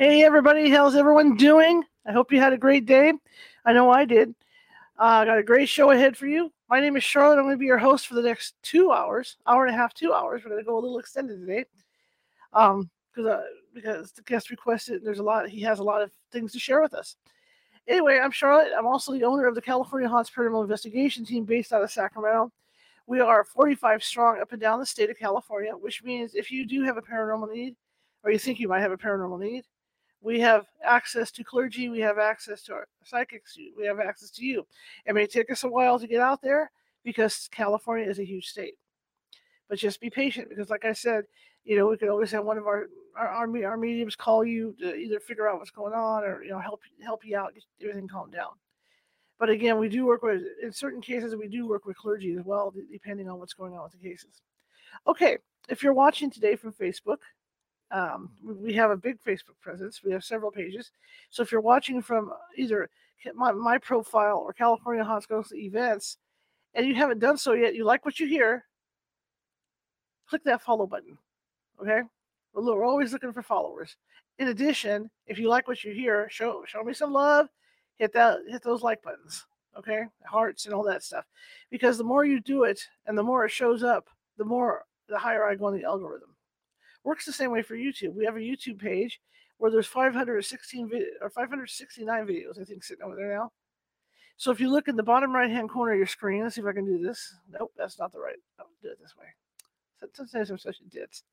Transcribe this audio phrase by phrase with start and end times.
[0.00, 1.84] Hey everybody, how's everyone doing?
[2.06, 3.12] I hope you had a great day.
[3.66, 4.34] I know I did.
[4.96, 6.50] I uh, got a great show ahead for you.
[6.70, 7.36] My name is Charlotte.
[7.36, 9.92] I'm going to be your host for the next two hours, hour and a half,
[9.92, 10.40] two hours.
[10.42, 11.66] We're going to go a little extended today,
[12.54, 13.42] um, because uh,
[13.74, 15.04] because the guest requested.
[15.04, 15.50] There's a lot.
[15.50, 17.16] He has a lot of things to share with us.
[17.86, 18.72] Anyway, I'm Charlotte.
[18.74, 22.50] I'm also the owner of the California Haunts Paranormal Investigation Team based out of Sacramento.
[23.06, 26.66] We are 45 strong up and down the state of California, which means if you
[26.66, 27.76] do have a paranormal need,
[28.24, 29.66] or you think you might have a paranormal need,
[30.22, 34.44] we have access to clergy, we have access to our psychics, we have access to
[34.44, 34.66] you.
[35.06, 36.70] It may take us a while to get out there
[37.04, 38.74] because California is a huge state.
[39.68, 41.24] But just be patient because, like I said,
[41.64, 44.74] you know, we could always have one of our our, our, our mediums call you
[44.80, 47.88] to either figure out what's going on or you know help help you out, get
[47.88, 48.52] everything calmed down.
[49.38, 52.44] But again, we do work with in certain cases we do work with clergy as
[52.44, 54.42] well, depending on what's going on with the cases.
[55.06, 57.18] Okay, if you're watching today from Facebook,
[57.90, 60.02] um, we have a big Facebook presence.
[60.04, 60.92] We have several pages.
[61.30, 62.88] So if you're watching from either
[63.34, 66.16] my, my profile or California Ghost events,
[66.74, 68.64] and you haven't done so yet, you like what you hear,
[70.28, 71.18] click that follow button.
[71.80, 72.02] Okay,
[72.54, 73.96] we're always looking for followers.
[74.38, 77.48] In addition, if you like what you hear, show show me some love.
[77.96, 79.46] Hit that hit those like buttons.
[79.76, 81.24] Okay, hearts and all that stuff.
[81.70, 85.18] Because the more you do it, and the more it shows up, the more the
[85.18, 86.29] higher I go on the algorithm.
[87.04, 88.14] Works the same way for YouTube.
[88.14, 89.20] We have a YouTube page
[89.58, 93.52] where there's 516 vid- or 569 videos, I think, sitting over there now.
[94.36, 96.62] So if you look in the bottom right hand corner of your screen, let's see
[96.62, 97.34] if I can do this.
[97.50, 98.38] Nope, that's not the right.
[98.58, 99.26] I'll do it this way.
[100.14, 101.24] Sometimes I'm such a ditz.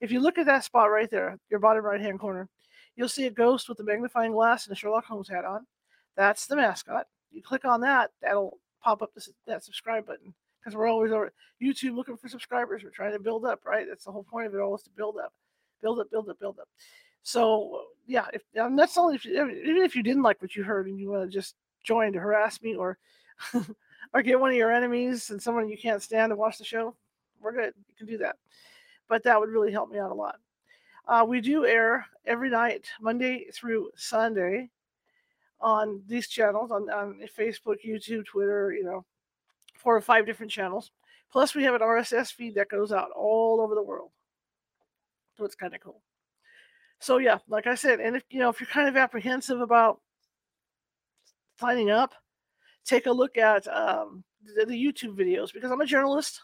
[0.00, 2.48] If you look at that spot right there, your bottom right hand corner,
[2.96, 5.66] you'll see a ghost with a magnifying glass and a Sherlock Holmes hat on.
[6.16, 7.06] That's the mascot.
[7.30, 11.32] You click on that, that'll pop up this, that subscribe button because we're always over
[11.62, 12.82] YouTube looking for subscribers.
[12.82, 13.86] We're trying to build up, right?
[13.88, 15.32] That's the whole point of it all is to build up,
[15.82, 16.68] build up, build up, build up.
[17.22, 20.62] So yeah, if and that's only if you, even if you didn't like what you
[20.62, 22.98] heard and you want to just join to harass me or
[24.14, 26.94] or get one of your enemies and someone you can't stand to watch the show,
[27.40, 27.74] we're good.
[27.88, 28.36] You can do that,
[29.08, 30.36] but that would really help me out a lot.
[31.06, 34.70] Uh, we do air every night, Monday through Sunday,
[35.60, 39.04] on these channels on, on Facebook, YouTube, Twitter, you know,
[39.84, 40.90] four or five different channels.
[41.30, 44.10] Plus, we have an RSS feed that goes out all over the world.
[45.36, 46.00] So it's kind of cool.
[47.00, 50.00] So yeah, like I said, and if you know if you're kind of apprehensive about
[51.60, 52.14] signing up,
[52.84, 54.24] take a look at um,
[54.56, 56.40] the, the YouTube videos because I'm a journalist.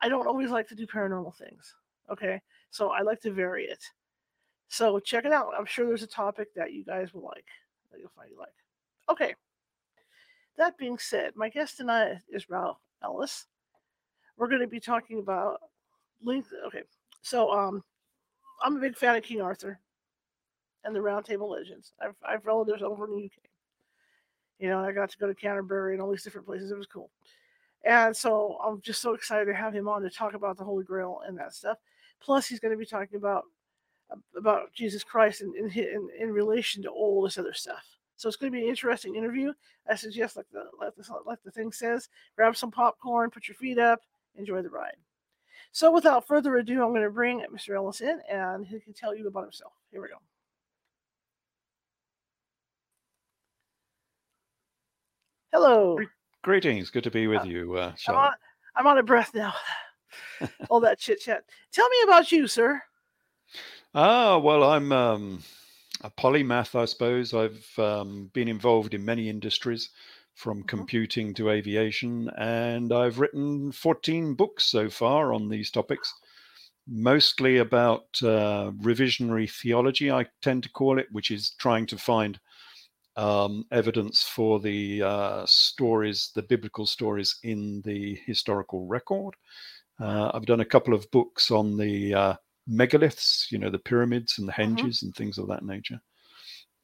[0.00, 1.74] I don't always like to do paranormal things.
[2.10, 3.82] Okay, so I like to vary it.
[4.68, 5.52] So check it out.
[5.56, 7.46] I'm sure there's a topic that you guys will like
[7.90, 8.54] that you'll find you like.
[9.08, 9.34] Okay.
[10.58, 13.46] That being said, my guest tonight is Ralph Ellis.
[14.36, 15.60] We're going to be talking about
[16.22, 16.44] link.
[16.66, 16.82] Okay,
[17.22, 17.82] so um,
[18.62, 19.80] I'm a big fan of King Arthur
[20.84, 21.92] and the Round Table Legends.
[22.00, 23.32] I've I've relatives over in the UK.
[24.58, 26.70] You know, I got to go to Canterbury and all these different places.
[26.70, 27.10] It was cool.
[27.84, 30.84] And so I'm just so excited to have him on to talk about the Holy
[30.84, 31.78] Grail and that stuff.
[32.20, 33.44] Plus, he's going to be talking about
[34.36, 37.91] about Jesus Christ in in, in, in relation to all this other stuff.
[38.22, 39.52] So it's going to be an interesting interview.
[39.90, 43.56] I suggest, like the like the, like the thing says, grab some popcorn, put your
[43.56, 43.98] feet up,
[44.36, 44.94] enjoy the ride.
[45.72, 47.74] So without further ado, I'm going to bring Mr.
[47.74, 49.72] Ellis in, and he can tell you about himself.
[49.90, 50.14] Here we go.
[55.52, 55.98] Hello.
[56.42, 56.90] Greetings.
[56.90, 58.32] Good to be with uh, you, uh, I'm, on,
[58.76, 59.52] I'm on a breath now.
[60.70, 61.42] All that chit chat.
[61.72, 62.80] Tell me about you, sir.
[63.96, 65.42] Ah, well, I'm um,
[66.02, 67.34] a polymath, I suppose.
[67.34, 69.90] I've um, been involved in many industries,
[70.34, 70.66] from mm-hmm.
[70.66, 76.12] computing to aviation, and I've written 14 books so far on these topics,
[76.86, 82.40] mostly about uh, revisionary theology, I tend to call it, which is trying to find
[83.16, 89.34] um, evidence for the uh, stories, the biblical stories in the historical record.
[90.00, 92.34] Uh, I've done a couple of books on the uh,
[92.68, 94.74] megaliths, you know, the pyramids and the mm-hmm.
[94.74, 95.06] henges mm-hmm.
[95.06, 96.00] and things of that nature.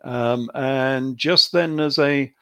[0.04, 2.32] Um, and just then, as a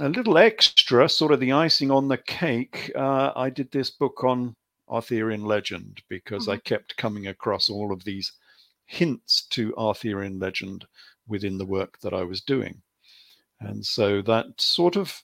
[0.00, 4.22] a little extra, sort of the icing on the cake, uh, I did this book
[4.22, 4.54] on
[4.88, 6.52] Arthurian legend because mm-hmm.
[6.52, 8.32] I kept coming across all of these
[8.86, 10.86] hints to Arthurian legend
[11.26, 12.80] within the work that I was doing.
[13.60, 15.22] And so that sort of,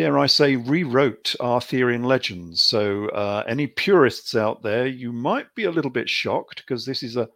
[0.00, 2.62] dare I say, rewrote Arthurian legends.
[2.62, 7.02] So uh, any purists out there, you might be a little bit shocked because this
[7.02, 7.28] is a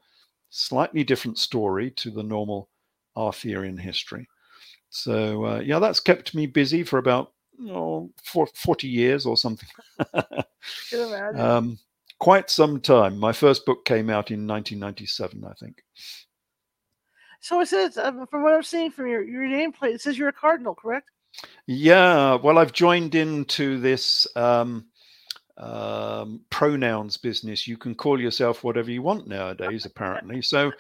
[0.49, 2.71] slightly different story to the normal
[3.17, 4.27] Arthurian history.
[4.89, 7.35] So uh, yeah, that's kept me busy for about
[7.69, 9.69] oh, 40 years or something.
[11.37, 11.79] um,
[12.19, 13.19] quite some time.
[13.19, 15.83] My first book came out in 1997, I think.
[17.41, 20.31] So it says, um, from what I'm seeing from your, your nameplate, it says you're
[20.31, 21.11] a cardinal, correct?
[21.67, 22.35] Yeah.
[22.35, 24.87] Well, I've joined into this um,
[25.57, 27.67] um, pronouns business.
[27.67, 30.43] You can call yourself whatever you want nowadays, apparently.
[30.43, 30.73] So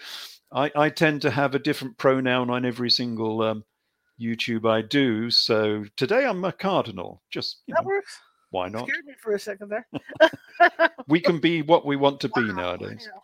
[0.53, 3.65] I, I, tend to have a different pronoun on every single um,
[4.21, 5.31] YouTube I do.
[5.31, 7.23] So today I'm a cardinal.
[7.31, 8.21] Just that know, works.
[8.51, 8.89] Why not?
[8.89, 9.87] Scared me for a second there.
[11.09, 13.03] we can be what we want to wow, be nowadays.
[13.03, 13.23] You know.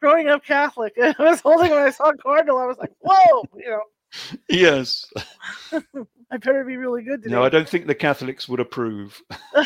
[0.00, 2.58] Growing up Catholic, I was holding when I saw cardinal.
[2.58, 3.82] I was like, "Whoa!" You know.
[4.48, 5.12] Yes.
[6.34, 7.32] I better be really good today.
[7.32, 9.22] No, I don't think the Catholics would approve.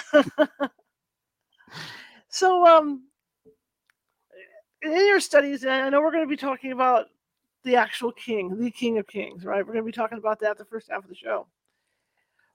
[2.29, 3.05] so, um,
[4.83, 7.07] in your studies, I know we're going to be talking about
[7.65, 9.67] the actual king, the king of kings, right?
[9.67, 11.47] We're going to be talking about that the first half of the show.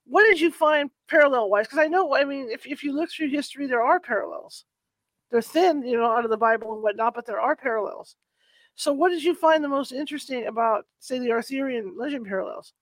[0.05, 1.65] What did you find parallel wise?
[1.65, 4.65] Because I know, I mean, if, if you look through history, there are parallels.
[5.31, 8.15] They're thin, you know, out of the Bible and whatnot, but there are parallels.
[8.75, 12.73] So, what did you find the most interesting about, say, the Arthurian legend parallels?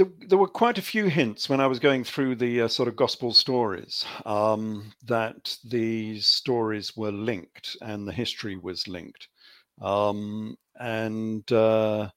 [0.00, 2.88] There, there were quite a few hints when I was going through the uh, sort
[2.88, 9.28] of gospel stories um, that these stories were linked and the history was linked.
[9.78, 12.08] Um, and uh,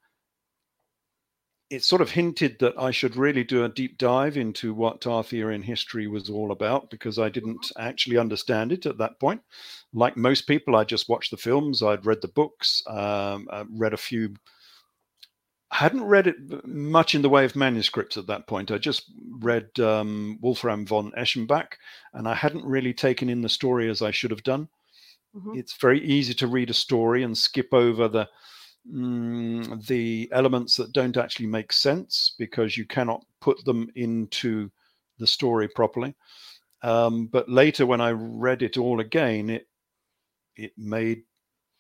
[1.70, 5.64] it sort of hinted that I should really do a deep dive into what Arthurian
[5.64, 9.42] history was all about because I didn't actually understand it at that point.
[9.92, 13.98] Like most people, I just watched the films, I'd read the books, um, read a
[13.98, 14.36] few.
[15.74, 18.70] I hadn't read it much in the way of manuscripts at that point.
[18.70, 21.74] I just read um, Wolfram von Eschenbach,
[22.14, 24.70] and I hadn't really taken in the story as I should have done.
[25.36, 25.58] Mm-hmm.
[25.58, 28.30] It's very easy to read a story and skip over the
[28.88, 34.70] mm, the elements that don't actually make sense because you cannot put them into
[35.18, 36.14] the story properly.
[36.84, 39.68] Um, but later, when I read it all again, it
[40.56, 41.24] it made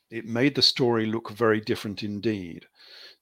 [0.09, 2.65] it made the story look very different indeed.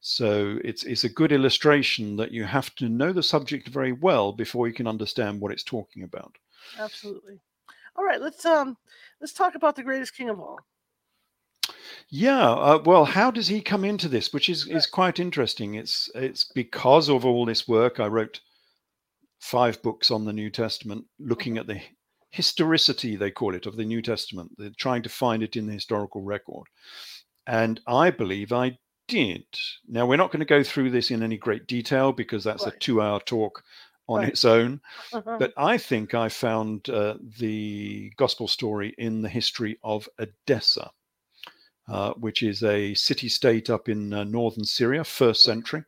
[0.01, 4.33] So it's it's a good illustration that you have to know the subject very well
[4.33, 6.35] before you can understand what it's talking about.
[6.79, 7.39] Absolutely.
[7.95, 8.77] All right, let's um
[9.19, 10.59] let's talk about the greatest king of all.
[12.09, 14.33] Yeah, uh, well, how does he come into this?
[14.33, 15.75] Which is is quite interesting.
[15.75, 17.99] It's it's because of all this work.
[17.99, 18.41] I wrote
[19.39, 21.79] five books on the New Testament, looking at the
[22.31, 24.51] historicity they call it of the New Testament.
[24.57, 26.67] They're trying to find it in the historical record,
[27.45, 28.79] and I believe I
[29.11, 29.43] did.
[29.87, 32.73] Now we're not going to go through this in any great detail because that's right.
[32.73, 33.63] a two-hour talk
[34.07, 34.29] on right.
[34.29, 34.79] its own.
[35.13, 35.37] Uh-huh.
[35.37, 40.91] But I think I found uh, the gospel story in the history of Edessa,
[41.87, 45.83] uh, which is a city state up in uh, northern Syria, first century,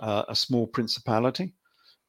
[0.00, 1.52] uh, a small principality.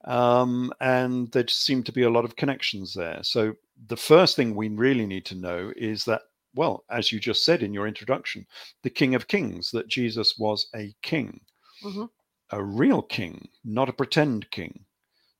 [0.06, 3.20] Um, and there seem to be a lot of connections there.
[3.24, 3.56] So
[3.88, 6.22] the first thing we really need to know is that,
[6.56, 8.46] well, as you just said in your introduction,
[8.84, 11.40] the King of Kings, that Jesus was a king.
[11.84, 12.06] Mm-hmm
[12.52, 14.86] a real king, not a pretend king.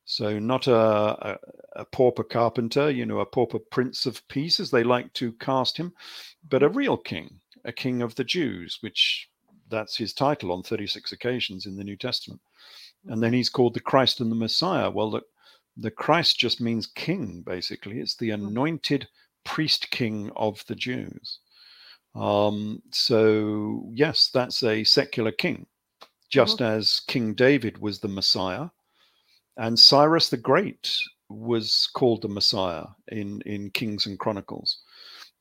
[0.04, 1.38] So not a, a,
[1.76, 5.76] a, pauper carpenter, you know, a pauper prince of peace, as they like to cast
[5.76, 5.92] him,
[6.48, 6.78] but a mm-hmm.
[6.78, 9.28] real king, a king of the Jews, which
[9.68, 12.40] that's his title on 36 occasions in the New Testament.
[13.06, 13.36] And then mm-hmm.
[13.36, 14.90] he's called the Christ and the Messiah.
[14.90, 15.22] Well, the,
[15.76, 18.00] the Christ just means king, basically.
[18.00, 18.48] It's the mm-hmm.
[18.48, 19.08] anointed
[19.44, 21.38] priest king of the Jews.
[22.14, 25.66] Um, so, yes, that's a secular king,
[26.28, 26.78] just mm-hmm.
[26.78, 28.68] as King David was the Messiah
[29.60, 30.90] and Cyrus the Great
[31.28, 34.78] was called the Messiah in, in Kings and Chronicles.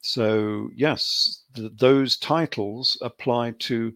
[0.01, 3.93] So, yes, th- those titles apply to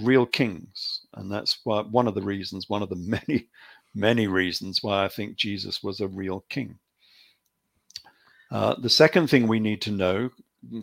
[0.00, 1.06] real kings.
[1.14, 2.96] And that's why, one of the reasons, one of the
[3.28, 3.48] many,
[3.94, 6.78] many reasons why I think Jesus was a real king.
[8.50, 10.30] Uh, the second thing we need to know,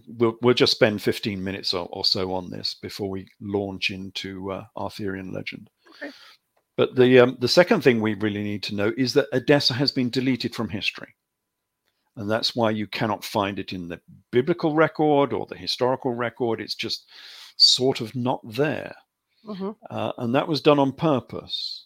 [0.07, 4.51] we'll, we'll just spend 15 minutes or, or, so on this before we launch into
[4.51, 5.69] uh, Arthurian legend.
[6.01, 6.11] Okay.
[6.77, 9.91] But the um, the second thing we really need to know is that Edessa has
[9.91, 11.15] been deleted from history,
[12.17, 16.59] and that's why you cannot find it in the biblical record or the historical record.
[16.59, 17.09] It's just
[17.55, 18.93] sort of not there,
[19.47, 19.71] mm-hmm.
[19.89, 21.84] uh, and that was done on purpose.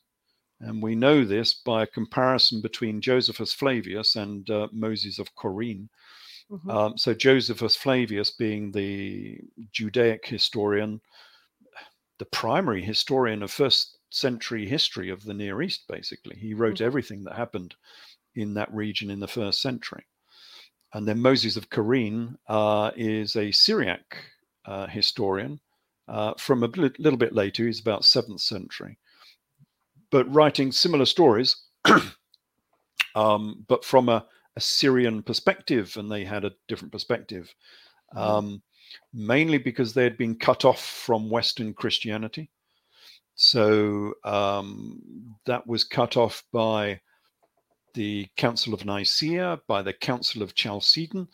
[0.62, 5.90] And we know this by a comparison between Josephus Flavius and uh, Moses of Chorene.
[6.52, 6.70] Mm-hmm.
[6.70, 9.40] Um, so, Josephus Flavius being the
[9.72, 11.00] Judaic historian,
[12.18, 16.36] the primary historian of first century history of the Near East, basically.
[16.36, 16.86] He wrote mm-hmm.
[16.86, 17.76] everything that happened
[18.36, 20.06] in that region in the first century.
[20.94, 24.18] And then Moses of Chorene uh, is a Syriac
[24.66, 25.60] uh, historian
[26.08, 27.66] uh, from a little bit later.
[27.66, 28.98] He's about seventh century,
[30.12, 31.56] but writing similar stories,
[33.16, 34.26] um, but from a,
[34.56, 37.54] a, Syrian perspective, and they had a different perspective,
[38.16, 38.20] mm.
[38.20, 38.62] um,
[39.14, 42.50] mainly because they had been cut off from Western Christianity.
[43.36, 45.02] So um,
[45.46, 47.00] that was cut off by
[47.94, 51.28] the Council of Nicaea, by the Council of Chalcedon,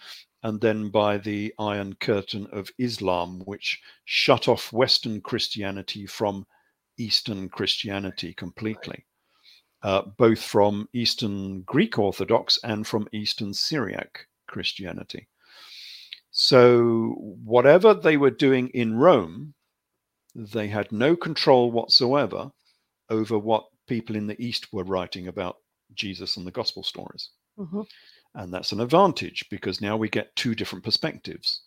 [0.44, 6.46] and then by the Iron Curtain of Islam, which shut off Western Christianity from
[6.98, 9.06] Eastern Christianity completely,
[9.84, 15.28] uh, both from Eastern Greek Orthodox and from Eastern Syriac Christianity.
[16.32, 19.54] So, whatever they were doing in Rome,
[20.36, 22.52] they had no control whatsoever
[23.10, 25.58] over what people in the East were writing about
[25.94, 27.30] Jesus and the gospel stories.
[27.58, 27.82] Mm-hmm.
[28.36, 31.62] And that's an advantage because now we get two different perspectives.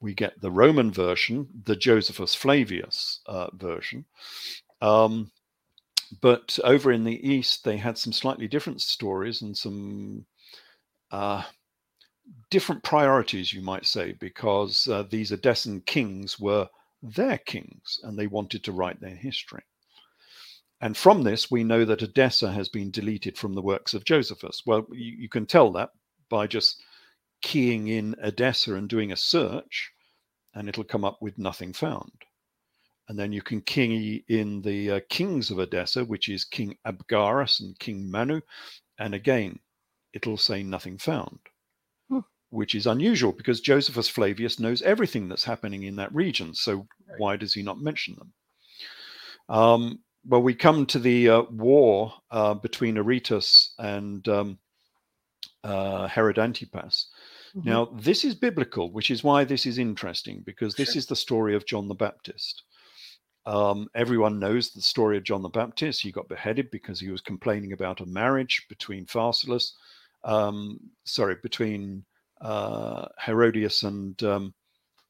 [0.00, 4.04] We get the Roman version, the Josephus Flavius uh, version.
[4.80, 5.30] Um,
[6.20, 10.26] but over in the East, they had some slightly different stories and some
[11.10, 11.42] uh,
[12.50, 16.68] different priorities, you might say, because uh, these Edessan kings were
[17.02, 19.62] their kings and they wanted to write their history.
[20.80, 24.62] And from this, we know that Edessa has been deleted from the works of Josephus.
[24.64, 25.90] Well, you, you can tell that
[26.28, 26.82] by just
[27.42, 29.92] keying in Edessa and doing a search,
[30.54, 32.12] and it'll come up with nothing found.
[33.10, 37.58] And then you can key in the uh, kings of Edessa, which is King Abgarus
[37.58, 38.40] and King Manu,
[39.00, 39.58] and again,
[40.12, 41.40] it'll say nothing found,
[42.08, 42.20] hmm.
[42.50, 46.54] which is unusual because Josephus Flavius knows everything that's happening in that region.
[46.54, 46.86] So
[47.18, 48.32] why does he not mention them?
[49.48, 54.58] Um, well, we come to the uh, war uh, between Aretas and um,
[55.64, 57.08] uh, Herod Antipas.
[57.56, 57.68] Mm-hmm.
[57.68, 60.98] Now, this is biblical, which is why this is interesting because this sure.
[60.98, 62.62] is the story of John the Baptist.
[63.46, 66.02] Um, everyone knows the story of John the Baptist.
[66.02, 69.72] He got beheaded because he was complaining about a marriage between Pharsalus,
[70.24, 72.04] um, sorry, between
[72.40, 74.54] uh, Herodias and um,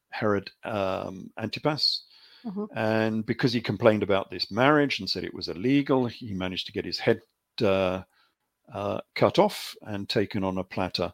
[0.09, 2.03] Herod um, Antipas.
[2.45, 2.65] Mm-hmm.
[2.75, 6.71] And because he complained about this marriage and said it was illegal, he managed to
[6.71, 7.21] get his head
[7.61, 8.01] uh,
[8.73, 11.13] uh, cut off and taken on a platter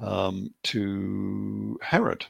[0.00, 2.26] um, to Herod.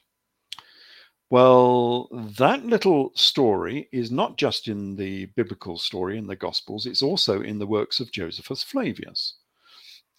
[1.31, 2.09] Well,
[2.39, 7.43] that little story is not just in the biblical story in the Gospels, it's also
[7.43, 9.35] in the works of Josephus Flavius.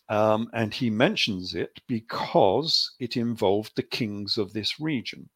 [0.07, 5.29] Um, and he mentions it because it involved the kings of this region.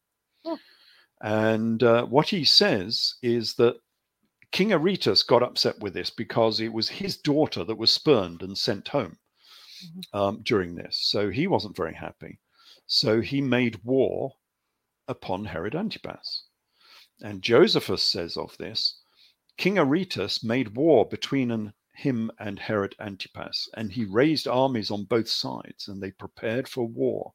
[1.24, 3.76] And uh, what he says is that
[4.52, 8.58] King Aretas got upset with this because it was his daughter that was spurned and
[8.58, 9.16] sent home
[9.82, 10.16] mm-hmm.
[10.16, 10.98] um, during this.
[11.00, 12.40] So he wasn't very happy.
[12.86, 14.34] So he made war
[15.06, 16.44] upon Herod Antipas.
[17.20, 19.00] And Josephus says of this
[19.56, 25.04] King Aretas made war between an, him and Herod Antipas, and he raised armies on
[25.04, 27.34] both sides, and they prepared for war.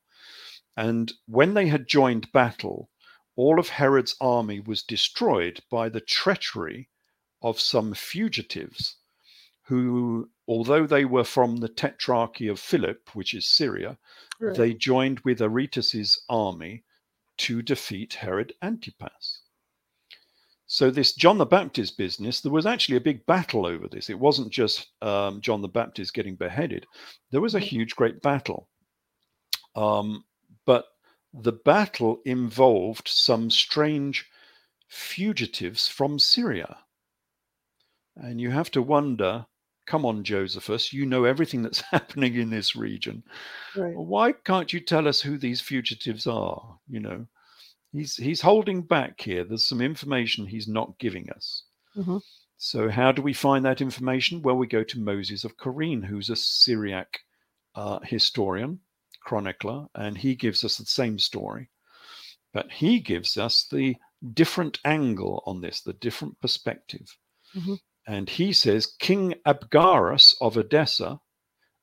[0.76, 2.90] And when they had joined battle,
[3.36, 6.90] all of Herod's army was destroyed by the treachery
[7.42, 8.98] of some fugitives
[9.64, 13.98] who, although they were from the tetrarchy of Philip, which is Syria,
[14.40, 14.58] right.
[14.58, 16.84] they joined with Aretas's army
[17.40, 19.42] to defeat Herod Antipas.
[20.68, 24.10] So, this John the Baptist business, there was actually a big battle over this.
[24.10, 26.86] It wasn't just um, John the Baptist getting beheaded,
[27.32, 27.66] there was a mm-hmm.
[27.66, 28.70] huge, great battle.
[29.76, 30.24] Um,
[30.66, 30.86] but
[31.34, 34.28] the battle involved some strange
[34.88, 36.78] fugitives from Syria.
[38.16, 39.46] And you have to wonder
[39.90, 43.24] come on, Josephus, you know everything that's happening in this region.
[43.76, 43.96] Right.
[43.96, 46.78] Why can't you tell us who these fugitives are?
[46.88, 47.26] You know,
[47.92, 49.44] he's he's holding back here.
[49.44, 51.64] There's some information he's not giving us.
[51.98, 52.18] Mm-hmm.
[52.58, 54.42] So how do we find that information?
[54.42, 57.20] Well, we go to Moses of Chorene, who's a Syriac
[57.76, 58.80] uh, historian,
[59.24, 61.70] chronicler, and he gives us the same story.
[62.54, 63.96] But he gives us the
[64.34, 67.16] different angle on this, the different perspective.
[67.56, 67.76] Mm-hmm.
[68.08, 71.20] And he says King Abgarus of Edessa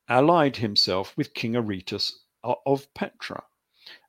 [0.08, 3.44] allied himself with King Aretas of Petra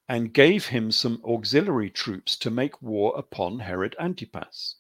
[0.10, 4.76] and gave him some auxiliary troops to make war upon Herod Antipas.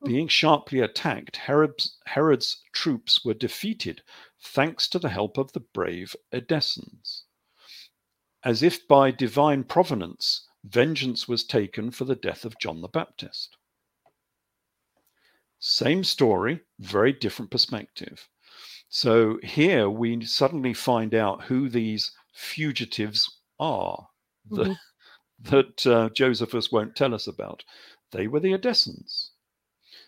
[0.00, 0.08] Hmm.
[0.08, 4.02] Being sharply attacked, Herod's, Herod's troops were defeated
[4.40, 7.22] thanks to the help of the brave Edessans.
[8.42, 13.56] As if by divine providence, vengeance was taken for the death of John the Baptist.
[15.66, 18.28] Same story, very different perspective.
[18.90, 24.08] So here we suddenly find out who these fugitives are
[24.50, 24.72] mm-hmm.
[25.42, 27.64] that, that uh, Josephus won't tell us about.
[28.12, 29.30] They were the Edessans.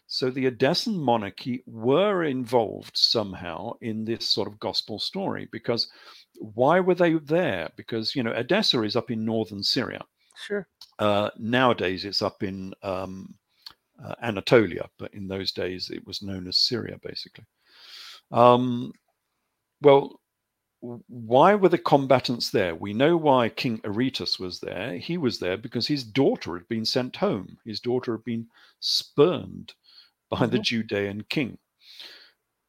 [0.07, 5.91] So the Edessan monarchy were involved somehow in this sort of gospel story because
[6.39, 7.71] why were they there?
[7.77, 10.05] Because, you know, Edessa is up in northern Syria.
[10.37, 10.69] Sure.
[10.99, 13.37] Uh, nowadays it's up in um,
[14.05, 17.45] uh, Anatolia, but in those days it was known as Syria, basically.
[18.31, 18.93] Um,
[19.83, 20.21] well,
[20.81, 22.75] why were the combatants there?
[22.75, 24.97] We know why King Aretas was there.
[24.99, 27.59] He was there because his daughter had been sent home.
[27.65, 28.47] His daughter had been
[28.81, 29.75] spurned
[30.31, 30.51] by mm-hmm.
[30.53, 31.59] the Judean king.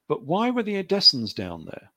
[0.08, 1.92] But why were the Edessans down there?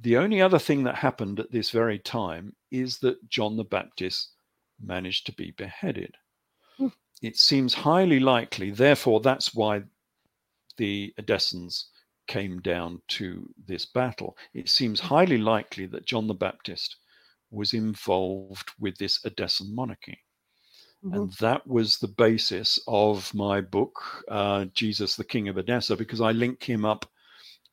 [0.00, 4.32] The only other thing that happened at this very time is that John the Baptist
[4.80, 6.16] managed to be beheaded.
[7.22, 9.82] It seems highly likely, therefore, that's why
[10.76, 11.84] the Edessans
[12.26, 14.36] came down to this battle.
[14.54, 16.96] It seems highly likely that John the Baptist
[17.50, 20.18] was involved with this Edessan monarchy.
[21.04, 21.14] Mm-hmm.
[21.14, 26.20] And that was the basis of my book, uh, Jesus, the King of Edessa, because
[26.20, 27.06] I link him up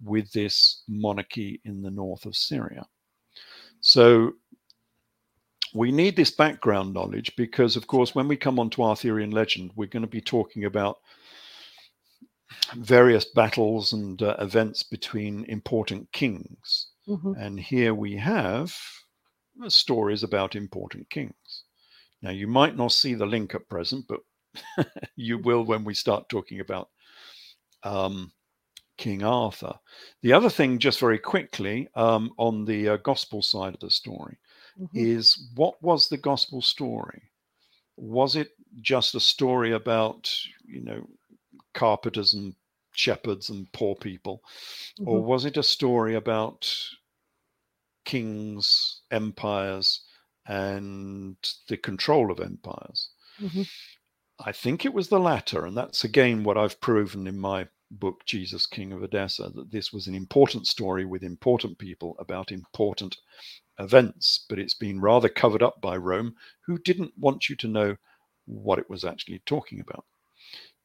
[0.04, 2.86] with this monarchy in the north of Syria.
[3.80, 4.34] So
[5.74, 9.88] we need this background knowledge because, of course, when we come onto Arthurian legend, we're
[9.88, 10.98] going to be talking about
[12.76, 16.88] various battles and uh, events between important kings.
[17.08, 17.34] Mm-hmm.
[17.38, 18.76] And here we have
[19.64, 21.64] uh, stories about important kings.
[22.22, 26.30] Now, you might not see the link at present, but you will when we start
[26.30, 26.90] talking about
[27.84, 28.32] um,
[28.98, 29.74] King Arthur.
[30.22, 34.38] The other thing, just very quickly, um, on the uh, gospel side of the story,
[34.80, 34.98] mm-hmm.
[34.98, 37.22] is what was the gospel story?
[37.98, 38.50] Was it
[38.82, 40.32] just a story about,
[40.66, 41.08] you know,
[41.74, 42.56] carpenters and
[42.94, 44.42] shepherds and poor people?
[45.00, 45.10] Mm-hmm.
[45.10, 46.74] Or was it a story about
[48.06, 50.02] kings, empires,
[50.48, 51.36] and
[51.68, 53.10] the control of empires?
[53.40, 53.64] Mm-hmm.
[54.44, 55.66] I think it was the latter.
[55.66, 59.92] And that's again what I've proven in my book, Jesus, King of Edessa, that this
[59.92, 63.18] was an important story with important people about important
[63.82, 67.96] events, but it's been rather covered up by Rome, who didn't want you to know
[68.46, 70.06] what it was actually talking about.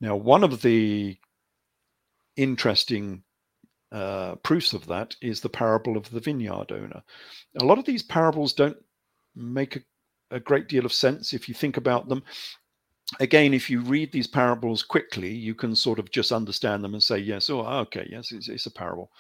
[0.01, 1.17] Now, one of the
[2.37, 3.23] interesting
[3.93, 7.03] uh, proofs of that is the parable of the vineyard owner.
[7.61, 8.77] A lot of these parables don't
[9.35, 9.81] make a,
[10.31, 12.23] a great deal of sense if you think about them.
[13.21, 17.03] Again, if you read these parables quickly, you can sort of just understand them and
[17.03, 19.11] say, yes, oh, okay, yes, it's, it's a parable.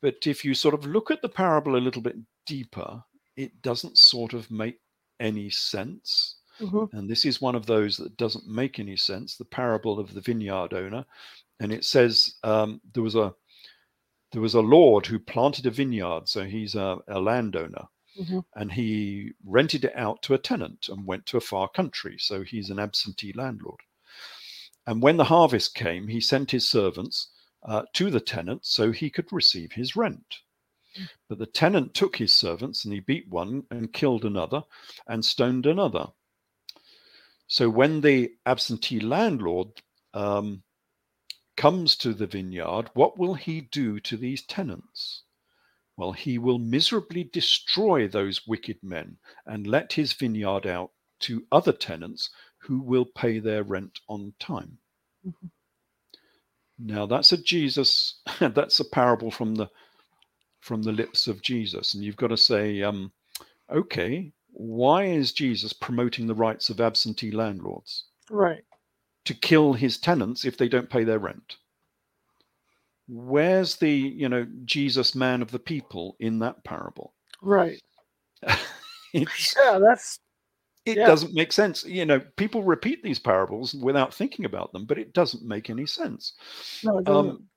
[0.00, 3.02] But if you sort of look at the parable a little bit deeper,
[3.36, 4.78] it doesn't sort of make
[5.20, 6.36] any sense.
[6.60, 6.96] Mm-hmm.
[6.96, 10.20] And this is one of those that doesn't make any sense the parable of the
[10.20, 11.04] vineyard owner.
[11.60, 13.34] And it says um, there was a
[14.32, 17.84] there was a lord who planted a vineyard, so he's a, a landowner,
[18.18, 18.40] mm-hmm.
[18.56, 22.42] and he rented it out to a tenant and went to a far country, so
[22.42, 23.78] he's an absentee landlord.
[24.88, 27.28] And when the harvest came, he sent his servants
[27.62, 30.40] uh, to the tenant so he could receive his rent.
[31.28, 34.62] But the tenant took his servants and he beat one and killed another
[35.06, 36.06] and stoned another.
[37.46, 39.68] So when the absentee landlord
[40.12, 40.62] um,
[41.56, 45.22] comes to the vineyard, what will he do to these tenants?
[45.96, 51.72] Well, he will miserably destroy those wicked men and let his vineyard out to other
[51.72, 54.78] tenants who will pay their rent on time.
[55.26, 55.46] Mm-hmm.
[56.78, 59.70] Now that's a Jesus, that's a parable from the
[60.64, 63.12] from the lips of Jesus, and you've got to say, um,
[63.70, 68.04] okay, why is Jesus promoting the rights of absentee landlords?
[68.30, 68.64] Right.
[69.26, 71.56] To kill his tenants if they don't pay their rent.
[73.08, 77.12] Where's the, you know, Jesus man of the people in that parable?
[77.42, 77.82] Right.
[79.12, 80.18] yeah, that's
[80.86, 81.06] it yeah.
[81.06, 81.84] doesn't make sense.
[81.84, 85.84] You know, people repeat these parables without thinking about them, but it doesn't make any
[85.84, 86.32] sense.
[86.82, 87.30] No, it doesn't.
[87.30, 87.48] Um,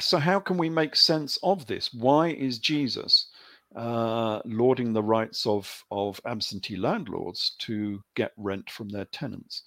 [0.00, 1.92] so, how can we make sense of this?
[1.92, 3.28] Why is Jesus
[3.76, 9.64] uh, lauding the rights of, of absentee landlords to get rent from their tenants?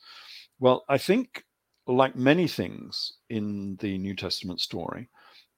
[0.59, 1.43] Well, I think,
[1.87, 5.09] like many things in the New Testament story,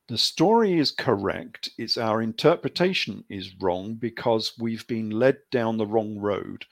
[0.07, 1.69] the story is correct.
[1.77, 6.65] It's our interpretation is wrong because we've been led down the wrong road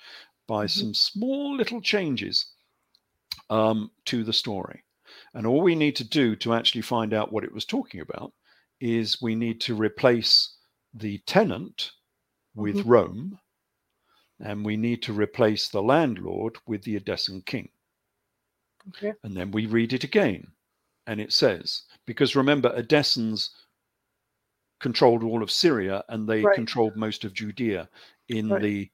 [0.47, 0.79] by mm-hmm.
[0.79, 2.47] some small little changes
[3.49, 4.83] um, to the story.
[5.35, 8.33] And all we need to do to actually find out what it was talking about
[8.79, 10.57] is we need to replace
[10.93, 11.91] the tenant
[12.55, 12.85] with Mhm.
[12.85, 13.39] Rome,
[14.39, 17.69] and we need to replace the landlord with the Edessan king.
[18.89, 19.13] Okay.
[19.23, 20.55] And then we read it again,
[21.05, 23.49] and it says, because remember, Edessans
[24.79, 26.55] controlled all of Syria and they Right.
[26.55, 27.89] controlled most of Judea
[28.29, 28.61] in Right.
[28.61, 28.91] the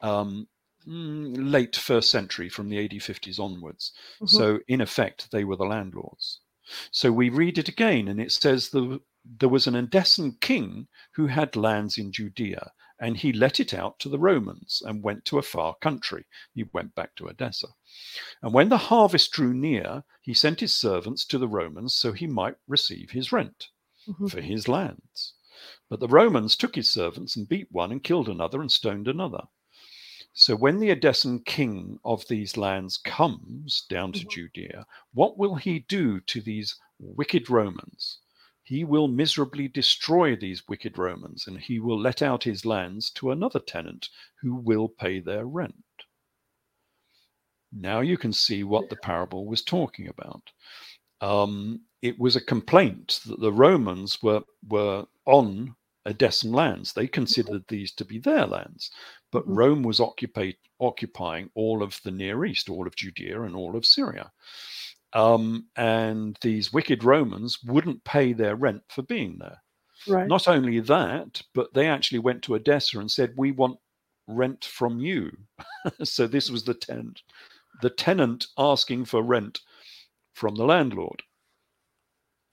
[0.00, 0.48] um,
[0.86, 3.92] late first century from the AD 50s onwards.
[4.20, 4.28] Mhm.
[4.28, 6.40] So, in effect, they were the landlords.
[6.90, 11.26] So, we read it again, and it says the, there was an Edessan king who
[11.26, 15.38] had lands in Judea, and he let it out to the Romans and went to
[15.38, 16.24] a far country.
[16.54, 17.68] He went back to Edessa.
[18.42, 22.26] And when the harvest drew near, he sent his servants to the Romans so he
[22.26, 23.68] might receive his rent
[24.06, 24.30] Mhm.
[24.30, 25.34] for his lands.
[25.88, 29.48] But the Romans took his servants and beat one and killed another and stoned another.
[30.36, 34.30] So when the Edessan king of these lands comes down to Mhm.
[34.30, 38.18] Judea, what will he do to these wicked Romans?
[38.64, 43.30] He will miserably destroy these wicked Romans, and he will let out his lands to
[43.30, 44.08] another tenant
[44.40, 45.84] who will pay their rent.
[47.70, 50.50] Now you can see what the parable was talking about.
[51.20, 56.92] Um, it was a complaint that the Romans were were on Edessan lands.
[56.92, 58.90] They considered these to be their lands,
[59.32, 59.56] but Mhm.
[59.56, 63.86] Rome was occupied, occupying all of the Near East, all of Judea, and all of
[63.86, 64.32] Syria.
[65.12, 69.62] Um, and these wicked Romans wouldn't pay their rent for being there.
[70.06, 70.26] Right.
[70.26, 73.78] Not only that, but they actually went to Edessa and said, "We want
[74.26, 75.36] rent from you."
[76.04, 77.22] so this was the tenant,
[77.82, 79.60] the tenant asking for rent
[80.34, 81.22] from the landlord.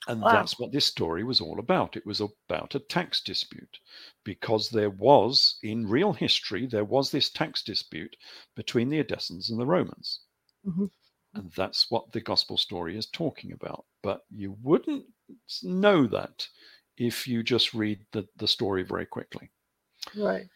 [0.08, 0.32] And Wow.
[0.32, 1.96] that's what this story was all about.
[1.96, 3.80] It was about a tax dispute
[4.24, 8.16] because there was, in real history, there was this tax dispute
[8.56, 10.22] between the Edessans and the Romans.
[10.66, 10.90] Mhm.
[11.34, 13.86] And that's what the gospel story is talking about.
[14.02, 15.06] But you wouldn't
[15.64, 16.48] know that
[16.98, 19.50] if you just read the, the story very quickly.
[20.16, 20.50] Right.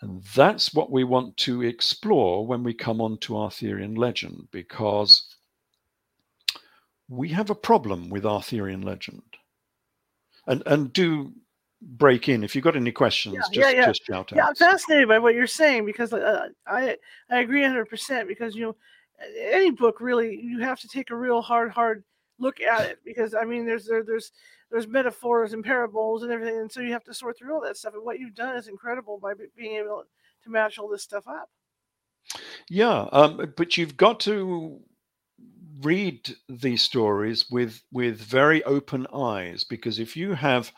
[0.00, 5.34] And that's what we want to explore when we come on to Arthurian legend, because
[7.08, 9.22] we have a problem with Arthurian legend.
[10.46, 11.32] And and do
[11.80, 13.86] break in if you've got any questions, Yeah, just yeah, yeah.
[13.86, 14.36] just shout out.
[14.36, 16.96] Yeah, I'm fascinated by what you're saying because uh, I
[17.30, 18.76] I agree 100 percent because you know
[19.38, 22.04] any book really you have to take a real hard hard
[22.38, 24.32] look at it because I mean there's there, there's
[24.70, 27.76] there's metaphors and parables and everything and so you have to sort through all that
[27.76, 30.04] stuff and what you've done is incredible by being able
[30.44, 31.50] to match all this stuff up.
[32.68, 34.80] Yeah, um, but you've got to
[35.80, 40.72] read these stories with with very open eyes because if you have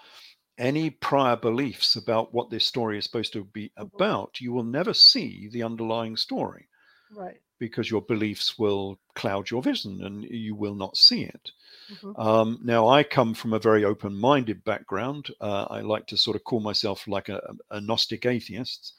[0.59, 4.05] any prior beliefs about what this story is supposed to be Mhm.
[4.05, 6.69] about, you will never see the underlying story
[7.11, 7.41] Right.
[7.59, 11.53] because your beliefs will cloud your vision and you will not see it.
[11.89, 12.17] Mhm.
[12.17, 15.29] Um, now, I come from a very open minded background.
[15.41, 18.95] Uh, I like to sort of call myself like a, a Gnostic atheist.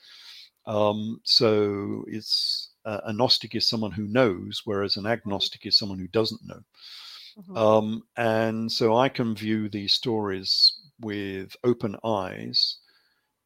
[0.65, 5.99] Um, so it's uh, a Gnostic is someone who knows, whereas an agnostic is someone
[5.99, 6.61] who doesn't know.
[7.35, 7.61] Mhm.
[7.61, 12.77] Um, and so I can view these stories with open eyes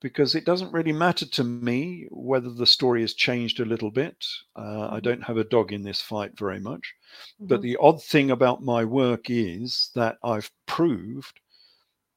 [0.02, 4.26] because it doesn't really matter to me whether the story has changed a little bit.
[4.56, 5.02] Uh, I Mhm.
[5.02, 6.94] don't have a dog in this fight very much.
[7.50, 7.64] But Mhm.
[7.64, 11.40] the odd thing about my work is that I've proved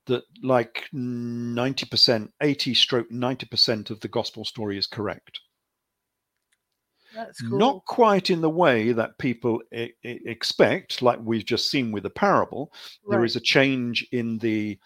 [0.06, 5.40] that like 90%, 80 stroke 90% of the gospel story is correct.
[7.48, 7.58] Cool.
[7.58, 12.02] Not quite in the way that people e- e- expect, like we've just seen with
[12.04, 12.72] the parable.
[13.08, 13.24] There right.
[13.26, 14.78] is a change in the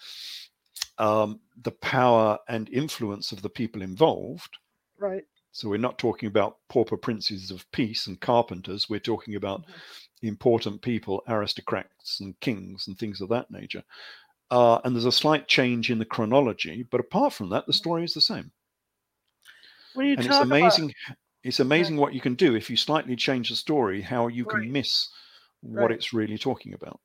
[0.99, 4.59] um, the power and influence of the people involved.
[4.99, 5.25] right.
[5.55, 8.89] So we're not talking about pauper princes of peace and carpenters.
[8.89, 9.73] We're talking about Mhm.
[10.23, 13.85] important people, aristocrats and kings and things of that nature.
[14.51, 18.03] Uh, and there's a slight change in the chronology, but apart from that, the story
[18.05, 18.51] is the same.
[19.95, 20.95] When you And it's talk about amazing.
[21.45, 24.71] It's amazing what you can do if you slightly change the story, how you can
[24.71, 25.09] miss
[25.61, 25.91] what Right.
[25.93, 27.01] it's really talking about.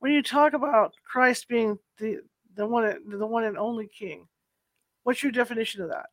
[0.00, 2.20] when you talk about Christ being the
[2.54, 4.28] the one and- the one and only King,
[5.04, 6.06] what's your definition of that?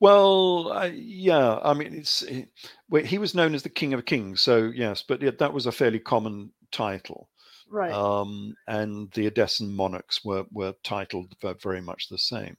[0.00, 2.48] Well, uh, yeah, I mean, it's it,
[2.88, 5.66] well, he was known as the King of Kings, so yes, but it, that was
[5.66, 7.30] a fairly common title.
[7.68, 7.92] Right.
[7.92, 12.56] Um, and the Edessan monarchs were were titled very much the same.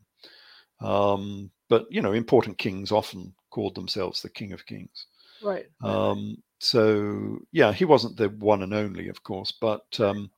[0.80, 5.08] Um, but you know, important kings often called themselves the King of Kings.
[5.44, 5.68] right.
[5.84, 6.20] Um,
[6.60, 10.32] so yeah, he wasn't the one and only, of course, but um,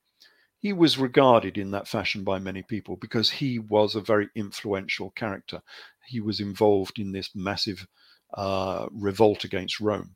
[0.60, 5.12] he was regarded in that fashion by many people because he was a very influential
[5.12, 5.62] character.
[6.08, 7.88] He was involved in this massive
[8.36, 10.16] uh, revolt against Rome.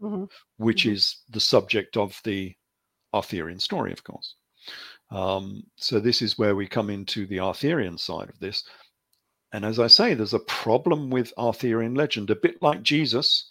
[0.00, 0.28] Mhm.
[0.56, 0.92] which Mhm.
[0.92, 2.54] is the subject of the
[3.12, 4.36] Arthurian story, of course.
[5.10, 8.64] Um, so this is where we come into the Arthurian side of this.
[9.52, 13.50] And as I say, there's a problem with Arthurian legend, a bit like Jesus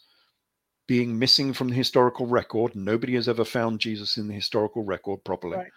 [0.88, 2.76] being missing from the historical record.
[2.76, 5.58] Nobody has ever found Jesus in the historical record properly.
[5.58, 5.72] Right.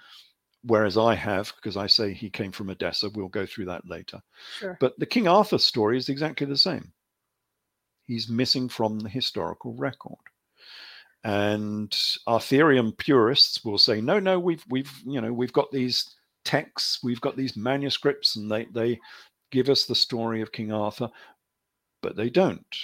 [0.64, 3.10] Whereas I have, because I say he came from Edessa.
[3.10, 4.22] We'll go through that later.
[4.58, 4.76] Sure.
[4.80, 6.92] But the King Arthur story is exactly the same.
[8.06, 10.18] He's missing from the historical record.
[11.24, 17.00] And Arthurian purists will say, no, no, we've we've you know we've got these texts,
[17.02, 19.00] we've got these manuscripts, and they they
[19.52, 21.10] give us the story of King Arthur,
[22.02, 22.76] but they don't.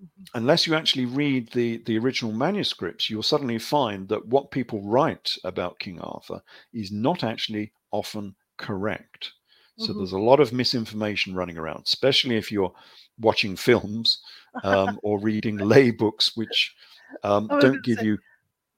[0.00, 0.26] Mhm.
[0.34, 5.36] Unless you actually read the, the original manuscripts, you'll suddenly find that what people write
[5.44, 9.32] about King Arthur is not actually often correct.
[9.76, 9.98] So Mhm.
[9.98, 12.72] there's a lot of misinformation running around, especially if you're
[13.18, 14.20] watching films
[14.62, 16.74] um, or reading lay books, which
[17.22, 18.18] um, don't give say, you.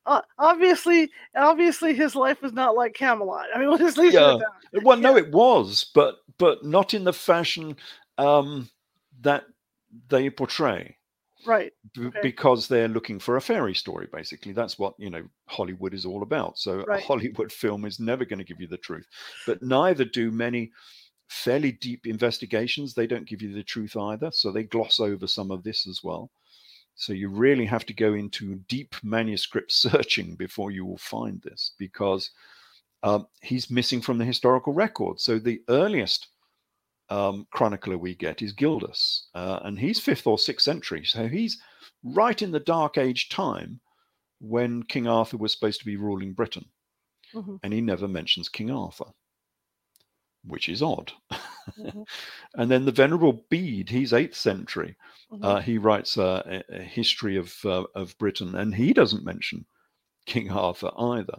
[0.06, 3.46] Uh, obviously, obviously, his life was not like Camelot.
[3.54, 4.34] I mean, we'll just leave it Yeah.
[4.34, 4.38] at
[4.72, 4.82] that.
[4.84, 7.76] Well, no, it was, but but not in the fashion
[8.18, 8.68] um,
[9.22, 9.44] that
[10.08, 10.96] they portray.
[11.46, 11.72] Right.
[11.94, 12.20] b- Okay.
[12.22, 16.22] because they're looking for a fairy story basically that's what you know hollywood is all
[16.22, 19.06] about so a hollywood film is never going to give you the truth
[19.46, 20.72] but neither do many
[21.28, 25.50] fairly deep investigations they don't give you the truth either so they gloss over some
[25.50, 26.30] of this as well
[26.96, 31.72] so you really have to go into deep manuscript searching before you will find this
[31.78, 32.30] because
[33.02, 36.28] um, he's missing from the historical record so the earliest
[37.10, 41.04] um, chronicler we get is Gildas, uh, and he's fifth or sixth century.
[41.04, 41.60] So he's
[42.02, 43.78] right in the Dark Age time
[44.40, 46.64] when King Arthur was supposed to be ruling Britain,
[47.34, 47.60] Mhm.
[47.62, 49.12] and he never mentions King Arthur,
[50.44, 51.12] which is odd.
[51.78, 52.06] Mhm.
[52.54, 54.96] and then the Venerable Bede, he's eighth century.
[55.32, 55.44] Mhm.
[55.44, 59.64] Uh, he writes a, a- history of uh, of Britain, and he doesn't mention
[60.26, 61.38] King Arthur either.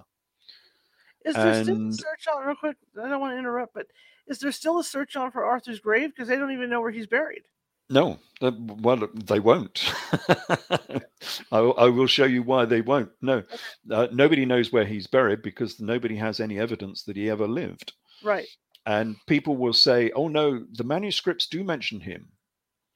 [1.24, 2.78] Is there still a search on real quick?
[3.02, 3.88] I don't want to interrupt, but
[4.28, 6.92] is there still a search on for Arthur's grave because they don't even know where
[6.92, 7.44] he's buried?
[7.90, 9.92] No, uh, well, they won't.
[11.52, 13.12] I, will- I will show you why they won't.
[13.22, 13.44] No,
[13.92, 17.94] uh, nobody knows where he's buried because nobody has any evidence that he ever lived.
[18.24, 18.48] Right.
[18.86, 22.30] And people will say, oh, no, the manuscripts do mention him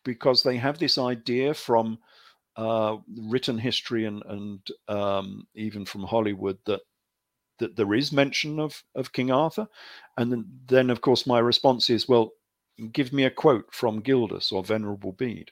[0.05, 1.99] because they have this idea from
[2.55, 2.97] uh,
[3.27, 6.81] written history and, and um, even from Hollywood that
[7.59, 9.67] that there is mention of, of King Arthur.
[10.17, 12.31] And then, then, of course, my response is, well,
[12.91, 15.51] give me a quote from Gildas or Venerable Bede.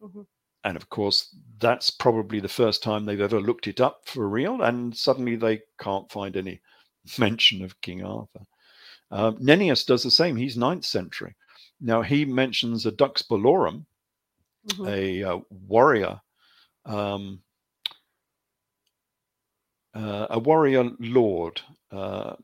[0.00, 0.26] Mhm.
[0.64, 4.62] And of course, that's probably the first time they've ever looked it up for real.
[4.62, 6.60] And suddenly they can't find any
[7.18, 8.46] mention of King Arthur.
[9.10, 10.36] Um, Nennius does the same.
[10.36, 11.34] He's ninth century.
[11.80, 13.86] Now, he mentions a Dux Bellorum,
[14.66, 14.88] Mhm.
[14.88, 16.20] a uh, warrior,
[16.84, 17.42] um,
[19.94, 21.60] uh, a warrior lord.
[21.90, 22.36] Uh,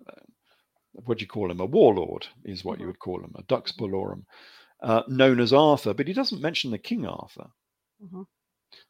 [0.93, 1.61] what do you call him?
[1.61, 2.89] A warlord is what you Mhm.
[2.89, 4.25] would call him, a Dux Bellorum,
[4.81, 7.51] uh, known as Arthur, but he doesn't mention the King Arthur.
[8.03, 8.27] Mhm.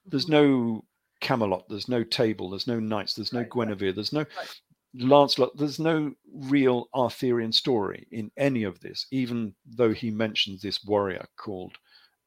[0.06, 0.30] There's Mhm.
[0.30, 0.84] no
[1.20, 3.50] Camelot, there's no table, there's no knights, there's no right.
[3.50, 4.60] Guinevere, there's no Right.
[4.98, 10.84] Lancelot, there's no real Arthurian story in any of this, even though he mentions this
[10.84, 11.76] warrior called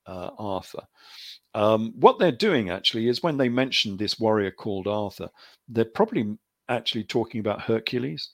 [0.05, 0.83] uh, Arthur.
[1.53, 5.29] Um, what they're doing actually is when they mention this warrior called Arthur,
[5.69, 6.37] they're probably
[6.69, 8.31] actually talking about Hercules,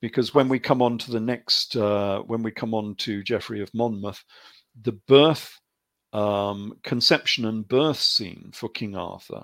[0.00, 3.60] because when we come on to the next, uh, when we come on to Geoffrey
[3.60, 4.24] of Monmouth,
[4.82, 5.58] the birth,
[6.12, 9.42] um, conception, and birth scene for King Arthur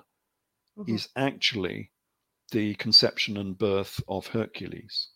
[0.77, 0.95] Mhm.
[0.95, 1.91] is actually
[2.51, 5.09] the conception and birth of Hercules.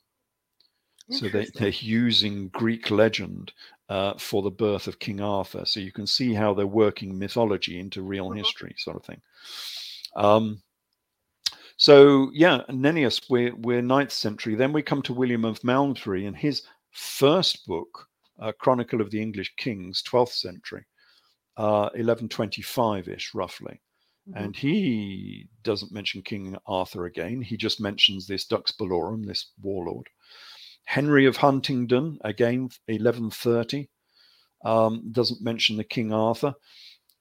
[1.09, 3.51] So they, they're using Greek legend
[3.89, 5.65] uh, for the birth of King Arthur.
[5.65, 8.37] So you can see how they're working mythology into real Mhm.
[8.37, 9.21] history, sort of thing.
[10.15, 10.61] Um,
[11.75, 14.55] so yeah, Nennius, we're, we're ninth century.
[14.55, 18.07] Then we come to William of Malmesbury and his first book,
[18.39, 20.85] uh, Chronicle of the English Kings, 12th century,
[21.57, 23.81] uh, 1125-ish roughly
[24.29, 24.45] Mhm.
[24.45, 27.41] and he doesn't mention King Arthur again.
[27.41, 30.09] He just mentions this Dux Bellorum, this warlord.
[30.85, 33.89] Henry of Huntingdon, again, 1130,
[34.65, 36.53] um, doesn't mention the King Arthur.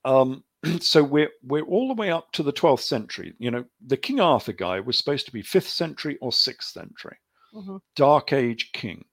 [0.04, 0.44] Um,
[0.80, 3.34] so we're we're all the way up to the 12th century.
[3.38, 7.16] You know, the King Arthur guy was supposed to be 5th century or 6th century,
[7.54, 7.80] Mhm.
[7.96, 9.04] Dark Age king.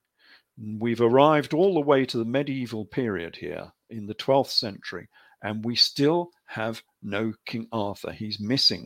[0.58, 5.08] We've arrived all the way to the medieval period here in the 12th century,
[5.44, 8.12] and we still have no King Arthur.
[8.12, 8.86] He's missing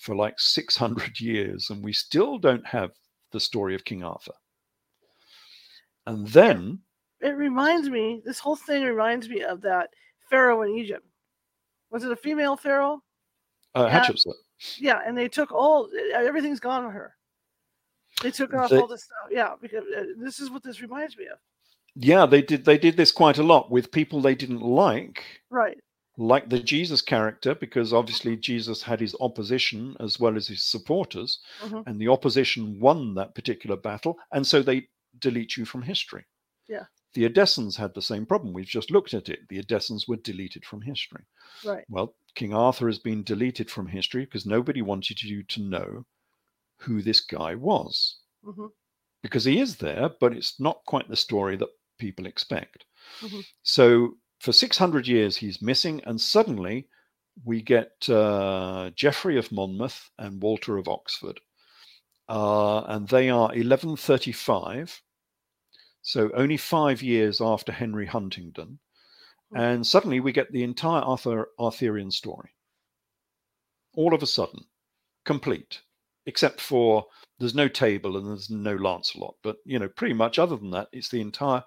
[0.00, 2.90] for like 600 years, and we still don't have
[3.32, 4.32] the story of King Arthur.
[6.06, 6.80] And then,
[7.20, 8.22] It reminds me.
[8.24, 9.90] This whole thing reminds me of that
[10.30, 11.04] pharaoh in Egypt.
[11.90, 13.02] Was it a female pharaoh?
[13.74, 14.04] Uh, Yeah.
[14.04, 14.34] Hatshepsut.
[14.78, 17.14] Yeah, and they took all everything's gone with her.
[18.22, 19.28] They took off They- all this stuff.
[19.30, 21.38] Yeah, because uh, this is what this reminds me of.
[21.94, 22.64] Yeah, they did.
[22.64, 25.78] They did this quite a lot with people they didn't like, Right.
[26.16, 31.40] Like the Jesus character, because obviously Jesus had his opposition as well as his supporters,
[31.62, 31.84] Mhm.
[31.86, 36.24] and the opposition won that particular battle, and so they delete you from history.
[36.68, 36.86] Yeah.
[37.14, 38.52] The Edessans had the same problem.
[38.52, 39.48] We've just looked at it.
[39.48, 41.24] The Edessans were deleted from history.
[41.64, 41.84] Right.
[41.88, 46.06] Well, King Arthur has been deleted from history because nobody wanted you to know
[46.78, 48.18] who this guy was.
[48.44, 48.66] hmm
[49.22, 52.84] Because he is there, but it's not quite the story that people expect.
[53.20, 53.44] Mhm.
[53.62, 56.86] So for 600 years, he's missing, and suddenly
[57.44, 61.40] we get uh, Geoffrey of Monmouth and Walter of Oxford.
[62.28, 65.02] Uh, and they are 1135,
[66.00, 68.78] so only five years after Henry Huntingdon.
[69.52, 69.60] Mhm.
[69.60, 72.50] And suddenly we get the entire Arthur, Arthurian story.
[73.96, 74.64] All of a sudden,
[75.24, 75.82] complete,
[76.26, 77.08] except for
[77.40, 79.34] there's no table and there's no Lancelot.
[79.42, 81.64] But, you know, pretty much other than that, it's the entire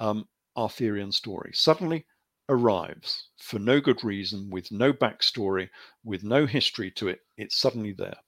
[0.00, 0.28] um,
[0.58, 1.52] Arthurian story.
[1.54, 2.06] Suddenly
[2.50, 5.70] arrives for no good reason, with no backstory,
[6.04, 7.20] with no history to it.
[7.38, 8.18] It's suddenly there.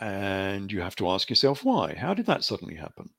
[0.00, 1.94] And you have to ask yourself why.
[1.94, 3.10] How did that suddenly happen?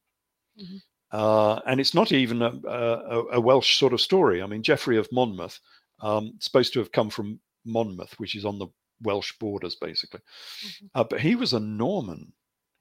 [0.59, 0.81] Mhm.
[1.11, 4.41] Uh, and it's not even a, a, a Welsh sort of story.
[4.41, 5.59] I mean, Geoffrey of Monmouth,
[6.01, 8.67] um, supposed to have come from Monmouth, which is on the
[9.01, 10.21] Welsh borders, basically.
[10.65, 10.89] Mhm.
[10.95, 12.33] Uh, but he was a Norman.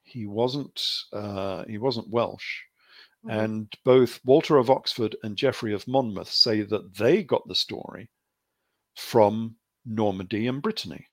[0.03, 0.81] He wasn't.
[1.13, 2.63] Uh, he wasn't Welsh.
[3.25, 3.43] Mhm.
[3.45, 8.09] And both Walter of Oxford and Geoffrey of Monmouth say that they got the story
[8.95, 11.07] from Normandy and Brittany,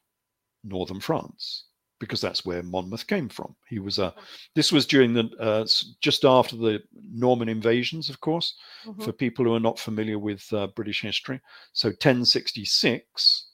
[0.64, 1.64] northern France,
[1.98, 3.56] because that's where Monmouth came from.
[3.68, 4.14] He was a.
[4.54, 5.66] This was during the uh,
[6.00, 8.54] just after the Norman invasions, of course.
[8.84, 9.02] Mhm.
[9.04, 11.40] For people who are not familiar with uh, British history,
[11.72, 13.46] so 1066,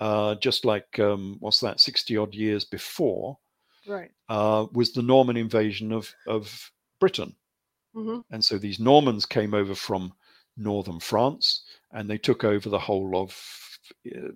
[0.00, 3.38] uh, just like um, what's that, 60 odd years before,
[3.86, 4.10] Right.
[4.28, 7.36] uh, was the Norman invasion of of Britain.
[7.94, 10.12] Hmm And so these Normans came over from
[10.56, 13.36] northern France and they took over the whole of
[14.14, 14.28] uh,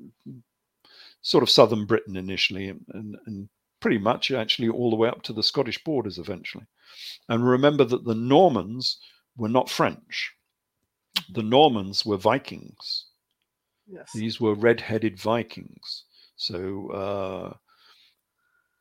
[1.22, 3.48] sort of southern Britain initially and, and, and
[3.80, 6.64] pretty much actually all the way up to the Scottish borders eventually.
[7.28, 8.98] And remember that the Normans
[9.36, 10.32] were not French,
[11.32, 13.06] the Normans were Vikings.
[13.86, 14.10] Yes.
[14.14, 16.04] These were red headed Vikings.
[16.36, 17.54] So uh,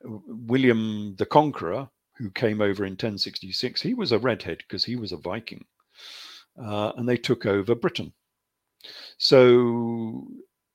[0.04, 5.12] William the Conqueror, who came over in 1066, he was a redhead because he was
[5.12, 5.66] a Viking.
[6.62, 8.12] Uh, and they took over Britain.
[9.18, 10.28] So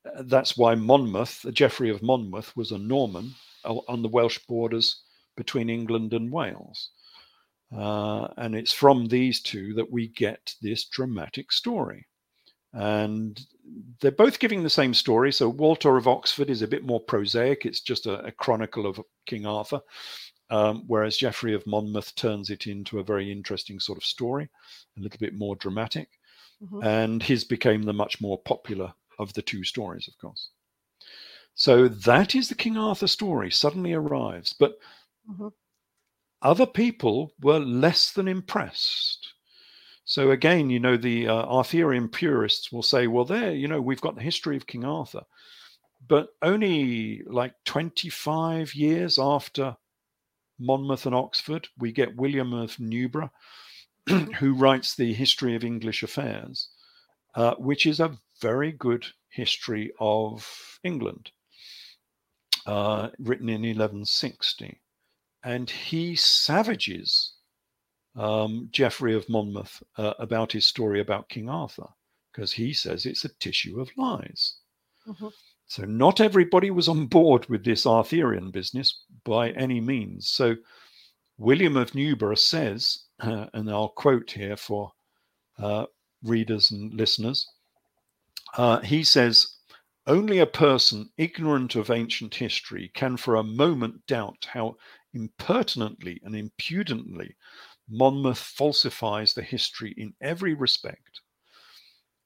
[0.06, 5.02] uh, that's why Monmouth, Geoffrey of Monmouth, was a Norman on the Welsh borders
[5.36, 6.90] between England and Wales.
[7.76, 12.06] Uh, and it's from these two that we get this dramatic story.
[12.74, 13.40] And
[14.00, 15.32] they're both giving the same story.
[15.32, 17.64] So Walter of Oxford is a bit more prosaic.
[17.64, 19.80] It's just a, a chronicle of King Arthur,
[20.52, 24.50] um, whereas Geoffrey of Monmouth turns it into a very interesting sort of story,
[24.96, 26.08] a little bit more dramatic.
[26.60, 26.84] Mhm.
[26.84, 30.50] And his became the much more popular of the two stories, of course.
[31.54, 34.52] So that is the King Arthur story, suddenly arrives.
[34.52, 34.78] But
[35.28, 35.52] Mhm.
[36.42, 39.32] other people were less than impressed.
[40.04, 44.00] So again, you know, the uh, Arthurian purists will say, well, there, you know, we've
[44.00, 45.24] got the history of King Arthur.
[46.06, 49.76] But only like 25 years after
[50.64, 53.30] Monmouth and Oxford, we get William of Newburgh,
[54.38, 56.68] who writes the History of English Affairs,
[57.34, 61.30] uh, which is a very good history of England,
[62.66, 64.80] uh, written in 1160.
[65.44, 67.34] And he savages
[68.14, 71.88] um, Geoffrey of Monmouth uh, about his story about King Arthur
[72.32, 74.56] because he says it's a tissue of lies.
[75.06, 75.32] Mhm.
[75.72, 80.28] So not everybody was on board with this Arthurian business by any means.
[80.28, 80.56] So
[81.38, 84.92] William of Newburgh says, uh, and I'll quote here for
[85.58, 85.86] uh,
[86.22, 87.48] readers and listeners,
[88.58, 89.48] uh, he says,
[90.06, 94.76] only a person ignorant of ancient history can for a moment doubt how
[95.14, 97.34] impertinently and impudently
[97.88, 101.22] Monmouth falsifies the history in every respect.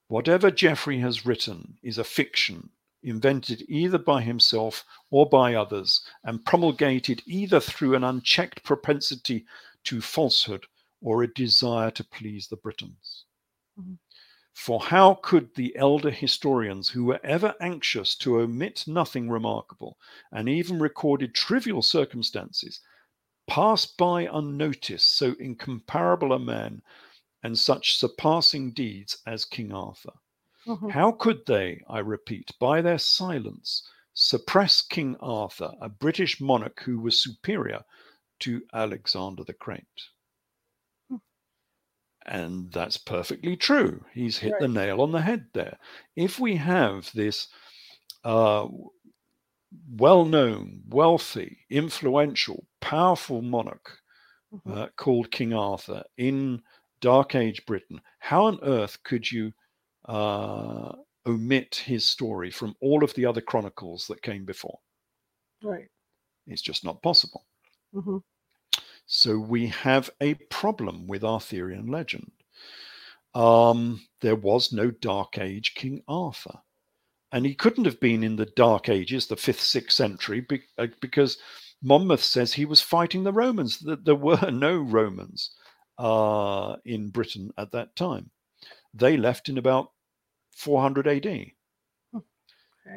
[0.09, 2.71] Whatever Geoffrey has written is a fiction
[3.03, 9.47] invented either by himself or by others, and promulgated either through an unchecked propensity
[9.85, 10.67] to falsehood
[11.01, 13.25] or a desire to please the Britons.
[13.79, 13.99] Mhm.
[14.55, 19.99] For how could the elder historians, who were ever anxious to omit nothing remarkable,
[20.33, 22.81] and even recorded trivial circumstances,
[23.47, 26.83] pass by unnoticed so incomparable a man
[27.43, 30.15] and such surpassing deeds as King Arthur?
[30.67, 30.91] Mhm.
[30.91, 36.99] How could they, I repeat, by their silence, suppress King Arthur, a British monarch who
[37.01, 37.85] was superior
[38.41, 40.11] to Alexander the Great.
[41.11, 41.17] Hmm.
[42.27, 44.05] And that's perfectly true.
[44.13, 44.61] He's hit Right.
[44.61, 45.79] the nail on the head there.
[46.17, 47.49] If we have this
[48.25, 48.69] uh,
[49.89, 54.01] well known, wealthy, influential, powerful monarch
[54.53, 54.77] Mhm.
[54.77, 56.63] uh, called King Arthur in
[57.01, 59.53] Dark Age Britain, how on earth could you
[60.07, 60.93] uh,
[61.27, 64.79] omit his story from all of the other chronicles that came before?
[65.63, 65.89] Right.
[66.47, 67.45] It's just not possible.
[67.93, 68.19] hmm
[69.07, 72.31] So we have a problem with Arthurian legend.
[73.35, 76.59] Um, there was no Dark Age King Arthur.
[77.33, 80.87] And he couldn't have been in the Dark Ages, the fifth, sixth century, be- uh,
[81.01, 81.39] because
[81.83, 83.79] Monmouth says he was fighting the Romans.
[83.81, 85.51] That there were no Romans
[85.99, 88.31] uh, in Britain at that time.
[88.95, 89.91] They left in about
[90.57, 91.53] 400 AD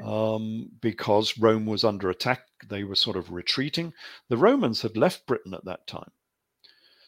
[0.04, 2.46] um, because Rome was under attack.
[2.68, 3.94] They were sort of retreating.
[4.30, 6.12] The Romans had left Britain at that time.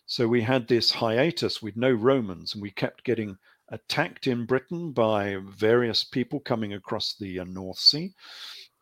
[0.06, 3.38] So we had this hiatus with no Romans, and we kept getting
[3.70, 8.14] attacked in Britain by various people coming across the uh, North Sea.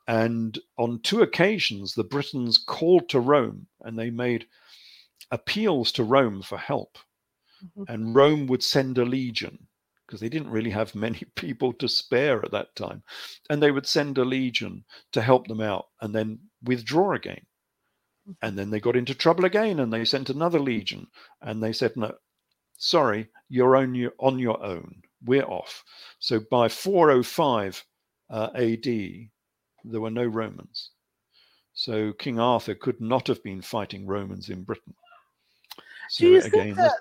[0.08, 4.48] And on two occasions, the Britons called to Rome and they made
[5.30, 6.98] appeals to Rome for help.
[7.64, 7.86] Mhm.
[7.88, 9.69] And Rome would send a legion
[10.10, 13.04] because they didn't really have many people to spare at that time.
[13.50, 17.42] And they would send a legion to help them out and then withdraw again.
[18.42, 21.08] And then they got into trouble again and they sent another legion
[21.42, 22.16] and they said, no,
[22.78, 25.04] sorry, you're on your, on your own.
[25.24, 25.84] We're off.
[26.18, 27.86] So by 405
[28.32, 30.92] uh, AD, there were no Romans.
[31.74, 34.96] So King Arthur could not have been fighting Romans in Britain.
[36.10, 36.94] So Do you again, think that?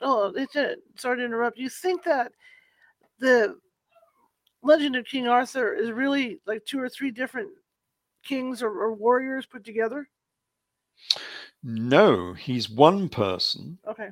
[0.00, 1.56] Oh, it's a, sorry to interrupt.
[1.56, 2.32] Do you think that
[3.22, 3.56] the
[4.62, 7.48] Legend of King Arthur is really like two or three different
[8.24, 10.08] kings or, or warriors put together?
[11.64, 14.10] no, he's one person, Okay.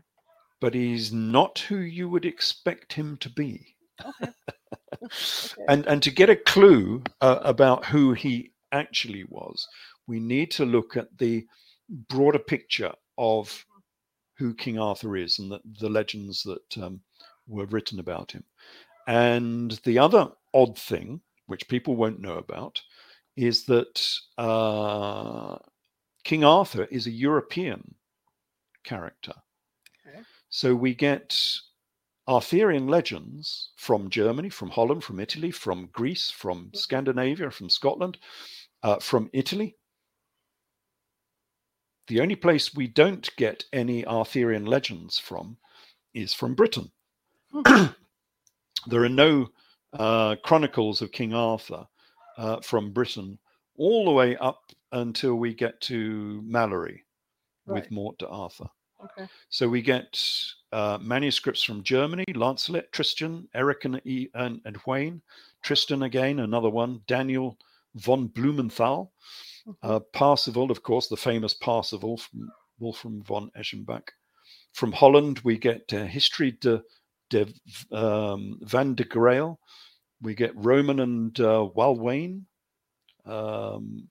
[0.60, 3.76] but he's not who you would expect him to be.
[4.04, 4.32] Okay.
[5.04, 5.64] okay.
[5.68, 9.68] And and to get a clue uh, about who he actually was,
[10.06, 11.46] we need to look at the
[12.08, 13.64] broader picture of
[14.38, 17.00] who King Arthur is and the, the legends that um,
[17.46, 18.42] were written about him.
[19.10, 22.80] And the other odd thing, which people won't know about,
[23.36, 24.08] is that
[24.38, 25.58] uh,
[26.22, 27.96] King Arthur is a European
[28.84, 29.32] character.
[30.06, 30.20] Okay.
[30.48, 31.36] So we get
[32.28, 38.16] Arthurian legends from Germany, from Holland, from Italy, from Greece, from Scandinavia, from Scotland,
[38.84, 39.74] uh, from Italy.
[42.06, 45.56] The only place we don't get any Arthurian legends from
[46.14, 46.92] is from Britain.
[48.86, 49.48] there are no
[49.92, 51.86] uh, chronicles of King Arthur
[52.38, 53.38] uh, from Britain
[53.76, 57.00] all the way up until we get to Malory
[57.66, 57.82] Right.
[57.82, 58.66] with Mort de Arthur.
[59.04, 59.28] Okay.
[59.48, 60.20] So we get
[60.72, 65.22] uh, manuscripts from Germany, Lancelot, Tristan, Erec and, E- and, and Wayne,
[65.62, 67.58] Tristan again, another one, Daniel
[67.94, 69.12] von Blumenthal,
[69.66, 69.76] Mhm.
[69.82, 74.08] uh, of course, the famous Parsifal from Wolfram von Eschenbach.
[74.72, 76.82] From Holland, we get uh, History de,
[77.30, 77.52] de
[77.92, 79.58] um, Van de Grail.
[80.20, 82.46] We get Roman and uh, Walwain.
[83.24, 84.08] Um,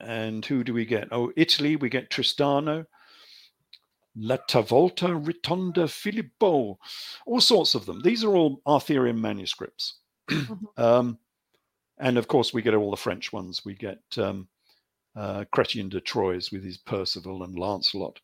[0.00, 1.08] and who do we get?
[1.12, 2.86] Oh, Italy, we get Tristano.
[4.14, 6.78] La Tavola Ritonda Filippo,
[7.24, 8.02] all sorts of them.
[8.02, 10.00] These are all Arthurian manuscripts.
[10.28, 10.58] Mhm.
[10.76, 11.18] um,
[11.98, 13.64] and of course, we get all the French ones.
[13.64, 14.48] We get um,
[15.16, 18.20] uh, Chrétien de Troyes with his Percival and Lancelot.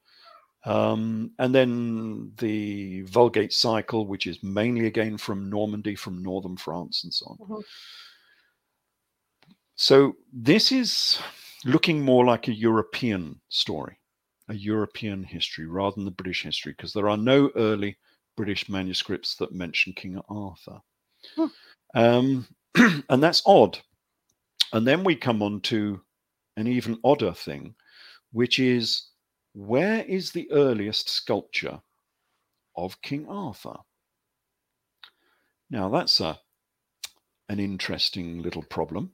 [0.68, 7.04] Um, and then the Vulgate cycle, which is mainly again from Normandy, from northern France,
[7.04, 7.38] and so on.
[7.38, 7.64] Mhm.
[9.76, 11.18] So this is
[11.64, 13.98] looking more like a European story,
[14.48, 17.96] a European history rather than the British history, because there are no early
[18.36, 20.80] British manuscripts that mention King Arthur.
[21.34, 21.46] Hmm.
[21.94, 22.48] Um,
[23.08, 23.78] and that's odd.
[24.74, 26.04] And then we come on to
[26.58, 27.74] an even odder thing,
[28.32, 29.08] which is
[29.52, 31.80] where is the earliest sculpture
[32.76, 33.76] of King Arthur?
[35.70, 36.40] Now that's a
[37.48, 39.12] an interesting little problem.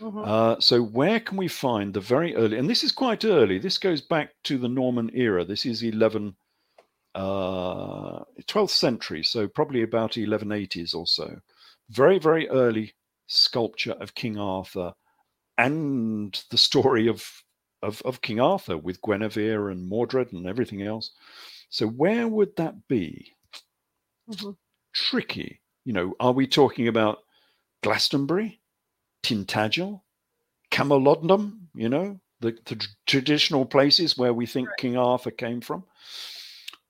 [0.00, 0.26] Mhm.
[0.26, 2.58] Uh, so where can we find the very early?
[2.58, 3.58] And this is quite early.
[3.58, 5.44] This goes back to the Norman era.
[5.44, 6.36] This is 11,
[7.14, 11.40] uh, 12th century, so probably about 1180s or so.
[11.88, 12.94] Very, very early
[13.26, 14.92] sculpture of King Arthur
[15.58, 17.26] and the story of,
[17.82, 21.12] of, of King Arthur with Guinevere and Mordred and everything else.
[21.68, 23.32] So where would that be?
[24.28, 24.56] Mhm.
[24.92, 25.60] Tricky.
[25.84, 27.18] You know, are we talking about
[27.82, 28.60] Glastonbury?
[29.22, 30.02] Tintagel,
[30.70, 34.76] Camulodunum, you know, the, the traditional places where we think Right.
[34.78, 35.84] King Arthur came from?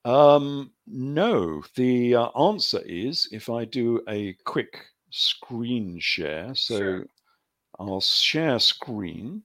[0.05, 4.79] Um, no, the uh, answer is if I do a quick
[5.11, 6.55] screen share.
[6.55, 7.07] So Sure.
[7.79, 9.43] I'll share screen,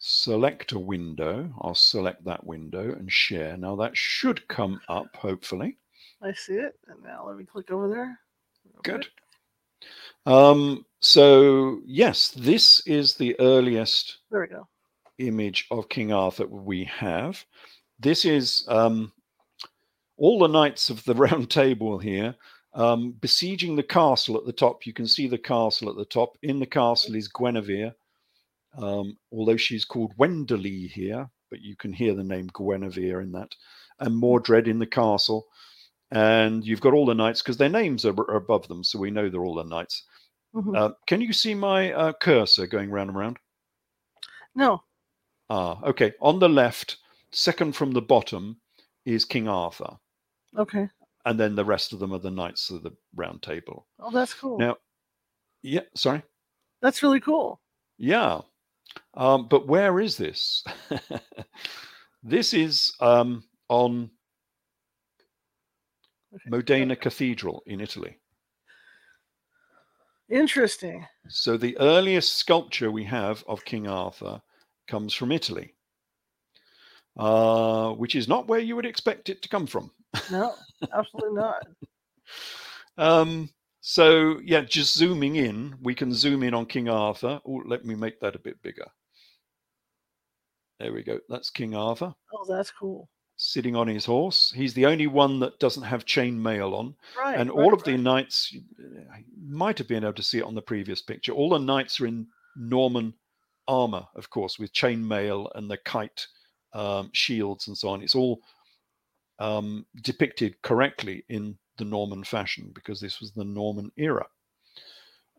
[0.00, 1.52] select a window.
[1.60, 3.56] I'll select that window and share.
[3.56, 5.76] Now that should come up, hopefully.
[6.22, 6.74] I see it.
[6.88, 8.18] And now let me click over there.
[8.82, 9.06] Good.
[10.26, 14.66] Um, so, yes, this is the earliest There we go.
[15.18, 17.44] image of King Arthur we have.
[17.98, 19.12] This is um,
[20.16, 22.34] all the knights of the round table here
[22.74, 24.86] um, besieging the castle at the top.
[24.86, 26.36] You can see the castle at the top.
[26.42, 27.94] In the castle is Guinevere,
[28.78, 33.54] um, although she's called Wenderley here, but you can hear the name Guinevere in that,
[33.98, 35.46] and Mordred in the castle.
[36.12, 39.10] And you've got all the knights because their names are, are above them, so we
[39.12, 40.04] know they're all the knights.
[40.54, 40.76] Mhm.
[40.76, 43.38] Uh, can you see my uh, cursor going round and round?
[44.54, 44.82] no.
[45.48, 46.12] Ah, okay.
[46.20, 46.98] On the left,
[47.32, 48.60] second from the bottom,
[49.04, 49.96] is King Arthur,
[50.56, 50.88] Okay.
[51.24, 53.86] and then the rest of them are the knights of the Round Table.
[53.98, 54.58] Oh, that's cool.
[54.58, 54.76] Now,
[55.62, 56.22] yeah, sorry,
[56.82, 57.60] That's really cool.
[57.98, 58.40] yeah,
[59.14, 60.64] um, but where is this?
[62.22, 64.10] this is um, on
[66.46, 68.16] Modena Cathedral in Italy.
[70.30, 71.06] Interesting.
[71.28, 74.40] So the earliest sculpture we have of King Arthur
[74.86, 75.74] comes from Italy,
[77.18, 79.90] uh, which is not where you would expect it to come from.
[80.30, 80.54] No,
[80.92, 81.66] absolutely not.
[82.98, 83.48] Um,
[83.80, 87.40] so yeah, just zooming in, we can zoom in on King Arthur.
[87.46, 88.86] Oh, let me make that a bit bigger.
[90.78, 91.18] There we go.
[91.28, 93.08] That's King Arthur Oh, that's cool.
[93.36, 94.50] sitting on his horse.
[94.54, 97.38] He's the only one that doesn't have chain mail on, Right.
[97.38, 98.54] and right, all of the knights
[99.46, 101.32] might have been able to see it on the previous picture.
[101.32, 102.26] All the knights are in
[102.56, 103.14] Norman
[103.68, 106.26] armor, of course, with chain mail and the kite
[106.72, 108.02] um, shields and so on.
[108.02, 108.40] It's all
[109.38, 114.26] um, depicted correctly in the Norman fashion because this was the Norman era.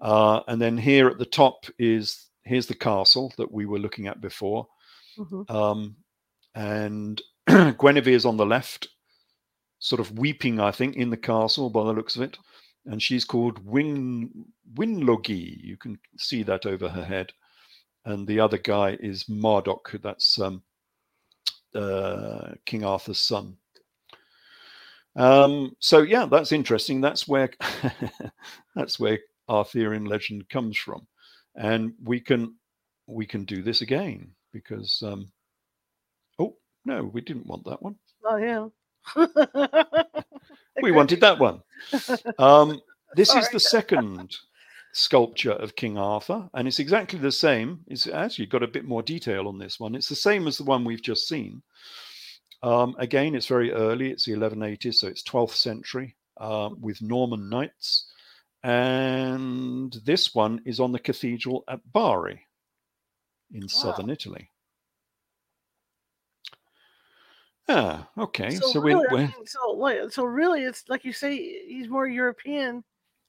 [0.01, 4.07] Uh, and then here at the top is here's the castle that we were looking
[4.07, 4.67] at before,
[5.17, 5.49] Mhm.
[5.49, 5.95] um,
[6.55, 7.21] and
[7.77, 8.87] Guinevere's on the left,
[9.79, 12.37] sort of weeping, I think, in the castle by the looks of it,
[12.85, 15.63] and she's called Win Winlogi.
[15.63, 17.31] You can see that over her head,
[18.05, 20.01] and the other guy is Mardoc.
[20.01, 20.63] That's um,
[21.75, 23.57] uh, King Arthur's son.
[25.15, 27.01] Um, so yeah, that's interesting.
[27.01, 27.49] That's where
[28.75, 31.05] that's where Arthurian legend comes from,
[31.55, 32.55] and we can
[33.07, 35.31] we can do this again because um,
[36.39, 36.55] oh
[36.85, 37.95] no, we didn't want that one.
[38.23, 38.67] Oh, yeah.
[40.81, 41.61] We wanted that one.
[42.37, 42.81] Um,
[43.15, 44.35] this is the second
[44.93, 47.81] sculpture of King Arthur, and it's exactly the same.
[47.87, 49.95] It's actually got a bit more detail on this one.
[49.95, 51.61] It's the same as the one we've just seen.
[52.63, 54.11] Um, again, it's very early.
[54.11, 58.11] It's the 1180s, so it's 12th century uh, with Norman knights.
[58.63, 62.45] And this one is on the cathedral at Bari
[63.51, 64.51] in southern Italy.
[67.67, 68.51] Ah, okay.
[68.51, 71.37] So, we, really, I we're, mean, so like, so really, it's like you say,
[71.67, 72.83] he's more European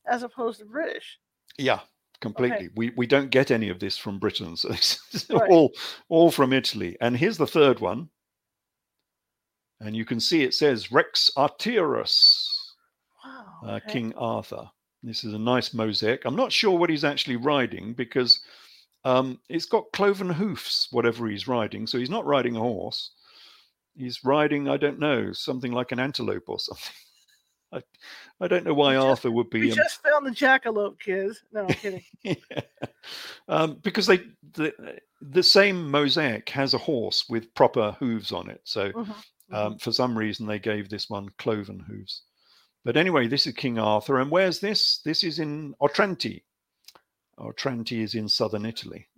[0.07, 1.19] as opposed to British.
[1.59, 1.81] Yeah,
[2.21, 2.71] completely.
[2.75, 4.99] We we don't get any of this from Britain, so it's
[5.31, 5.51] Right.
[5.51, 5.73] all
[6.09, 6.97] all from Italy.
[7.01, 8.09] And here's the third one,
[9.85, 12.49] and you can see it says Rex Arturus,
[13.25, 13.45] Wow.
[13.67, 13.81] uh.
[13.89, 14.69] King Arthur.
[15.03, 16.25] This is a nice mosaic.
[16.25, 18.41] I'm not sure what he's actually riding because
[19.05, 21.89] um, it's got cloven hoofs, whatever he's riding.
[21.89, 23.11] So he's not riding a horse.
[23.97, 26.93] He's riding, I don't know, something like an antelope or something.
[27.73, 27.83] I,
[28.41, 29.61] I don't know why just- Arthur would be.
[29.63, 31.43] We um, just found the jackalope, kids.
[31.53, 32.05] No, I'm kidding.
[32.23, 32.37] Yeah.
[33.49, 34.21] um, because they
[34.53, 34.73] the,
[35.21, 38.61] the same mosaic has a horse with proper hooves on it.
[38.65, 39.15] So Mhm,
[39.51, 42.23] um, for some reason they gave this one cloven hooves.
[42.85, 45.01] But anyway, this is King Arthur, and where's this?
[45.05, 46.31] This is in Otranto.
[47.39, 49.09] Otranto is in southern Italy,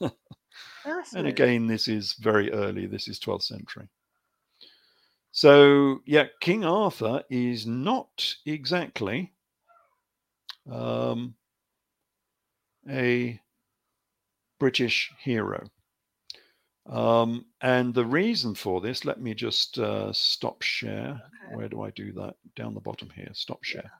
[0.00, 2.86] and again, this is very early.
[2.86, 3.88] This is 12th century.
[5.32, 9.32] So yeah, King Arthur is not exactly
[10.70, 11.34] um,
[12.88, 13.40] a
[14.58, 15.68] British hero.
[16.88, 21.20] Um, and the reason for this, let me just uh, stop share.
[21.46, 21.56] Okay.
[21.56, 22.34] Where do I do that?
[22.56, 23.90] Down the bottom here, stop share.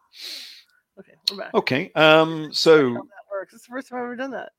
[0.98, 1.54] Okay, we're back.
[1.54, 3.54] Okay, um, so that works.
[3.54, 4.50] It's the first time I've ever done that.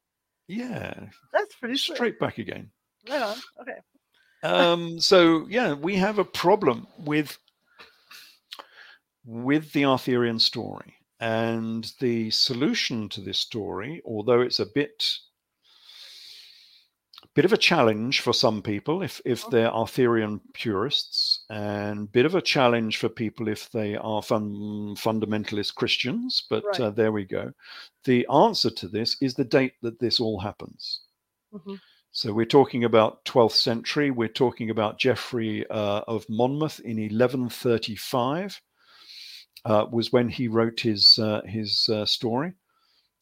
[0.48, 0.94] yeah,
[1.34, 1.98] That's pretty slick.
[1.98, 2.70] straight back again.
[3.10, 3.38] Right on.
[3.62, 3.78] Okay.
[4.44, 7.38] um, so yeah, we have a problem with
[9.26, 15.18] with the Arthurian story, and the solution to this story, although it's a bit
[17.36, 19.50] bit of a challenge for some people if if Oh.
[19.50, 25.76] they're Arthurian purists, and bit of a challenge for people if they are fun, fundamentalist
[25.76, 26.44] Christians.
[26.50, 26.80] But Right.
[26.82, 27.54] uh, there we go.
[28.06, 31.02] The answer to this is the date that this all happens.
[31.54, 31.80] Mhm.
[32.12, 34.10] So we're talking about 12th century.
[34.12, 38.60] We're talking about Geoffrey uh, of Monmouth in 1135.
[39.66, 42.54] Uh, was when he wrote his uh, his uh, story,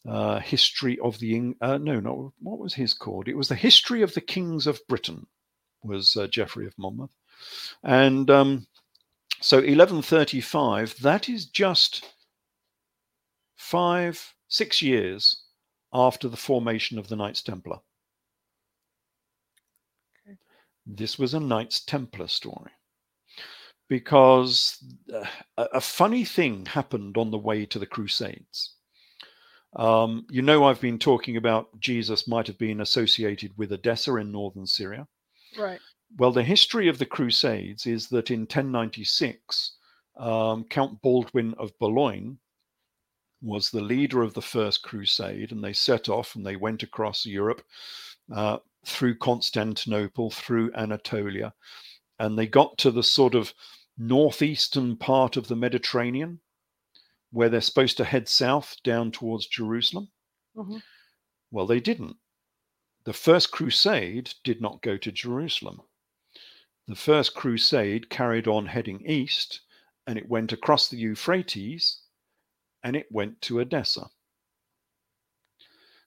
[0.07, 3.27] uh, history of the uh, no no what was his called?
[3.27, 5.27] It was the history of the kings of Britain.
[5.83, 7.15] Was uh, Geoffrey of Monmouth,
[7.83, 8.67] and um,
[9.41, 10.99] so 1135.
[11.01, 12.13] That is just
[13.55, 15.43] five six years
[15.93, 17.79] after the formation of the Knights Templar.
[20.25, 20.37] Okay.
[20.85, 22.71] This was a Knights Templar story
[23.89, 24.83] because
[25.13, 25.25] uh,
[25.57, 28.76] a, a funny thing happened on the way to the Crusades.
[29.77, 34.31] Um, you know, I've been talking about Jesus might have been associated with Edessa in
[34.31, 35.07] northern Syria.
[35.57, 35.79] Right.
[36.17, 39.73] Well, the history of the Crusades is that in 1096,
[40.17, 42.39] um, Count Baldwin of Boulogne
[43.41, 47.23] was the leader of the first crusade, and they set off and they went across
[47.23, 47.61] Europe
[48.33, 51.53] uh, through Constantinople, through Anatolia,
[52.17, 53.53] and they got to the sort of
[53.97, 56.39] northeastern part of the Mediterranean
[57.31, 60.11] where they're supposed to head south down towards Jerusalem.
[60.55, 60.81] Mhm.
[61.51, 62.17] Well, they didn't.
[63.03, 65.81] The first crusade did not go to Jerusalem.
[66.87, 69.61] The first crusade carried on heading east
[70.05, 72.01] and it went across the Euphrates
[72.83, 74.09] and it went to Edessa.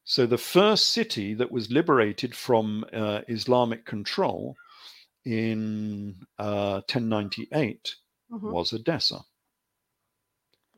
[0.04, 4.56] So the first city that was liberated from uh, Islamic control
[5.24, 7.96] in uh, 1098
[8.32, 8.52] Mhm.
[8.52, 9.20] was Edessa.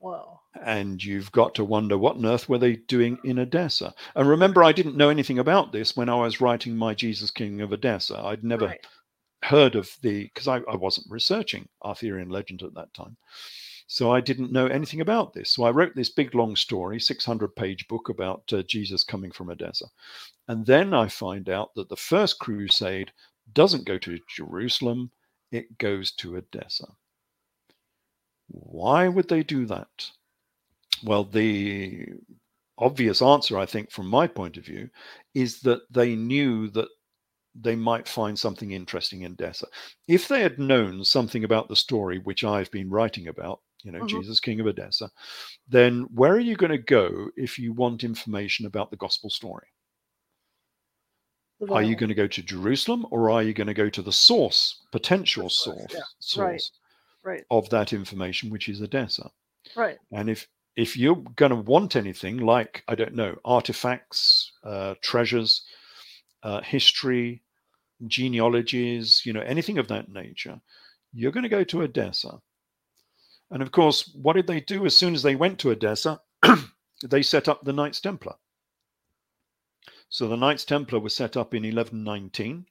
[0.03, 0.41] Wow.
[0.61, 3.95] And you've got to wonder what on earth were they doing in Edessa?
[4.17, 7.61] And remember, I didn't know anything about this when I was writing my Jesus King
[7.61, 8.19] of Edessa.
[8.19, 8.87] I'd never Right.
[9.45, 13.17] heard of the because I, I wasn't researching Arthurian legend at that time.
[13.87, 15.51] So I didn't know anything about this.
[15.51, 19.51] So I wrote this big long story, 600 page book about uh, Jesus coming from
[19.51, 19.87] Edessa.
[20.49, 23.13] And then I find out that the first crusade
[23.53, 25.11] doesn't go to Jerusalem,
[25.51, 26.87] it goes to Edessa.
[28.53, 30.11] Why would they do that?
[31.03, 32.07] Well, the
[32.79, 34.91] obvious answer, I think, from my point of view,
[35.35, 36.89] is that they knew that
[37.55, 39.67] they might find something interesting in Edessa.
[40.09, 44.01] If they had known something about the story which I've been writing about, you know,
[44.01, 44.09] Mhm.
[44.09, 45.11] Jesus, King of Edessa,
[45.69, 49.69] then where are you going to go if you want information about the gospel story?
[51.71, 54.13] Are you going to go to Jerusalem or are you going to go to the
[54.13, 56.03] source, potential source, source, yeah.
[56.19, 56.82] source Right.
[57.25, 57.45] Right.
[57.51, 59.31] of that information, which is Edessa?
[59.77, 59.99] Right.
[60.11, 65.65] And if if you're going to want anything like I don't know artifacts, uh, treasures,
[66.43, 67.43] uh, history,
[68.07, 70.61] genealogies, you know anything of that nature,
[71.13, 72.41] you're going to go to Edessa.
[73.51, 76.21] And of course, what did they do as soon as they went to Edessa?
[77.05, 78.35] they set up the Knights Templar.
[80.09, 82.67] So the Knights Templar was set up in 1119,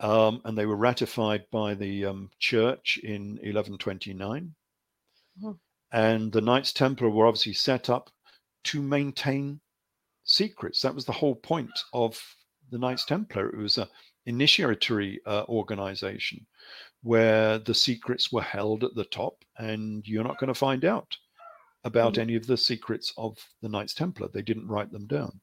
[0.00, 4.54] um, and they were ratified by the um, church in 1129.
[5.40, 5.58] Mhm.
[5.92, 8.10] And the Knights Templar were obviously set up
[8.64, 9.60] to maintain
[10.24, 10.80] secrets.
[10.82, 12.20] That was the whole point of
[12.70, 13.48] the Knights Templar.
[13.50, 13.88] It was an
[14.26, 16.46] initiatory uh, organization
[17.02, 21.16] where the secrets were held at the top, and you're not going to find out
[21.84, 22.18] about Mhm.
[22.18, 24.28] any of the secrets of the Knights Templar.
[24.28, 25.40] They didn't write them down.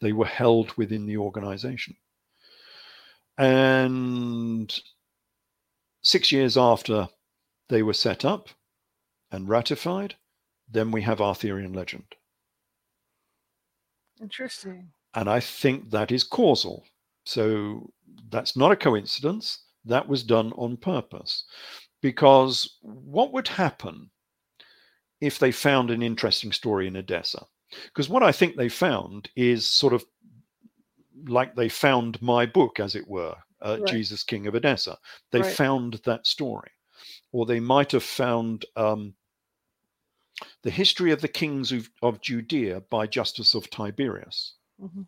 [0.00, 1.96] They were held within the organization.
[3.42, 4.72] And
[6.04, 7.08] six years after
[7.68, 8.50] they were set up
[9.32, 10.14] and ratified,
[10.70, 12.04] then we have Arthurian legend.
[14.20, 14.92] Interesting.
[15.14, 16.84] And I think that is causal.
[17.24, 17.90] So
[18.30, 19.64] that's not a coincidence.
[19.84, 21.44] That was done on purpose.
[22.00, 24.10] Because what would happen
[25.20, 27.44] if they found an interesting story in Edessa?
[27.86, 30.04] Because what I think they found is sort of
[31.26, 33.86] like they found my book, as it were, uh, Right.
[33.86, 34.98] Jesus King of Edessa.
[35.30, 35.56] They Right.
[35.56, 36.70] found that story.
[37.32, 39.14] Or they might have found um,
[40.62, 44.54] the history of the kings of, of Judea by Justus of Tiberias.
[44.80, 45.06] Mhm.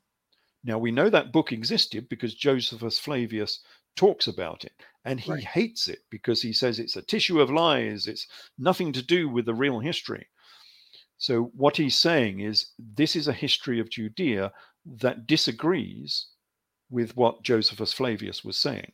[0.64, 3.60] Now we know that book existed because Josephus Flavius
[3.96, 4.72] talks about it
[5.04, 5.44] and he Right.
[5.44, 8.26] hates it because he says it's a tissue of lies, it's
[8.58, 10.28] nothing to do with the real history.
[11.18, 14.52] So what he's saying is this is a history of Judea
[14.86, 16.28] that disagrees
[16.90, 18.92] with what Josephus Flavius was saying.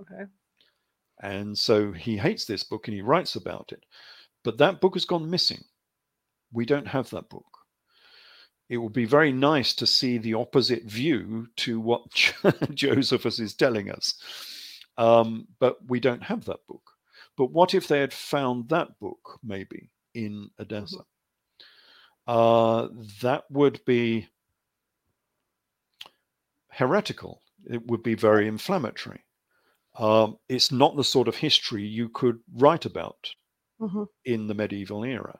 [0.00, 0.24] Okay.
[1.22, 3.84] And so he hates this book and he writes about it.
[4.44, 5.64] But that book has gone missing.
[6.52, 7.46] We don't have that book.
[8.70, 12.02] it would be very nice to see the opposite view to what
[12.74, 14.14] Josephus is telling us.
[14.96, 16.92] Um, but we don't have that book.
[17.36, 20.98] But what if they had found that book, maybe, in Edessa?
[20.98, 22.32] Mm-hmm.
[22.32, 22.88] Uh,
[23.22, 24.28] that would be
[26.80, 27.42] heretical.
[27.66, 29.22] It would be very inflammatory.
[29.98, 33.28] Um, it's not the sort of history you could write about
[33.80, 34.04] mm-hmm.
[34.24, 35.38] in the medieval era.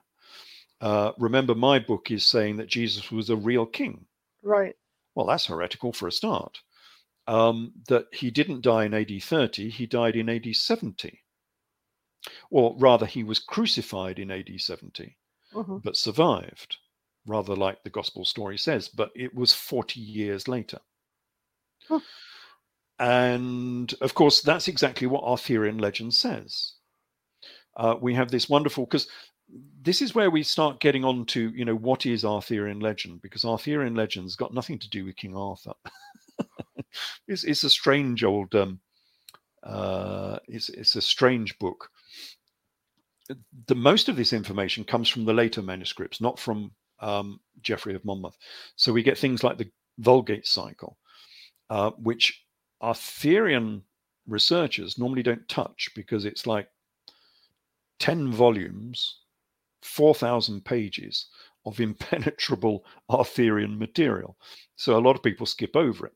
[0.79, 4.05] Uh, remember, my book is saying that Jesus was a real king.
[4.43, 4.75] Right.
[5.15, 6.59] Well, that's heretical for a start.
[7.27, 11.21] Um, that he didn't die in AD 30, he died in AD 70.
[12.51, 15.17] Or rather, he was crucified in AD 70,
[15.53, 15.77] mm-hmm.
[15.83, 16.77] but survived,
[17.25, 20.79] rather like the gospel story says, but it was 40 years later.
[22.99, 26.73] And of course, that's exactly what Arthurian legend says.
[27.75, 29.07] Uh, we have this wonderful, because
[29.81, 33.21] this is where we start getting on to you know what is arthurian legend?
[33.21, 35.73] Because arthurian legend's got nothing to do with king arthur.
[37.25, 38.81] It's, it's a strange old um
[39.63, 41.89] uh it's, it's a strange book.
[43.67, 48.03] The most of this information comes from the later manuscripts not from um, geoffrey of
[48.03, 48.37] monmouth.
[48.75, 50.97] So we get things like the vulgate cycle
[51.71, 52.45] uh, which
[52.81, 53.81] arthurian
[54.27, 56.67] researchers normally don't touch because it's like
[57.99, 59.21] 10 volumes
[59.81, 61.27] 4,000 pages
[61.65, 64.37] of impenetrable Arthurian material.
[64.75, 66.13] So a lot of people skip over it.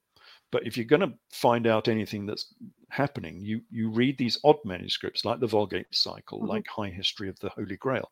[0.51, 2.53] But if you're going to find out anything that's
[2.89, 6.49] happening, you, you read these odd manuscripts like the Vulgate Cycle, mm-hmm.
[6.49, 8.11] like High History of the Holy Grail,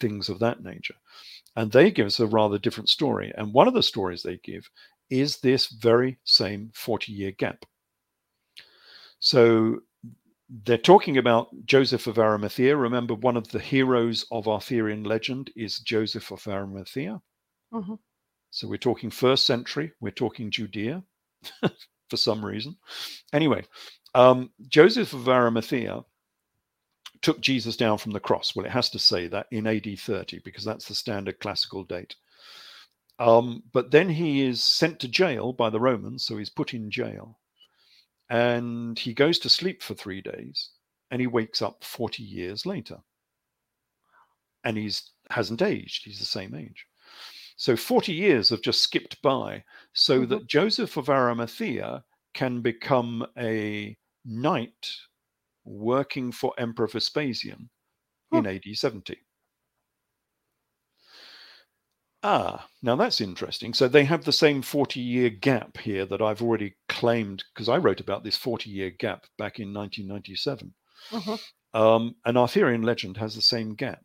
[0.00, 0.96] things of that nature.
[1.54, 3.32] And they give us a rather different story.
[3.36, 4.68] And one of the stories they give
[5.10, 7.64] is this very same 40 year gap.
[9.18, 9.80] So
[10.64, 12.76] they're talking about Joseph of Arimathea.
[12.76, 17.20] Remember, one of the heroes of Arthurian legend is Joseph of Arimathea.
[17.72, 17.94] Mm-hmm.
[18.50, 21.02] So we're talking first century, we're talking Judea
[22.08, 22.76] for some reason.
[23.32, 23.64] Anyway,
[24.14, 26.02] um, Joseph of Arimathea
[27.22, 28.54] took Jesus down from the cross.
[28.54, 32.14] Well, it has to say that in AD 30 because that's the standard classical date.
[33.18, 36.90] Um, but then he is sent to jail by the Romans, so he's put in
[36.90, 37.38] jail
[38.30, 40.70] and he goes to sleep for three days
[41.10, 42.98] and he wakes up 40 years later
[44.64, 46.86] and he's hasn't aged he's the same age
[47.56, 49.62] so 40 years have just skipped by
[49.92, 50.30] so mm-hmm.
[50.30, 52.02] that joseph of arimathea
[52.34, 54.90] can become a knight
[55.64, 57.68] working for emperor vespasian
[58.32, 58.38] huh.
[58.38, 59.16] in ad 70
[62.28, 63.72] Ah, now that's interesting.
[63.72, 67.76] So they have the same 40 year gap here that I've already claimed because I
[67.76, 70.74] wrote about this 40 year gap back in 1997.
[71.12, 71.36] Uh-huh.
[71.72, 74.02] Um, and Arthurian legend has the same gap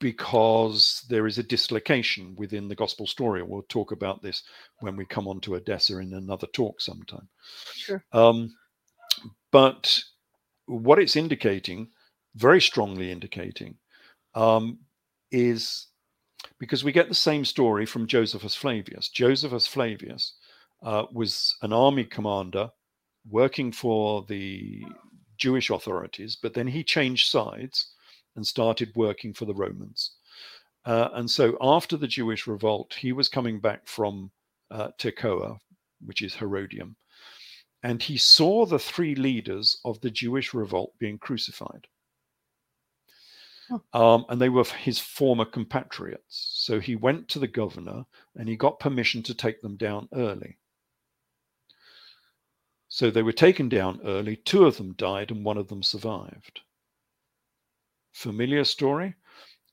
[0.00, 3.42] because there is a dislocation within the gospel story.
[3.42, 4.42] We'll talk about this
[4.80, 7.26] when we come on to Edessa in another talk sometime.
[7.72, 8.04] Sure.
[8.12, 8.54] Um,
[9.50, 9.98] but
[10.66, 11.88] what it's indicating,
[12.34, 13.78] very strongly indicating,
[14.34, 14.80] um,
[15.30, 15.86] is
[16.58, 19.08] because we get the same story from Josephus Flavius.
[19.08, 20.34] Josephus Flavius
[20.82, 22.70] uh, was an army commander
[23.28, 24.84] working for the
[25.38, 27.92] Jewish authorities, but then he changed sides
[28.36, 30.12] and started working for the Romans.
[30.84, 34.30] Uh, and so after the Jewish revolt, he was coming back from
[34.70, 35.58] uh, Tekoa,
[36.04, 36.96] which is Herodium,
[37.82, 41.86] and he saw the three leaders of the Jewish revolt being crucified.
[43.92, 46.52] Um, and they were his former compatriots.
[46.54, 48.04] So he went to the governor
[48.36, 50.58] and he got permission to take them down early.
[52.88, 54.36] So they were taken down early.
[54.36, 56.60] Two of them died and one of them survived.
[58.12, 59.14] Familiar story?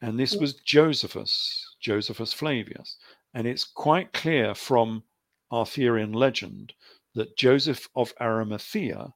[0.01, 2.97] And this was Josephus, Josephus Flavius.
[3.33, 5.03] And it's quite clear from
[5.51, 6.73] Arthurian legend
[7.13, 9.13] that Joseph of Arimathea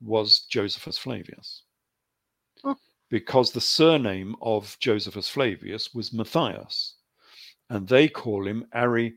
[0.00, 1.62] was Josephus Flavius
[3.12, 6.94] because the surname of Josephus Flavius was Matthias,
[7.68, 9.16] and they call him Ari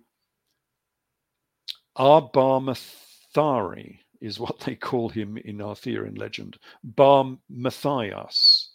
[1.97, 6.57] Arbarmathari is what they call him in Arthurian legend.
[6.83, 8.71] Bar Matthias,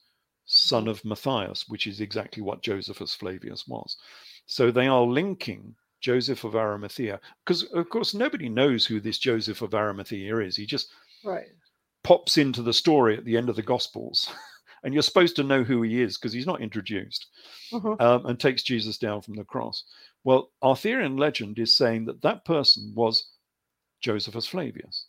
[0.46, 3.98] son of Matthias, which is exactly what Josephus Flavius was.
[4.46, 9.60] So they are linking Joseph of Arimathea, because of course nobody knows who this Joseph
[9.60, 10.56] of Arimathea is.
[10.56, 10.88] He just
[11.22, 11.48] right.
[12.04, 14.32] pops into the story at the end of the Gospels.
[14.82, 17.26] and you're supposed to know who he is because he's not introduced,
[17.72, 17.96] uh-huh.
[18.00, 19.84] um, and takes Jesus down from the cross.
[20.24, 23.30] Well, Arthurian legend is saying that that person was
[24.00, 25.06] Josephus Flavius,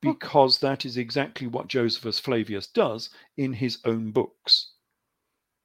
[0.00, 4.70] because that is exactly what Josephus Flavius does in his own books.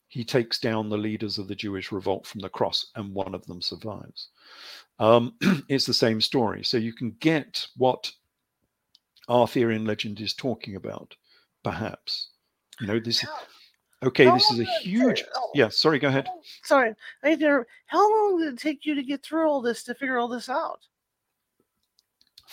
[0.09, 3.45] he takes down the leaders of the Jewish revolt from the cross, and one of
[3.45, 4.29] them survives.
[4.97, 5.35] Um,
[5.69, 6.63] it's the same story.
[6.63, 8.11] So you can get what
[9.29, 11.15] Arthurian legend is talking about,
[11.63, 12.29] perhaps.
[12.79, 13.29] You know, this is
[14.03, 14.25] okay.
[14.25, 15.23] How This is a long did it huge.
[15.35, 16.27] oh, Yeah, sorry, go ahead.
[16.63, 17.65] Sorry, I need to.
[17.87, 20.49] How long did it take you to get through all this to figure all this
[20.49, 20.79] out?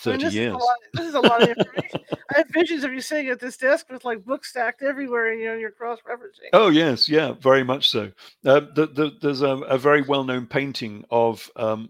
[0.05, 0.49] I mean, this years.
[0.49, 2.01] Is a lot, this is a lot of information.
[2.35, 5.39] I have visions of you sitting at this desk with like books stacked everywhere, and
[5.41, 6.49] you know you're cross referencing.
[6.53, 8.11] Oh yes, yeah, very much so.
[8.45, 11.89] Uh, the, the, there's a, a very well-known painting of um,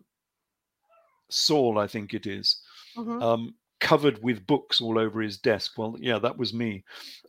[1.29, 2.61] Saul, I think it is,
[2.95, 3.21] Mhm.
[3.21, 5.73] um, covered with books all over his desk.
[5.77, 6.83] Well, yeah, that was me.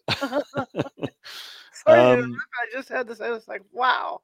[0.18, 3.20] Sorry, um, I just had this.
[3.20, 4.20] I was like, wow.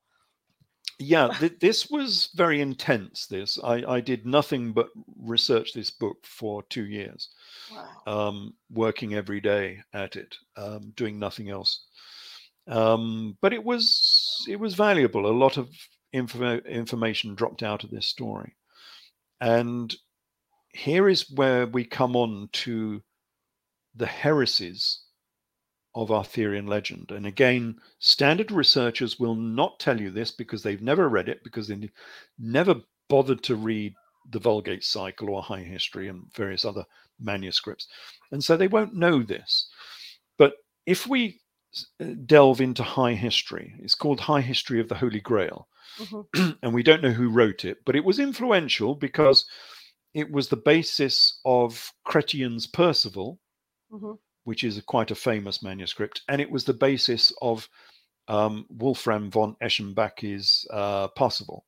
[0.98, 3.26] Yeah, th- this was very intense.
[3.26, 7.30] This I, I did nothing but research this book for two years,
[7.72, 8.28] Wow.
[8.28, 11.86] um, working every day at it, um, doing nothing else.
[12.68, 15.26] Um, but it was it was valuable.
[15.26, 15.68] A lot of
[16.12, 18.54] info- information dropped out of this story,
[19.40, 19.94] and
[20.74, 23.02] here is where we come on to
[23.94, 25.00] the heresies
[25.94, 27.12] of Arthurian legend.
[27.12, 31.68] And again, standard researchers will not tell you this because they've never read it, because
[31.68, 31.88] they
[32.38, 32.76] never
[33.08, 33.94] bothered to read
[34.30, 36.84] the Vulgate cycle or High History and various other
[37.20, 37.86] manuscripts.
[38.32, 39.68] And so they won't know this.
[40.38, 40.54] But
[40.86, 41.40] if we
[42.00, 45.68] uh, delve into High History, it's called High History of the Holy Grail
[46.00, 46.58] Mhm.
[46.62, 49.44] and we don't know who wrote it, but it was influential because
[50.14, 53.38] it was the basis of Chrétien's Percival,
[53.90, 54.18] Mhm.
[54.44, 57.68] which is a, quite a famous manuscript, and it was the basis of
[58.26, 61.66] um, Wolfram von Eschenbach's uh, Parsifal.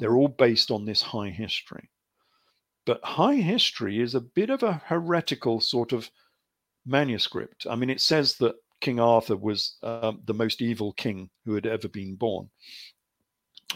[0.00, 0.18] They're Mhm.
[0.18, 1.90] all based on this high history.
[2.84, 6.10] But high history is a bit of a heretical sort of
[6.84, 7.66] manuscript.
[7.66, 11.64] I mean, it says that King Arthur was um, the most evil king who had
[11.64, 12.50] ever been born,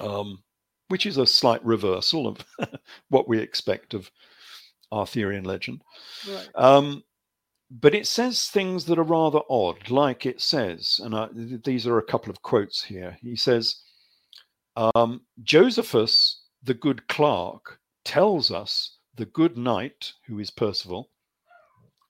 [0.01, 0.43] um,
[0.89, 2.45] which is a slight reversal of
[3.09, 4.11] what we expect of
[4.93, 5.83] Arthurian legend.
[6.29, 6.49] Right.
[6.55, 7.05] Um,
[7.71, 11.99] but it says things that are rather odd, like it says, and I, these are
[11.99, 13.19] a couple of quotes here.
[13.21, 13.83] He says,
[14.77, 21.11] um, Josephus, the good clerk, tells us the good knight, who is Percival,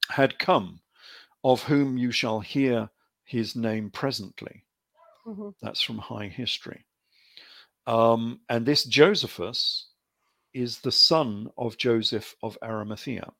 [0.09, 0.79] had come,
[1.43, 2.89] of whom you shall hear
[3.25, 4.63] his name presently.
[5.25, 5.53] Mhm.
[5.61, 6.85] That's from High History.
[7.89, 9.87] Um, and this Josephus
[10.53, 13.33] is the son of Joseph of Arimathea.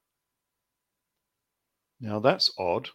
[2.02, 2.90] Now that's odd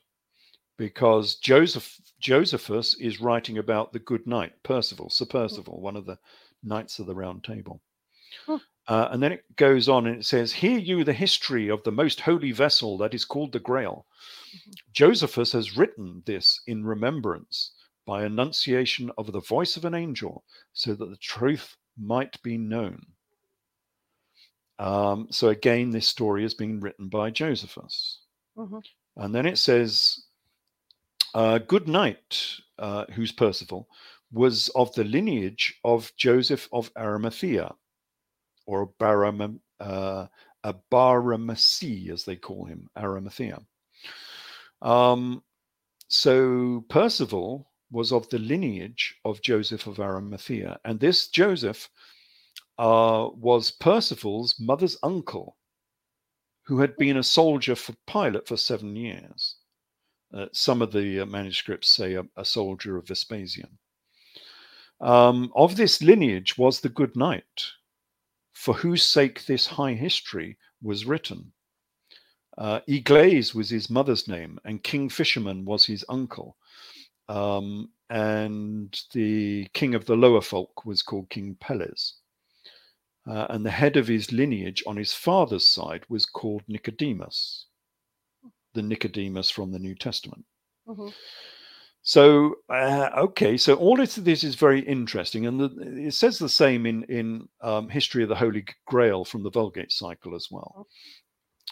[0.78, 6.18] because Joseph Josephus is writing about the good knight Percival, Sir Percival, one of the
[6.64, 7.80] knights of the Round Table.
[8.46, 8.56] Hmm.
[8.88, 11.92] Uh, and then it goes on and it says, Hear you the history of the
[11.92, 14.06] most holy vessel that is called the Grail.
[14.92, 17.70] Josephus has written this in remembrance
[18.06, 23.00] by annunciation of the voice of an angel, so that the truth might be known.
[24.78, 28.20] Um, so again, this story is being written by Josephus.
[28.56, 28.84] Mhm.
[29.16, 30.24] And then it says,
[31.34, 33.88] uh, Good night, uh, who's Percival,
[34.32, 37.72] was of the lineage of Joseph of Arimathea,
[38.66, 40.26] or Baram, uh,
[40.64, 43.64] a Baramasi, as they call him, Arimathea.
[44.82, 45.42] Um,
[46.08, 51.88] so Percival was of the lineage of Joseph of Arimathea, and this Joseph
[52.76, 55.56] uh, was Percival's mother's uncle,
[56.64, 59.56] who had been a soldier for Pilate for seven years.
[60.34, 63.78] Uh, some of the uh, manuscripts say a, a soldier of Vespasian.
[65.00, 67.64] Um, of this lineage was the good knight,
[68.52, 71.52] for whose sake this high history was written.
[72.58, 76.56] Uh, Igles was his mother's name, and King Fisherman was his uncle.
[77.28, 82.14] Um, and the king of the lower folk was called King Pelles.
[83.26, 87.66] Uh, and the head of his lineage on his father's side was called Nicodemus,
[88.74, 90.44] the Nicodemus from the New Testament.
[90.86, 91.12] Mhm.
[92.02, 96.50] So uh, okay, so all of this is very interesting, and the, it says the
[96.50, 100.86] same in in um, History of the Holy Grail from the Vulgate cycle as well.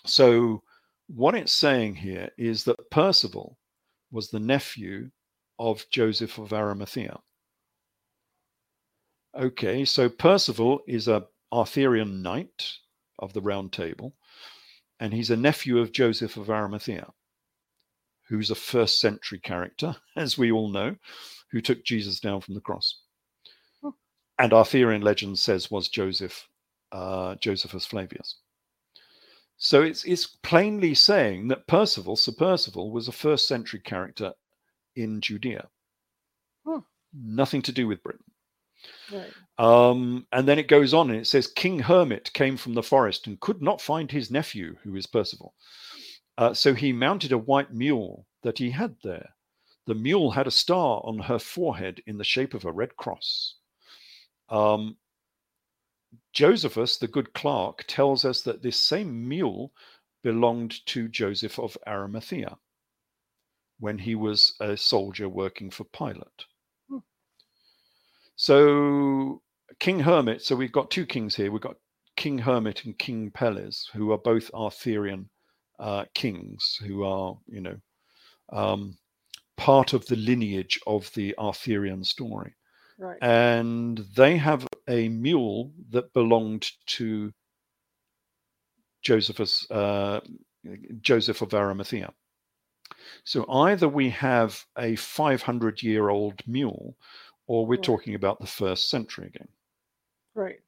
[0.06, 0.62] So
[1.08, 3.58] what it's saying here is that Percival
[4.10, 5.10] was the nephew
[5.62, 7.20] of Joseph of Arimathea.
[9.38, 12.72] Okay, so Percival is a Arthurian knight
[13.20, 14.12] of the Round Table,
[14.98, 17.06] and he's a nephew of Joseph of Arimathea
[18.28, 20.96] who's a first century character, as we all know,
[21.52, 23.00] who took Jesus down from the cross.
[23.82, 23.90] Hmm.
[24.38, 26.48] And Arthurian legend says was Joseph,
[26.90, 28.36] uh, Josephus Flavius.
[29.58, 34.32] So it's, it's plainly saying that Percival, Sir Percival, was a first century character
[34.96, 35.68] in Judea.
[36.64, 36.78] Hmm.
[37.12, 38.24] nothing to do with Britain.
[39.12, 39.32] Right.
[39.58, 43.26] Um, and then it goes on and it says King Hermit came from the forest
[43.26, 45.54] and could not find his nephew, who is Percival.
[46.38, 49.30] Uh, so he mounted a white mule that he had there.
[49.86, 53.56] The mule had a star on her forehead in the shape of a red cross.
[54.48, 54.96] Um,
[56.32, 59.72] Josephus, the good clerk, tells us that this same mule
[60.22, 62.58] belonged to Joseph of Arimathea
[63.82, 66.44] when he was a soldier working for Pilate.
[66.88, 66.98] Hmm.
[68.36, 69.42] So,
[69.80, 71.50] King Hermit, so we've got two kings here.
[71.50, 71.74] We've got
[72.16, 75.28] King Hermit and King Pelles, who are both Arthurian
[75.80, 77.76] uh, kings, who are, you know,
[78.52, 78.96] um,
[79.56, 82.54] part of the lineage of the Arthurian story.
[82.98, 83.18] Right.
[83.20, 87.32] And they have a mule that belonged to
[89.02, 90.20] Josephus, uh,
[91.00, 92.12] Joseph of Arimathea.
[93.24, 96.96] So either we have a 500 year old mule,
[97.46, 97.82] or we're right.
[97.82, 99.48] talking about the first century again.
[100.34, 100.60] Right.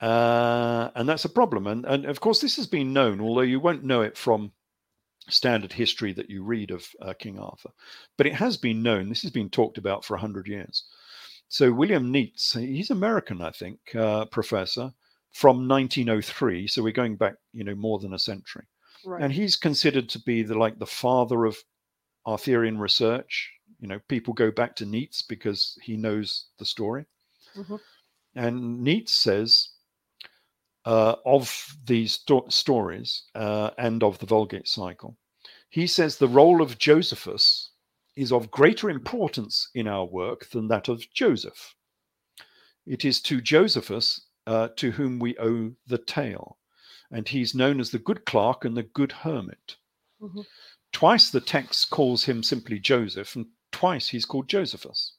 [0.00, 1.66] Uh, and that's a problem.
[1.66, 4.52] And, and of course, this has been known, although you won't know it from
[5.28, 7.70] standard history that you read of uh, King Arthur.
[8.16, 10.84] But it has been known, this has been talked about for 100 years.
[11.48, 14.92] So William Nitze, he's American, I think, uh, professor
[15.32, 16.66] from 1903.
[16.66, 18.66] So we're going back, you know, more than a century.
[19.06, 19.22] Right.
[19.22, 21.56] And he's considered to be the like the father of
[22.26, 23.52] Arthurian research.
[23.80, 27.04] You know, people go back to Nitze because he knows the story.
[27.56, 27.76] Mm-hmm.
[28.34, 29.68] And Nitze says
[30.84, 35.16] uh, of these sto- stories uh, and of the Vulgate cycle.
[35.68, 37.70] He says the role of Josephus
[38.16, 41.74] is of greater importance in our work than that of Joseph.
[42.86, 46.56] It is to Josephus uh, to whom we owe the tale,
[47.10, 49.76] and he's known as the good clerk and the good hermit.
[50.20, 50.42] Mm-hmm.
[50.92, 55.14] Twice the text calls him simply Joseph, and twice he's called Josephus.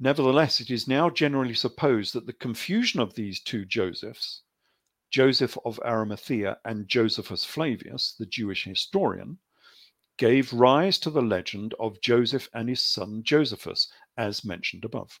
[0.00, 4.42] Nevertheless, it is now generally supposed that the confusion of these two Josephs
[5.10, 9.38] Joseph of Arimathea and Josephus Flavius, the Jewish historian,
[10.18, 15.18] gave rise to the legend of Joseph and his son Josephus, as mentioned above.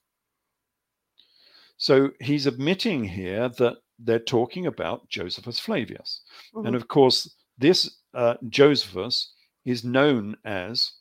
[1.78, 6.22] So he's admitting here that they're talking about Josephus Flavius.
[6.54, 6.66] Mm-hmm.
[6.66, 9.32] And of course, this uh, Josephus
[9.64, 10.92] is known as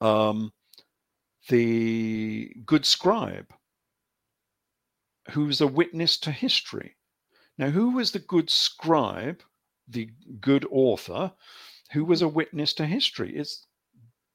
[0.00, 0.52] um,
[1.48, 3.52] the good scribe,
[5.30, 6.96] who's a witness to history.
[7.58, 9.42] Now, who was the good scribe,
[9.88, 11.32] the good author,
[11.92, 13.36] who was a witness to history?
[13.36, 13.66] It's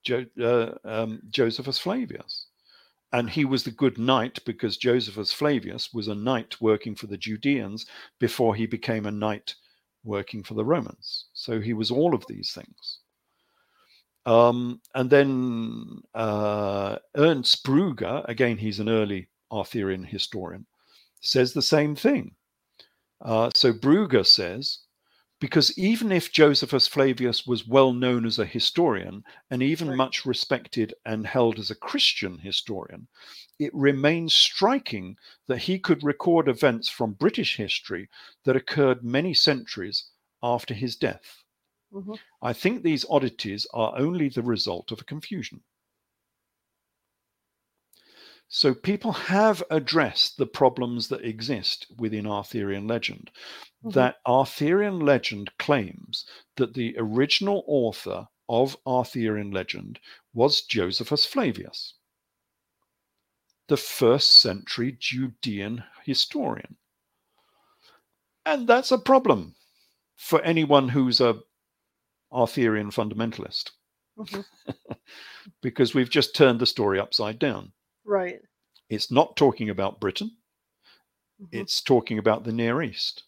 [0.04, 2.48] jo- uh, um, Josephus Flavius.
[3.14, 7.18] And he was the good knight because Josephus Flavius was a knight working for the
[7.18, 7.86] Judeans
[8.20, 9.56] before he became a knight
[10.04, 11.28] working for the Romans.
[11.34, 13.00] So he was all of these things.
[14.26, 20.66] Um, and then uh, Ernst Brugger, again, he's an early Arthurian historian,
[21.22, 22.36] says the same thing.
[23.22, 24.80] Uh, so Brugger says,
[25.44, 29.98] because even if Josephus Flavius was well known as a historian and even right.
[29.98, 33.10] much respected and held as a Christian historian,
[33.60, 35.18] it remains striking
[35.48, 38.08] that he could record events from British history
[38.46, 40.06] that occurred many centuries
[40.42, 41.44] after his death.
[41.94, 42.14] Mm-hmm.
[42.42, 45.62] I think these oddities are only the result of a confusion.
[48.56, 53.32] So people have addressed the problems that exist within Arthurian legend.
[53.84, 53.90] Mm-hmm.
[53.98, 56.28] That Arthurian legend claims
[56.58, 60.00] that the original author of Arthurian legend
[60.36, 61.96] was Josephus Flavius,
[63.70, 66.78] the first century Judean historian.
[68.46, 69.56] And that's a problem
[70.16, 71.40] for anyone who's a
[72.32, 73.72] Arthurian fundamentalist.
[74.16, 74.42] Mm-hmm.
[75.64, 77.74] because we've just turned the story upside down.
[78.06, 78.40] Right.
[78.90, 80.32] It's not talking about Britain.
[81.42, 81.58] Mm-hmm.
[81.60, 83.24] It's talking about the Near East.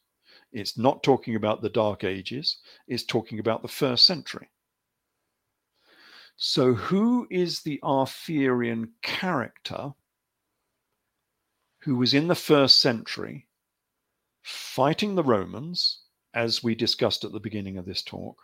[0.52, 2.58] It's not talking about the Dark Ages.
[2.88, 4.50] It's talking about the first century.
[6.38, 9.94] So, who is the Arthurian character
[11.80, 13.48] who was in the first century
[14.44, 16.02] fighting the Romans,
[16.34, 18.38] as we discussed at the beginning of this talk?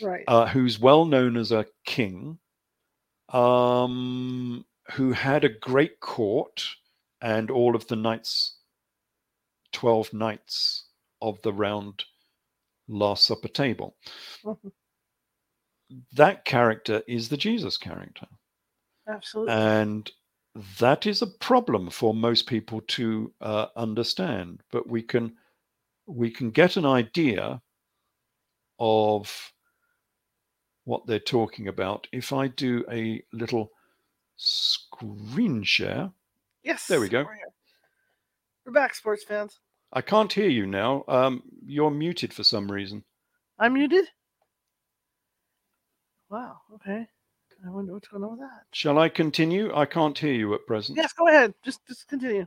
[0.00, 0.24] Right.
[0.28, 2.38] Uh, who's well known as a king,
[3.28, 6.64] um, who had a great court
[7.20, 8.56] and all of the knights,
[9.72, 10.84] 12 knights
[11.20, 12.04] of the round
[12.88, 13.96] Last Supper table.
[14.44, 14.68] Mm-hmm.
[16.14, 18.26] That character is the Jesus character.
[19.08, 19.52] Absolutely.
[19.52, 20.10] And
[20.78, 25.36] that is a problem for most people to uh, understand, but we can
[26.06, 27.62] we can get an idea
[28.78, 29.52] of
[30.84, 33.70] what they're talking about if I do a little
[34.42, 36.10] screen share.
[36.62, 36.86] Yes.
[36.86, 37.22] There we go.
[37.22, 37.36] We're.
[38.66, 39.58] We're back, sports fans.
[39.92, 41.04] I can't hear you now.
[41.08, 43.04] Um, you're muted for some reason.
[43.58, 44.06] I'm muted.
[46.30, 46.58] Wow.
[46.74, 47.06] Okay.
[47.64, 48.62] I wonder what's going on with that.
[48.72, 49.74] Shall I continue?
[49.74, 50.96] I can't hear you at present.
[50.96, 51.54] Yes, go ahead.
[51.64, 52.46] Just just continue.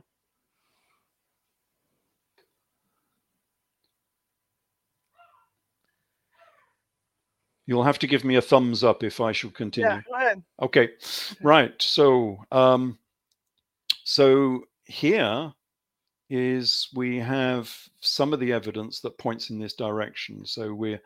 [7.66, 9.90] You'll have to give me a thumbs up if I should continue.
[9.90, 10.42] Yeah, go ahead.
[10.62, 10.90] Okay,
[11.42, 11.74] right.
[11.82, 12.98] So, um,
[14.04, 15.52] so here
[16.30, 20.46] is we have some of the evidence that points in this direction.
[20.46, 21.00] So we're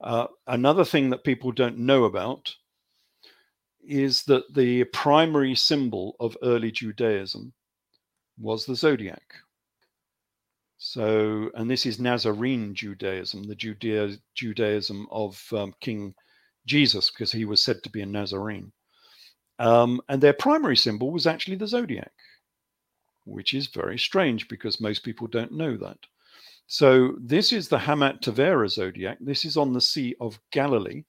[0.00, 2.54] uh, another thing that people don't know about
[3.86, 7.52] is that the primary symbol of early Judaism
[8.38, 9.34] was the zodiac.
[10.84, 16.12] So, and this is Nazarene Judaism, the Judea, Judaism of um, King
[16.66, 18.72] Jesus, because he was said to be a Nazarene.
[19.60, 22.10] Um, and their primary symbol was actually the zodiac,
[23.24, 25.98] which is very strange because most people don't know that.
[26.66, 29.18] So, this is the Hamat Tavera zodiac.
[29.20, 31.04] This is on the Sea of Galilee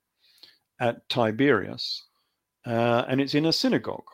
[0.79, 2.03] at Tiberias,
[2.63, 4.11] uh, and it's in a synagogue.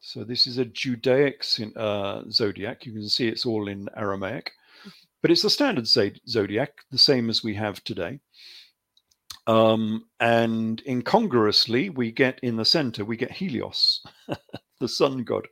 [0.00, 1.44] So, this is a Judaic
[1.74, 2.86] uh, zodiac.
[2.86, 4.52] You can see it's all in Aramaic
[5.22, 8.18] but it's the standard zodiac, the same as we have today.
[9.46, 14.02] Um, and incongruously, we get in the center, we get Helios,
[14.80, 15.46] the sun god,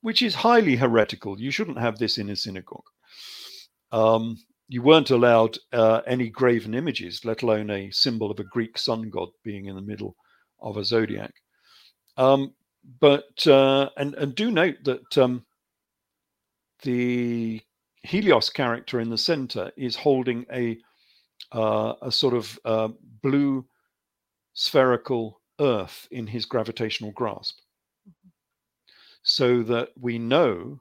[0.00, 1.40] which is highly heretical.
[1.40, 2.86] You shouldn't have this in a synagogue.
[3.92, 4.38] Um,
[4.68, 9.08] you weren't allowed uh, any graven images, let alone a symbol of a Greek sun
[9.10, 10.14] god being in the middle
[10.60, 11.32] of a zodiac.
[12.16, 12.54] Um,
[13.00, 15.44] but uh, and and do note that um,
[16.82, 17.60] the
[18.08, 20.78] Helios character in the center is holding a
[21.52, 22.88] uh, a sort of uh,
[23.22, 23.66] blue
[24.54, 27.58] spherical Earth in his gravitational grasp,
[29.22, 30.80] so that we know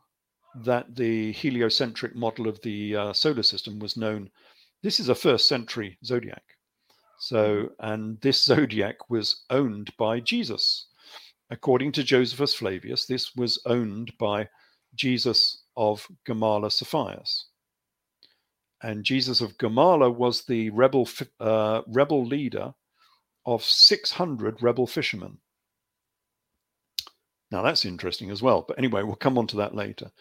[0.63, 4.30] that the heliocentric model of the uh, solar system was known.
[4.82, 6.43] This is a first century zodiac.
[7.19, 10.88] So, and this zodiac was owned by Jesus.
[11.49, 14.47] According to Josephus Flavius, this was owned by
[14.97, 17.45] Jesus of Gamala Cephius.
[18.83, 21.07] And Jesus of Gamala was the rebel
[21.39, 22.73] uh, rebel leader
[23.45, 25.37] of 600 rebel fishermen.
[27.49, 28.65] Now that's interesting as well.
[28.67, 30.11] But anyway, we'll come on to that later.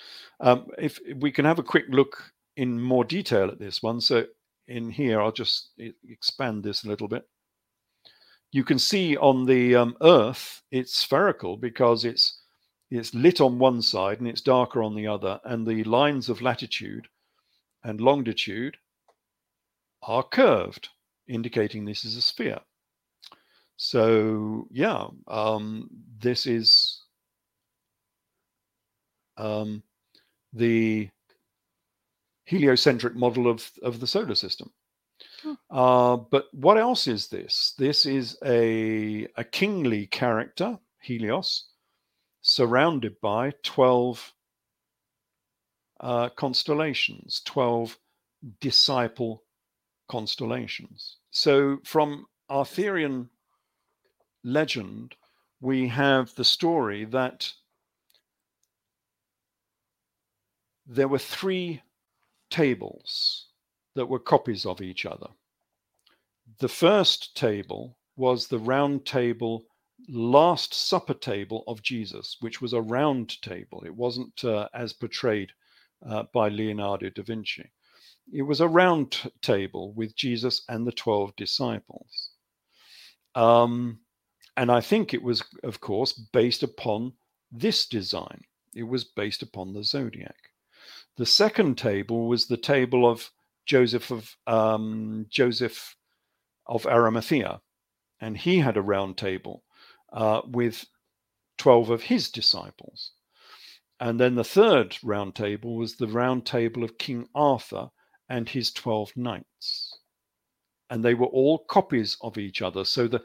[0.40, 4.00] Um, if, if we can have a quick look in more detail at this one.
[4.00, 4.24] So
[4.68, 5.70] in here, I'll just
[6.08, 7.24] expand this a little bit.
[8.52, 12.40] You can see on the um, Earth, it's spherical because it's
[12.90, 16.42] it's lit on one side and it's darker on the other, and the lines of
[16.42, 17.08] latitude
[17.82, 18.76] and longitude
[20.02, 20.88] are curved,
[21.26, 22.60] indicating this is a sphere.
[23.76, 27.02] So, yeah, um, this is
[29.36, 29.82] um,
[30.52, 31.10] the
[32.44, 34.72] heliocentric model of, of the solar system.
[35.42, 35.54] Hmm.
[35.70, 37.74] Uh, but what else is this?
[37.76, 41.66] This is a, a kingly character, Helios,
[42.48, 44.32] surrounded by 12
[45.98, 47.98] uh, constellations, 12
[48.60, 49.42] disciple
[50.08, 51.16] constellations.
[51.32, 53.30] So, from Arthurian
[54.44, 55.16] legend,
[55.60, 57.52] we have the story that
[60.86, 61.82] there were three
[62.48, 63.48] tables
[63.96, 65.30] that were copies of each other.
[66.60, 69.64] The first table was the round table
[70.08, 73.82] Last Supper table of Jesus, which was a round table.
[73.84, 75.50] It wasn't uh, as portrayed
[76.08, 77.72] uh, by Leonardo da Vinci.
[78.32, 82.30] It was a round table with Jesus and the 12 disciples.
[83.34, 84.00] Um,
[84.56, 87.12] and I think it was, of course, based upon
[87.52, 88.42] this design.
[88.74, 90.36] It was based upon the zodiac.
[91.16, 93.30] The second table was the table of
[93.64, 95.96] Joseph of um, Joseph
[96.66, 97.60] of Arimathea,
[98.20, 99.64] and he had a round table
[100.16, 100.86] uh, with
[101.58, 103.12] 12 of his disciples.
[104.00, 107.90] And then the third round table was the round table of King Arthur
[108.28, 109.98] and his 12 knights.
[110.90, 112.84] And they were all copies of each other.
[112.84, 113.24] So the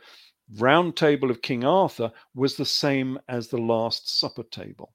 [0.58, 4.94] round table of King Arthur was the same as the Last Supper table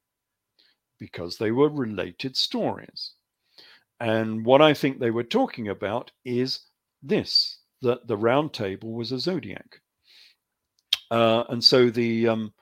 [0.99, 3.13] because they were related stories.
[4.01, 6.61] And what I think they were talking about is
[7.03, 9.81] this that the round table was a zodiac.
[11.11, 12.53] Uh, and so the um,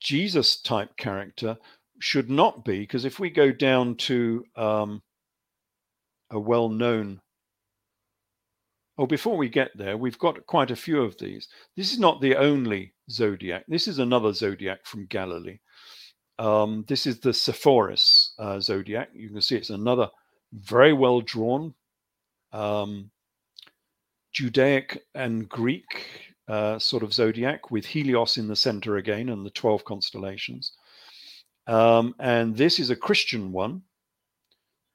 [0.00, 1.56] Jesus type character
[2.00, 5.02] should not be, because if we go down to um,
[6.30, 7.20] a well known,
[8.98, 11.48] oh, before we get there, we've got quite a few of these.
[11.76, 13.64] This is not the only zodiac.
[13.68, 15.58] This is another zodiac from Galilee.
[16.38, 19.10] Um, this is the Sepphoris uh, zodiac.
[19.12, 20.08] You can see it's another
[20.52, 21.74] very well drawn
[22.52, 23.10] um,
[24.32, 29.50] Judaic and Greek uh, sort of zodiac with Helios in the center again and the
[29.50, 30.72] 12 constellations.
[31.68, 33.82] Um, and this is a Christian one.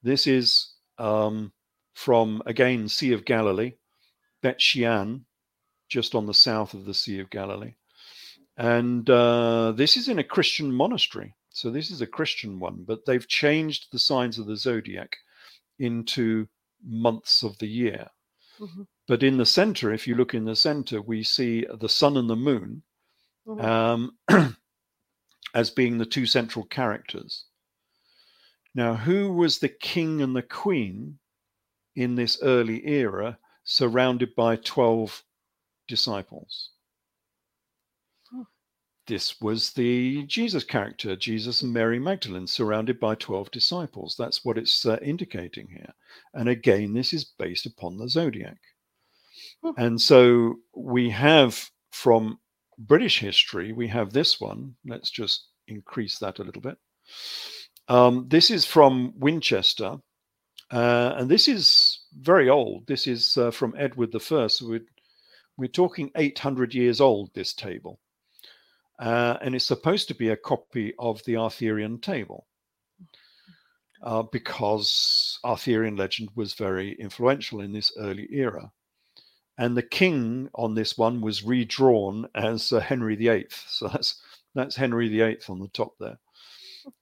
[0.02, 1.52] This is um,
[1.94, 3.72] from, again, Sea of Galilee,
[4.42, 5.24] Bet Shean,
[5.88, 7.74] just on the south of the Sea of Galilee.
[8.58, 11.34] And uh, this is in a Christian monastery.
[11.48, 15.16] So this is a Christian one, but they've changed the signs of the zodiac
[15.78, 16.48] into
[16.84, 18.10] months of the year.
[18.60, 18.82] Mm-hmm.
[19.08, 22.28] But in the center, if you look in the center, we see the sun and
[22.28, 22.82] the moon
[23.46, 23.64] mm-hmm.
[24.28, 24.56] um,
[25.54, 27.44] as being the two central characters.
[28.74, 31.18] Now, who was the king and the queen
[31.94, 35.22] in this early era surrounded by 12
[35.88, 36.70] disciples?
[39.06, 44.16] this was the Jesus character, Jesus and Mary Magdalene, surrounded by 12 disciples.
[44.18, 45.94] That's what it's uh, indicating here.
[46.34, 48.58] And again, this is based upon the zodiac.
[49.62, 49.70] Hmm.
[49.76, 52.38] And so we have from
[52.78, 54.76] British history, we have this one.
[54.84, 56.76] Let's just increase that a little bit.
[57.88, 59.96] Um, this is from Winchester,
[60.72, 62.86] uh, and this is very old.
[62.86, 64.46] This is uh, from Edward I.
[64.48, 64.86] So we're,
[65.56, 68.00] we're talking 800 years old, this table
[68.98, 72.46] uh, and it's supposed to be a copy of the Arthurian table
[74.02, 78.70] uh, because Arthurian legend was very influential in this early era.
[79.58, 83.46] And the king on this one was redrawn as uh, Henry VIII.
[83.68, 84.20] So that's
[84.54, 86.18] that's Henry VIII on the top there.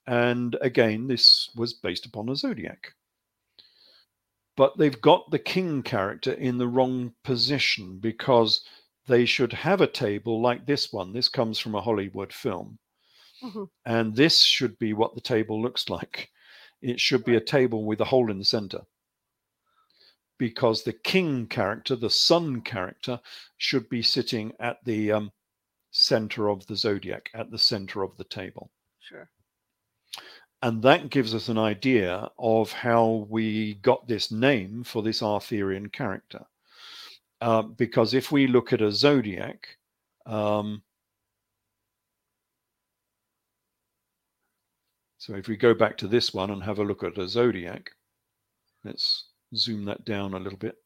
[0.06, 2.94] And again, this was based upon a zodiac.
[4.56, 8.64] But they've got the king character in the wrong position because
[9.06, 11.12] they should have a table like this one.
[11.12, 12.78] This comes from a Hollywood film.
[13.42, 13.64] Mm-hmm.
[13.84, 16.30] And this should be what the table looks like.
[16.80, 18.82] It should be a table with a hole in the center.
[20.38, 23.20] Because the king character, the sun character,
[23.56, 25.32] should be sitting at the um,
[25.90, 28.70] center of the zodiac, at the center of the table.
[29.00, 29.28] Sure.
[30.62, 35.90] And that gives us an idea of how we got this name for this Arthurian
[35.90, 36.46] character.
[37.40, 39.76] Uh, because if we look at a zodiac,
[40.24, 40.82] um,
[45.18, 47.90] so if we go back to this one and have a look at a zodiac,
[48.84, 50.76] let's zoom that down a little bit.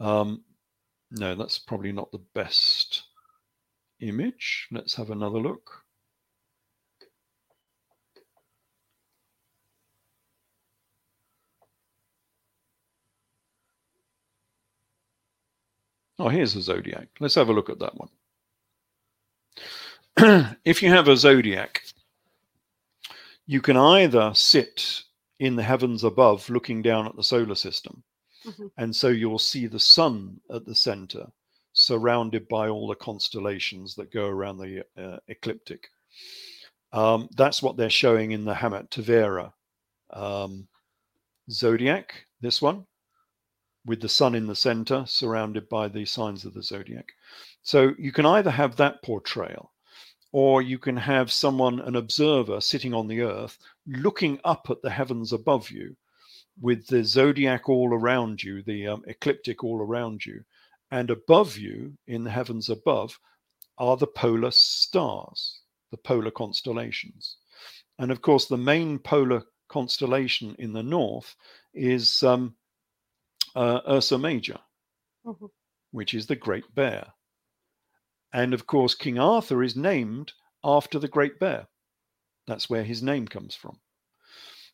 [0.00, 0.44] Um,
[1.10, 3.04] no, that's probably not the best
[4.00, 4.68] image.
[4.70, 5.84] Let's have another look.
[16.18, 17.08] Oh, here's a zodiac.
[17.18, 18.08] Let's have a look at that one.
[20.64, 21.82] if you have a zodiac,
[23.46, 25.02] you can either sit
[25.44, 28.02] in the heavens above looking down at the solar system.
[28.46, 28.66] Mm-hmm.
[28.78, 31.26] And so you'll see the sun at the center,
[31.72, 35.88] surrounded by all the constellations that go around the uh, ecliptic.
[36.92, 39.52] Um, that's what they're showing in the Hamat Tavera
[40.10, 40.68] um,
[41.50, 42.86] zodiac, this one
[43.86, 47.12] with the sun in the center, surrounded by the signs of the zodiac.
[47.62, 49.72] So you can either have that portrayal,
[50.34, 53.56] or you can have someone, an observer, sitting on the earth,
[53.86, 55.94] looking up at the heavens above you,
[56.60, 60.42] with the zodiac all around you, the um, ecliptic all around you,
[60.90, 63.16] and above you, in the heavens above,
[63.78, 65.60] are the polar stars,
[65.92, 67.36] the polar constellations.
[68.00, 71.36] And of course, the main polar constellation in the north
[71.74, 72.56] is um,
[73.54, 74.58] uh, Ursa Major,
[75.24, 75.46] mm-hmm.
[75.92, 77.06] which is the Great Bear.
[78.34, 80.32] And of course, King Arthur is named
[80.64, 81.68] after the Great Bear.
[82.48, 83.78] That's where his name comes from.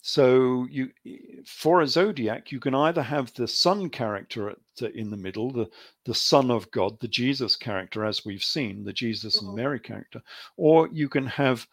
[0.03, 0.93] So you,
[1.45, 5.69] for a zodiac, you can either have the sun character the, in the middle, the
[6.07, 9.57] the Son of God, the Jesus character, as we've seen, the Jesus and mm-hmm.
[9.57, 10.23] Mary character,
[10.57, 11.67] or you can have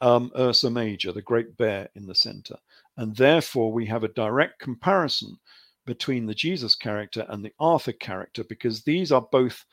[0.00, 2.56] um, Ursa Major, the Great Bear, in the center,
[2.96, 5.40] and therefore we have a direct comparison
[5.84, 9.64] between the Jesus character and the Arthur character because these are both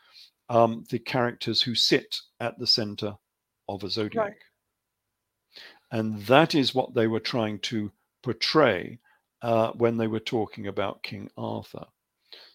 [0.49, 3.15] um, the characters who sit at the center
[3.67, 4.25] of a zodiac.
[4.25, 4.33] Right.
[5.91, 7.91] And that is what they were trying to
[8.23, 8.99] portray
[9.41, 11.85] uh, when they were talking about King Arthur.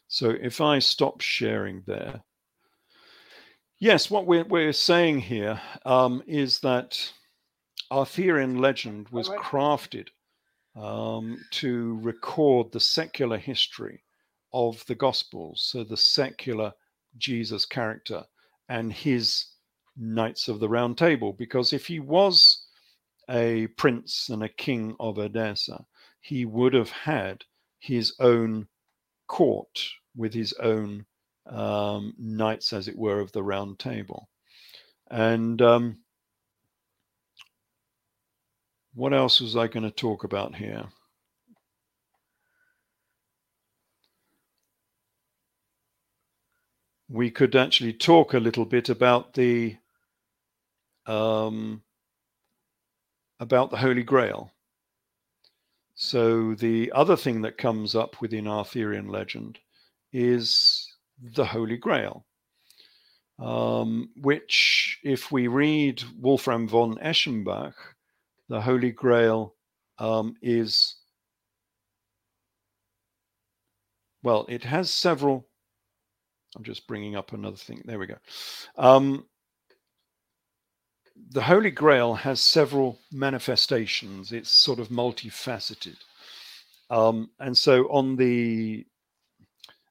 [0.08, 2.22] So if I stop sharing there,
[3.78, 7.12] yes, what we're, we're saying here um, is that
[7.90, 9.40] Arthurian legend was right.
[9.40, 10.08] crafted
[10.76, 14.02] um, to record the secular history
[14.52, 16.72] of the Gospels, so the secular
[17.18, 18.24] Jesus character
[18.68, 19.46] and his
[19.96, 21.32] Knights of the Round Table.
[21.32, 22.66] Because if he was
[23.28, 25.84] a prince and a king of Edessa,
[26.20, 27.44] he would have had
[27.78, 28.66] his own
[29.26, 29.84] court
[30.16, 31.06] with his own
[31.46, 34.28] um, knights, as it were, of the round table.
[35.10, 35.98] And um,
[38.94, 40.84] what else was I going to talk about here?
[47.08, 49.76] We could actually talk a little bit about the
[51.06, 51.82] um,
[53.38, 54.50] about the Holy Grail.
[55.94, 59.58] So the other thing that comes up within Arthurian legend
[60.12, 60.90] is
[61.20, 62.24] the Holy Grail,
[63.38, 67.74] um, which, if we read Wolfram von Eschenbach,
[68.48, 69.54] the Holy Grail
[69.98, 70.96] um, is,
[74.22, 75.46] well, it has several.
[76.56, 77.82] I'm just bringing up another thing.
[77.84, 78.16] There we go.
[78.76, 79.26] Um,
[81.30, 84.32] the Holy Grail has several manifestations.
[84.32, 85.96] It's sort of multifaceted.
[86.90, 88.86] Um, and so on the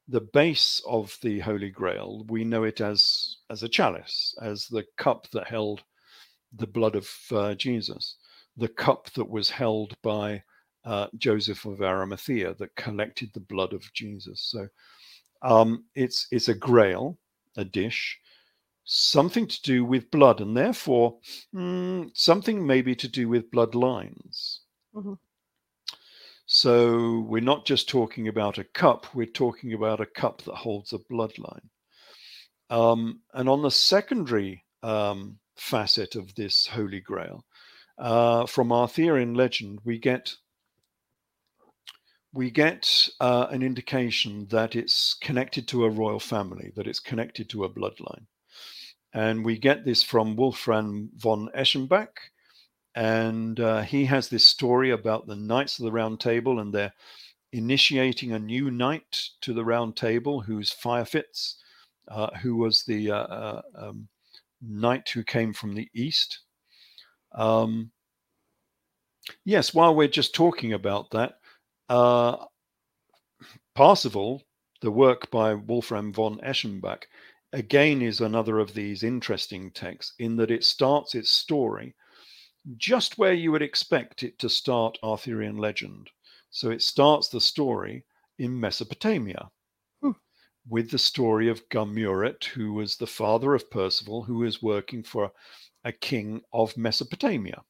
[0.10, 4.86] the base of the Holy Grail, we know it as as a chalice, as the
[4.98, 5.82] cup that held
[6.56, 8.18] the blood of uh, Jesus,
[8.58, 10.44] the cup that was held by
[10.86, 14.42] uh, Joseph of Arimathea that collected the blood of Jesus.
[14.42, 14.68] So
[15.44, 17.20] um, it's it's a grail,
[17.56, 18.20] a dish,
[18.86, 21.18] something to do with blood, and therefore
[21.54, 24.60] mm, something maybe to do with bloodlines.
[24.96, 25.14] Mm-hmm.
[26.46, 30.94] So we're not just talking about a cup, we're talking about a cup that holds
[30.94, 31.70] a bloodline.
[32.70, 37.46] Um, and on the secondary um, facet of this Holy Grail,
[37.98, 40.36] uh, from Arthurian legend, we get
[42.34, 47.48] we get uh, an indication that it's connected to a royal family, that it's connected
[47.50, 48.26] to a bloodline.
[49.14, 52.18] And we get this from Wolfram von Eschenbach.
[52.96, 56.94] And uh, he has this story about the Knights of the Round Table and they're
[57.52, 61.56] initiating a new knight to the Round Table who's Feirefiz,
[62.08, 64.08] uh, who was the uh, uh, um,
[64.62, 66.40] knight who came from the East.
[67.36, 67.92] Um,
[69.46, 71.38] yes, while we're just talking about that,
[71.90, 72.46] uh,
[74.82, 77.04] the work by Wolfram von Eschenbach,
[77.52, 81.96] again is another of these interesting texts in that it starts its story
[82.78, 86.10] just where you would expect it to start Arthurian legend.
[86.50, 88.06] So it starts the story
[88.40, 89.50] in Mesopotamia
[90.68, 95.32] with the story of Gahmuret, who was the father of Percival, who is working for
[95.84, 97.64] a king of Mesopotamia.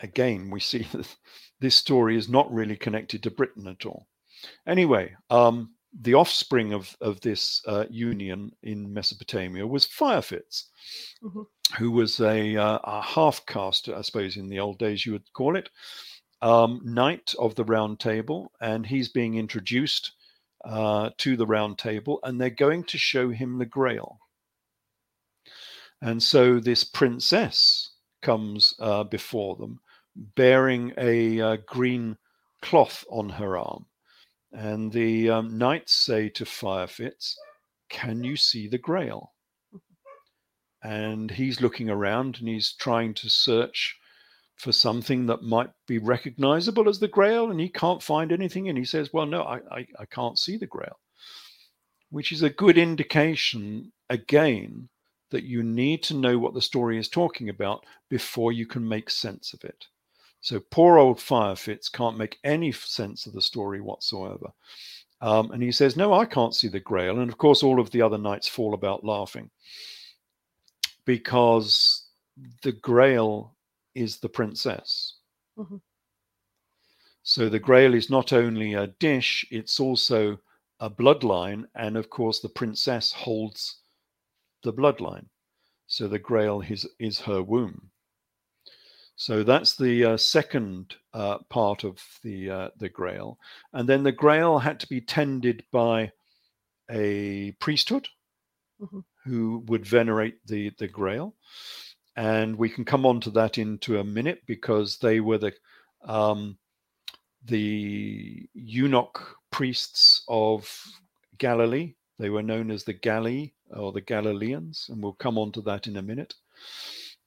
[0.00, 1.16] Again, we see that
[1.60, 4.06] this story is not really connected to Britain at all.
[4.66, 10.64] Anyway, um, the offspring of, of this uh, union in Mesopotamia was Feirefiz,
[11.22, 11.42] mm-hmm.
[11.78, 15.32] who was a, uh, a half caste, I suppose, in the old days you would
[15.32, 15.70] call it,
[16.42, 20.12] um, knight of the Round Table, and he's being introduced
[20.64, 24.18] uh, to the Round Table, and they're going to show him the Grail.
[26.02, 27.90] And so this princess
[28.20, 29.80] comes uh, before them,
[30.16, 32.16] bearing a uh, green
[32.62, 33.86] cloth on her arm
[34.56, 37.34] and the um, knights say to Feirefiz,
[37.90, 39.34] Can you see the grail?
[40.82, 43.98] And he's looking around and he's trying to search
[44.54, 48.68] for something that might be recognizable as the grail, and he can't find anything.
[48.68, 50.98] And he says, Well, no, I, I, I can't see the grail,
[52.10, 54.88] which is a good indication, again,
[55.30, 59.10] that you need to know what the story is talking about before you can make
[59.10, 59.86] sense of it.
[60.46, 64.52] So poor old Feirefiz can't make any sense of the story whatsoever.
[65.20, 67.18] Um, and he says, No, I can't see the grail.
[67.18, 69.50] And of course, all of the other knights fall about laughing
[71.04, 72.06] because
[72.62, 73.56] the grail
[73.96, 75.16] is the princess.
[75.58, 75.78] Mm-hmm.
[77.24, 80.38] So the grail is not only a dish, it's also
[80.78, 81.64] a bloodline.
[81.74, 83.80] And of course, the princess holds
[84.62, 85.26] the bloodline.
[85.88, 87.90] So the grail is, is her womb.
[89.16, 93.38] So that's the uh, second uh, part of the uh, the Grail,
[93.72, 96.12] and then the Grail had to be tended by
[96.90, 98.08] a priesthood
[98.80, 99.00] mm-hmm.
[99.24, 101.34] who would venerate the the Grail,
[102.14, 105.54] and we can come on to that into a minute because they were the
[106.04, 106.58] um,
[107.42, 110.70] the eunuch priests of
[111.38, 111.94] Galilee.
[112.18, 115.86] They were known as the Galli or the Galileans, and we'll come on to that
[115.86, 116.34] in a minute.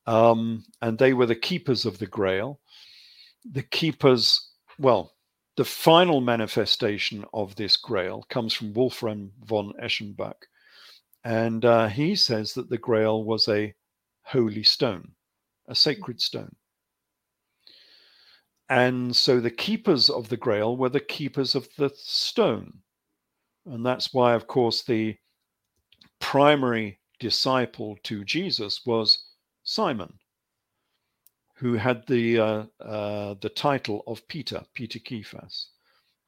[0.10, 2.60] Um, and they were the keepers of the grail.
[3.52, 5.14] The keepers, well,
[5.56, 10.48] the final manifestation of this grail comes from Wolfram von Eschenbach.
[11.24, 13.76] And uh, he says that the grail was a
[14.24, 15.12] holy stone,
[15.68, 16.56] a sacred stone.
[18.68, 22.80] And so the keepers of the grail were the keepers of the stone.
[23.68, 25.18] And that's why, of course, the
[26.20, 29.29] primary disciple to Jesus was
[29.70, 30.18] Simon,
[31.58, 35.68] who had the uh, uh, the title of Peter, Peter Kephas,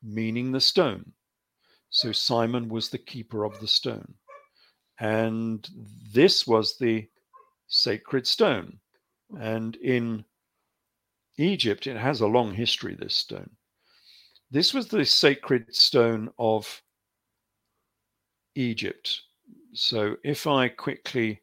[0.03, 1.13] meaning the stone.
[1.89, 4.13] So Simon was the keeper of the stone,
[4.99, 5.67] and
[6.13, 7.09] this was the
[7.65, 8.79] sacred stone.
[9.39, 10.23] And in
[11.39, 12.93] Egypt, it has a long history.
[12.93, 13.49] This stone.
[14.51, 16.83] This was the sacred stone of
[18.53, 19.23] Egypt.
[19.73, 21.41] So if I quickly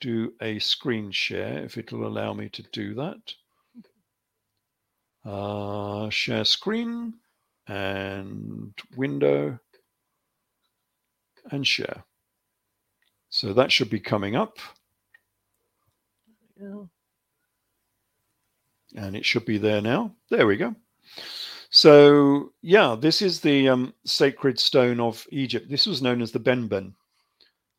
[0.00, 3.34] do a screen share, if it'll allow me to do that.
[5.24, 7.14] Uh, share screen
[7.66, 9.58] and window
[11.50, 12.04] and share.
[13.28, 14.58] So that should be coming up.
[16.60, 16.84] Yeah.
[18.96, 20.14] And it should be there now.
[20.30, 20.74] There we go.
[21.70, 25.70] So yeah, this is the um, sacred stone of Egypt.
[25.70, 26.94] This was known as the Benben.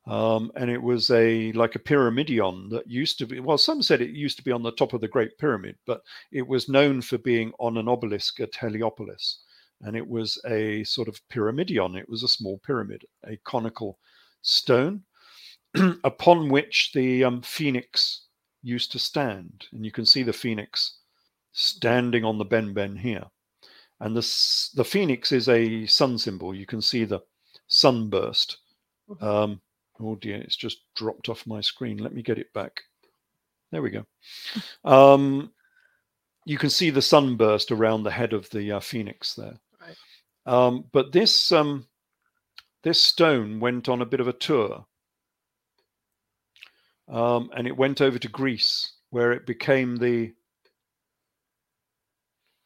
[0.08, 4.02] Um, and it was a like a pyramidion that used to be well some said
[4.02, 6.02] it used to be on the top of the great pyramid but
[6.32, 9.44] it was known for being on an obelisk at heliopolis.
[9.82, 11.98] And it was a sort of pyramidion.
[11.98, 14.00] It was a small pyramid a conical
[14.42, 15.04] stone
[16.04, 18.26] upon which the um, phoenix
[18.64, 19.68] used to stand.
[19.72, 21.00] And you can see the phoenix
[21.52, 23.24] standing on the benben here.
[24.00, 24.22] And the,
[24.76, 26.56] the phoenix is a sun symbol.
[26.56, 27.20] You can see the
[27.68, 28.58] sunburst.
[29.20, 29.62] Um,
[30.02, 31.98] Oh dear, it's just dropped off my screen.
[31.98, 32.82] Let me get it back.
[33.72, 34.06] There we go.
[34.84, 35.52] Um,
[36.46, 39.60] you can see the sunburst around the head of the uh, phoenix there.
[39.80, 39.96] Right.
[40.46, 41.88] Um, but this um,
[42.84, 44.86] this stone went on a bit of a tour,
[47.08, 50.34] um, and it went over to Greece, where it became the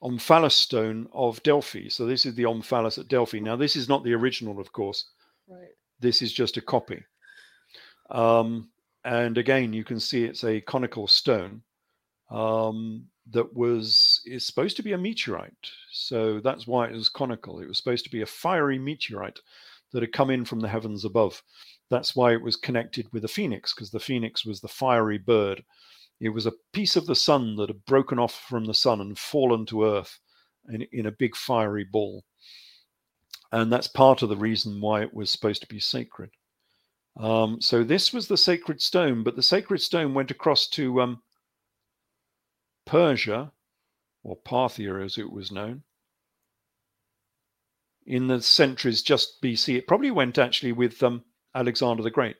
[0.01, 1.89] omphalos stone of Delphi.
[1.89, 3.39] So this is the omphalos at Delphi.
[3.39, 5.09] Now this is not the original, of course.
[5.49, 5.67] Right.
[5.99, 7.03] This is just a copy.
[8.09, 8.69] Um,
[9.03, 11.61] and again, you can see it's a conical stone
[12.31, 15.53] um, that was is supposed to be a meteorite.
[15.91, 17.59] So that's why it was conical.
[17.59, 19.39] It was supposed to be a fiery meteorite
[19.91, 21.41] that had come in from the heavens above.
[21.89, 25.63] That's why it was connected with the phoenix, because the phoenix was the fiery bird.
[26.19, 29.17] It was a piece of the sun that had broken off from the sun and
[29.17, 30.19] fallen to earth
[30.69, 32.23] in, in a big fiery ball.
[33.51, 36.31] And that's part of the reason why it was supposed to be sacred.
[37.17, 41.21] Um, so this was the sacred stone, but the sacred stone went across to um,
[42.85, 43.51] Persia,
[44.23, 45.83] or Parthia as it was known,
[48.05, 49.77] in the centuries just BC.
[49.77, 51.23] It probably went actually with um,
[51.55, 52.35] Alexander the Great.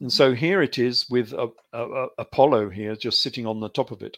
[0.00, 1.34] And so here it is with
[1.72, 4.16] Apollo here just sitting on the top of it.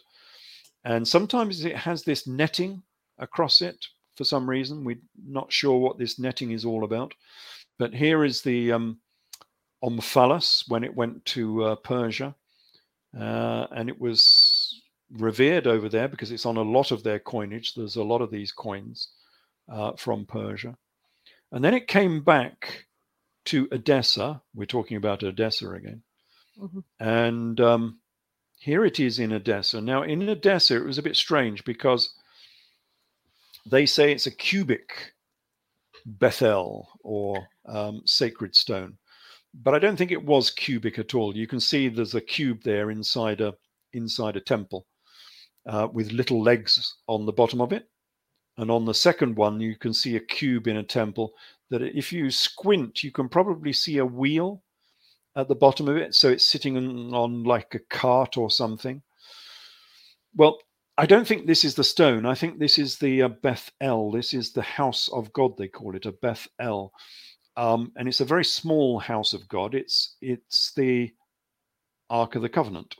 [0.83, 2.83] And sometimes it has this netting
[3.17, 4.83] across it for some reason.
[4.83, 7.13] We're not sure what this netting is all about.
[7.79, 8.99] But here is the um,
[9.83, 12.35] Omphalos when it went to uh, Persia.
[13.17, 14.81] Uh, and it was
[15.11, 17.73] revered over there because it's on a lot of their coinage.
[17.73, 19.09] There's a lot of these coins
[19.69, 20.77] uh, from Persia.
[21.51, 22.85] And then it came back
[23.45, 24.41] to Edessa.
[24.53, 26.01] We're talking about Edessa again.
[26.59, 26.83] Mhm.
[26.99, 27.99] And um,
[28.59, 29.81] here it is in Edessa.
[29.81, 32.13] Now, in Edessa, it was a bit strange because
[33.65, 35.13] they say it's a cubic
[36.05, 38.97] Bethel or um, sacred stone.
[39.63, 41.35] But I don't think it was cubic at all.
[41.35, 43.53] You can see there's a cube there inside a
[43.93, 44.85] inside a temple
[45.65, 47.87] uh, with little legs on the bottom of it.
[48.57, 51.33] And on the second one, you can see a cube in a temple
[51.69, 54.61] that if you squint, you can probably see a wheel
[55.35, 56.15] at the bottom of it.
[56.15, 56.77] So it's sitting
[57.13, 59.01] on, like a cart or something.
[60.35, 60.57] Well,
[60.97, 62.25] I don't think this is the stone.
[62.25, 64.11] I think this is the uh, Beth El.
[64.11, 65.57] This is the house of God.
[65.57, 66.93] They call it a Beth El,
[67.57, 69.75] um, and it's a very small house of God.
[69.75, 71.13] It's it's the
[72.09, 72.95] Ark of the Covenant.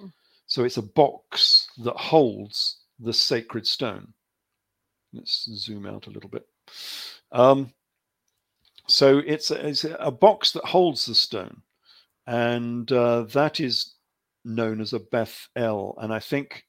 [0.00, 0.12] Mm.
[0.46, 4.12] So it's a box that holds the sacred stone.
[5.12, 6.46] Let's zoom out a little bit.
[7.32, 7.72] Um,
[8.86, 11.62] so it's a, it's a box that holds the stone,
[12.26, 13.94] and uh, that is
[14.44, 15.96] known as a Beth El.
[16.00, 16.64] And I think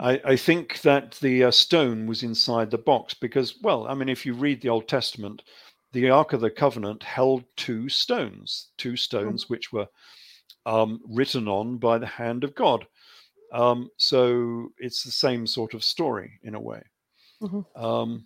[0.00, 4.08] I, I think that the uh, stone was inside the box because, well, I mean,
[4.08, 5.42] if you read the Old Testament,
[5.92, 9.86] the Ark of the Covenant held two stones, two stones which were
[10.66, 12.86] um, written on by the hand of God.
[13.52, 16.82] Um, so it's the same sort of story in a way.
[17.40, 17.64] Mhm.
[17.76, 18.24] Um,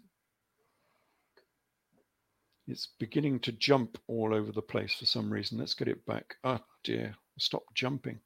[2.68, 5.58] It's beginning to jump all over the place for some reason.
[5.58, 6.36] Let's get it back.
[6.44, 8.20] Oh dear, stop jumping.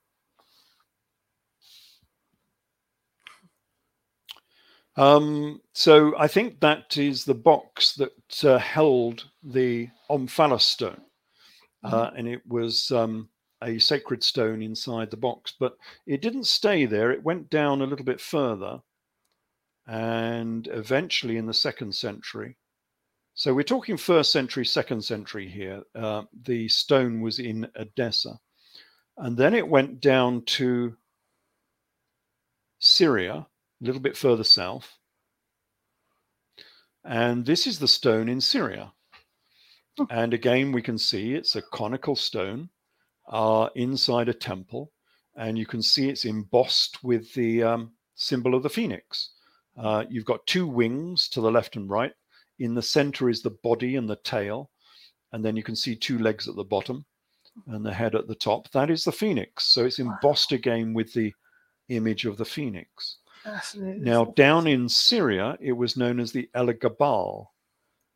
[4.96, 11.00] Um, so I think that is the box that uh, held the Omphalos stone,
[11.82, 12.16] uh, mm-hmm.
[12.16, 13.28] and it was um,
[13.62, 15.54] a sacred stone inside the box.
[15.58, 18.82] But it didn't stay there; it went down a little bit further,
[19.86, 22.58] and eventually, in the second century,
[23.34, 25.82] so we're talking first century, second century here.
[25.94, 28.38] Uh, the stone was in Edessa,
[29.16, 30.94] and then it went down to
[32.78, 33.46] Syria
[33.82, 34.98] a little bit further south.
[37.04, 38.92] And this is the stone in Syria.
[39.98, 40.04] Hmm.
[40.10, 42.70] And again, we can see it's a conical stone
[43.28, 44.92] uh, inside a temple.
[45.34, 49.30] And you can see it's embossed with the um, symbol of the phoenix.
[49.76, 52.12] Uh, you've got two wings to the left and right.
[52.58, 54.70] In the center is the body and the tail.
[55.32, 57.04] And then you can see two legs at the bottom
[57.66, 58.70] and the head at the top.
[58.72, 59.64] That is the phoenix.
[59.72, 61.32] So it's embossed again with the
[61.88, 63.18] image of the phoenix.
[63.74, 67.46] Now, down in Syria, it was known as the El Gabal,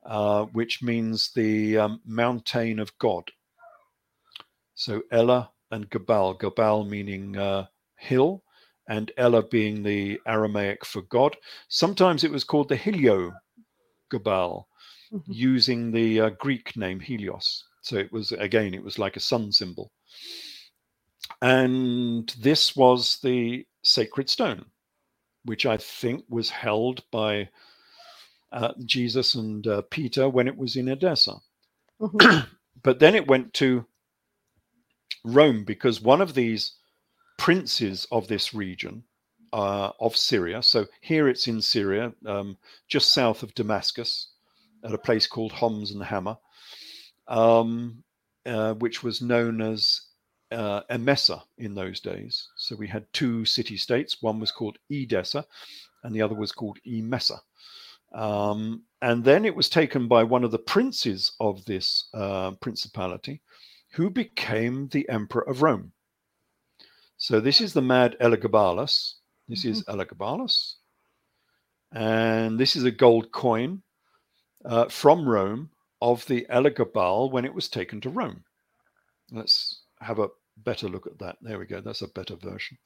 [0.05, 3.31] uh, which means the um, mountain of God.
[4.75, 7.67] So Ella and Gabal, Gabal meaning uh,
[7.97, 8.43] hill,
[8.89, 11.37] and Ella being the Aramaic for God.
[11.69, 13.33] Sometimes it was called the Helio
[14.13, 14.65] Gabal,
[15.13, 15.33] mm-hmm.
[15.33, 17.65] using the uh, Greek name Helios.
[17.83, 19.91] So it was, again, it was like a sun symbol.
[21.43, 24.67] And this was the sacred stone
[25.47, 27.49] which I think was held by
[28.53, 31.37] uh, Jesus and uh, Peter when it was in Edessa.
[32.01, 32.41] Mm-hmm.
[32.83, 33.87] but then it went to
[35.25, 36.73] Rome because one of these
[37.39, 39.05] princes of this region
[39.53, 42.57] uh, of Syria, so here it's in Syria, um,
[42.89, 44.29] just south of Damascus,
[44.85, 46.39] at a place called Homs and Hama,
[47.29, 48.05] um,
[48.45, 50.03] uh, which was known as
[50.53, 52.49] uh, Emesa in those days.
[52.57, 54.23] So we had two city states.
[54.23, 55.45] One was called Edessa,
[56.03, 57.39] and the other was called Emesa.
[58.15, 63.43] Um, and then it was taken by one of the princes of this uh, principality,
[63.93, 65.93] who became the emperor of Rome.
[67.19, 69.15] So this is the mad Elagabalus.
[69.49, 69.71] This mm-hmm.
[69.71, 70.75] is Elagabalus.
[71.93, 73.83] And this is a gold coin
[74.65, 75.71] uh, from Rome
[76.03, 78.45] of the Elagabal when it was taken to Rome.
[79.31, 80.29] Let's have a
[80.59, 81.37] better look at that.
[81.41, 81.81] There we go.
[81.81, 82.79] That's a better version.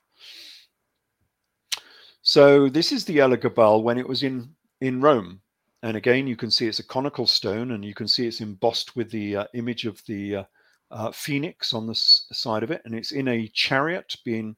[2.23, 5.41] So this is the Elagabal when it was in in Rome,
[5.83, 8.97] and again you can see it's a conical stone, and you can see it's embossed
[8.97, 10.45] with the uh, image of the uh,
[10.91, 14.57] uh, phoenix on the s- side of it, and it's in a chariot, being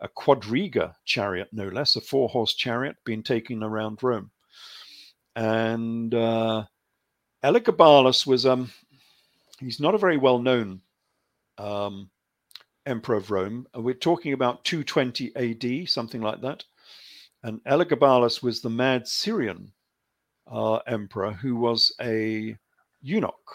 [0.00, 4.30] a quadriga chariot, no less, a four horse chariot being taken around Rome.
[5.36, 6.64] And uh,
[7.44, 8.72] Elagabalus was um
[9.60, 10.80] he's not a very well known
[11.58, 12.10] um,
[12.86, 13.66] emperor of Rome.
[13.74, 16.64] And We're talking about 220 AD, something like that.
[17.42, 19.72] And Elagabalus was the mad Syrian
[20.50, 22.56] uh, emperor who was a
[23.02, 23.50] eunuch.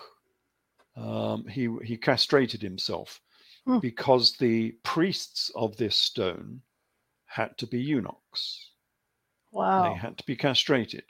[0.96, 3.22] Um, he he castrated himself
[3.66, 3.80] hmm.
[3.80, 6.62] because the priests of this stone
[7.26, 8.72] had to be eunuchs.
[9.52, 9.90] Wow!
[9.90, 11.04] They had to be castrated.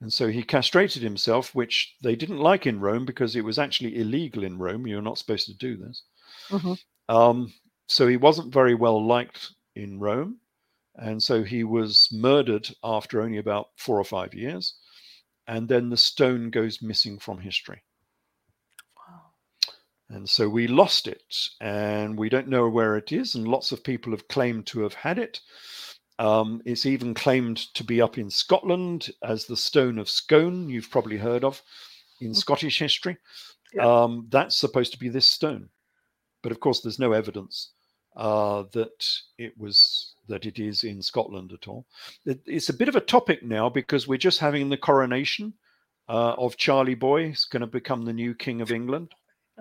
[0.00, 3.98] And so he castrated himself, which they didn't like in Rome because it was actually
[3.98, 4.86] illegal in Rome.
[4.86, 6.02] You're not supposed to do this.
[6.48, 7.14] Mm-hmm.
[7.14, 7.52] Um,
[7.86, 10.38] so he wasn't very well liked in Rome.
[10.96, 14.74] And so he was murdered after only about four or five years.
[15.46, 17.82] And then the stone goes missing from history.
[18.96, 19.32] Wow.
[20.08, 23.34] And so we lost it and we don't know where it is.
[23.34, 25.40] And lots of people have claimed to have had it.
[26.20, 30.90] Um, it's even claimed to be up in Scotland as the Stone of Scone, you've
[30.90, 31.62] probably heard of
[32.20, 32.34] in mm-hmm.
[32.34, 33.16] Scottish history.
[33.72, 34.02] Yeah.
[34.02, 35.70] Um, that's supposed to be this stone.
[36.42, 37.70] But of course, there's no evidence
[38.16, 41.86] uh, that it was that it is in Scotland at all.
[42.26, 45.54] It, it's a bit of a topic now because we're just having the coronation
[46.10, 47.28] uh, of Charlie Boy.
[47.28, 49.14] He's going to become the new King of England,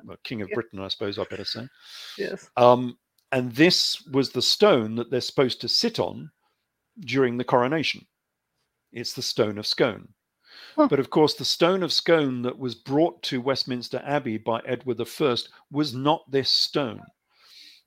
[0.04, 0.56] well, King of yeah.
[0.56, 1.70] Britain, I suppose I better say.
[2.18, 2.50] Yes.
[2.58, 2.98] Um,
[3.32, 6.32] and this was the stone that they're supposed to sit on
[7.00, 8.06] during the coronation.
[8.92, 10.10] It's the Stone of Scone.
[10.76, 10.88] Huh.
[10.90, 15.00] But of course, the Stone of Scone that was brought to Westminster Abbey by Edward
[15.02, 15.36] I
[15.72, 17.02] was not this stone.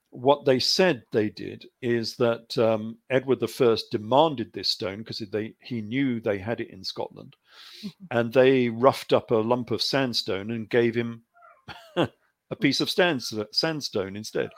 [0.09, 5.23] What they said they did is that um, Edward I demanded this stone because
[5.59, 7.35] he knew they had it in Scotland,
[7.83, 8.17] mm-hmm.
[8.17, 11.23] and they roughed up a lump of sandstone and gave him
[11.95, 14.51] a piece of sandstone instead.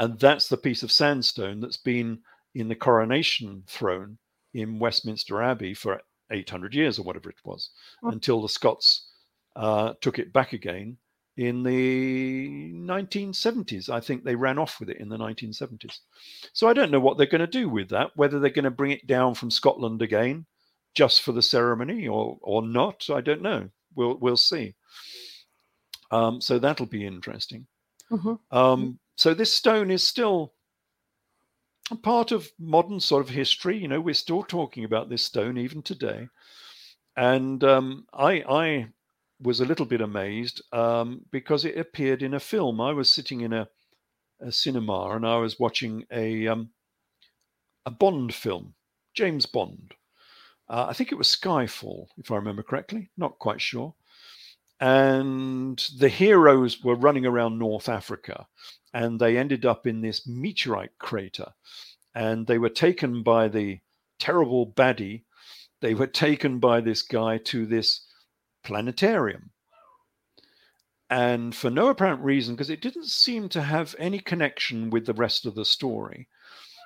[0.00, 2.20] And that's the piece of sandstone that's been
[2.54, 4.18] in the coronation throne
[4.52, 6.00] in Westminster Abbey for
[6.30, 7.70] 800 years or whatever it was
[8.02, 9.08] until the Scots
[9.56, 10.96] uh, took it back again
[11.36, 13.88] in the 1970s.
[13.90, 15.98] I think they ran off with it in the 1970s.
[16.52, 18.70] So I don't know what they're going to do with that, whether they're going to
[18.70, 20.46] bring it down from Scotland again
[20.94, 23.10] just for the ceremony or or not.
[23.10, 23.68] I don't know.
[23.96, 24.74] We'll we'll see.
[26.10, 27.66] Um, so that'll be interesting.
[28.10, 28.56] Mm-hmm.
[28.56, 30.53] Um, so this stone is still
[32.02, 33.78] part of modern sort of history.
[33.78, 36.28] You know, we're still talking about this stone even today.
[37.16, 38.88] And um, I, I
[39.40, 42.80] was a little bit amazed um, because it appeared in a film.
[42.80, 43.68] I was sitting in a,
[44.40, 46.70] a cinema and I was watching a um,
[47.86, 48.74] a Bond film,
[49.14, 49.94] James Bond.
[50.68, 53.10] Uh, I think it was Skyfall, if I remember correctly.
[53.16, 53.94] Not quite sure.
[54.80, 58.46] And the heroes were running around North Africa,
[58.92, 61.52] and they ended up in this meteorite crater,
[62.14, 63.80] and they were taken by the
[64.18, 65.24] terrible baddie.
[65.80, 68.00] They were taken by this guy to this
[68.62, 69.50] planetarium.
[71.10, 75.12] And for no apparent reason, because it didn't seem to have any connection with the
[75.12, 76.28] rest of the story,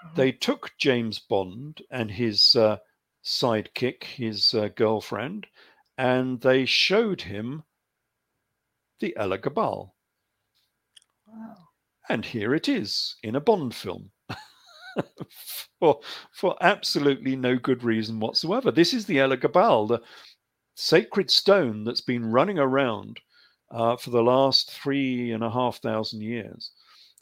[0.05, 0.15] mm-hmm.
[0.17, 2.79] they took James Bond and his uh,
[3.25, 5.47] sidekick, his uh, girlfriend,
[5.97, 7.63] and they showed him
[9.01, 9.95] the Elagabal.
[11.27, 11.57] Wow.
[12.09, 14.11] And here it is in a Bond film.
[15.81, 16.01] for,
[16.33, 18.71] for absolutely no good reason whatsoever.
[18.71, 20.01] This is the Elagabal, the
[20.75, 23.21] sacred stone that's been running around
[23.71, 26.71] uh, for the last three and a half thousand years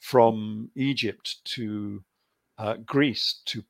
[0.01, 2.03] from Egypt to
[2.59, 3.65] uh, Greece to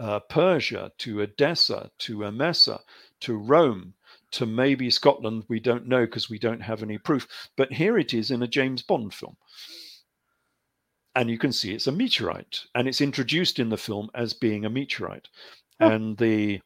[0.00, 2.80] uh, Persia to Edessa to Emesa
[3.20, 3.94] to Rome
[4.34, 5.44] to maybe Scotland.
[5.48, 7.26] We don't know because we don't have any proof.
[7.56, 9.36] But here it is in a James Bond film.
[11.14, 14.64] And you can see it's a meteorite, and it's introduced in the film as being
[14.64, 15.28] a meteorite.
[15.80, 15.90] Oh.
[15.90, 16.60] And the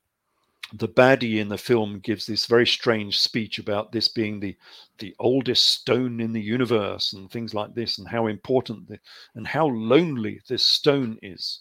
[0.75, 4.57] the baddie in the film gives this very strange speech about this being the
[4.99, 8.99] the oldest stone in the universe and things like this and how important the,
[9.35, 11.61] and how lonely this stone is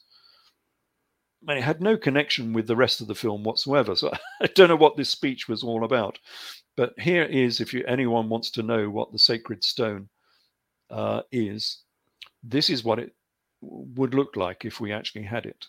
[1.47, 4.11] and it had no connection with the rest of the film whatsoever so
[4.41, 6.19] i don't know what this speech was all about
[6.75, 10.07] but here is if you, anyone wants to know what the sacred stone
[10.89, 11.79] uh, is
[12.43, 13.13] this is what it
[13.61, 15.65] would look like if we actually had it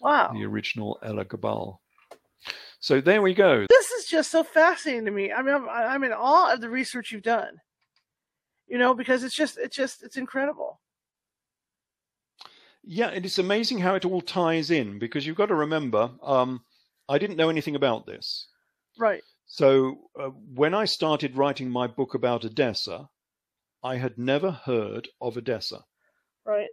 [0.00, 1.80] wow the original Elagabal
[2.84, 3.64] so there we go.
[3.70, 5.32] This is just so fascinating to me.
[5.32, 7.58] I mean, I'm, I'm in awe of the research you've done.
[8.66, 10.82] You know, because it's just, it's just, it's incredible.
[12.86, 16.60] Yeah, and it's amazing how it all ties in because you've got to remember, um,
[17.08, 18.48] I didn't know anything about this.
[18.98, 19.22] Right.
[19.46, 23.08] So uh, when I started writing my book about Edessa,
[23.82, 25.84] I had never heard of Edessa.
[26.46, 26.68] Right.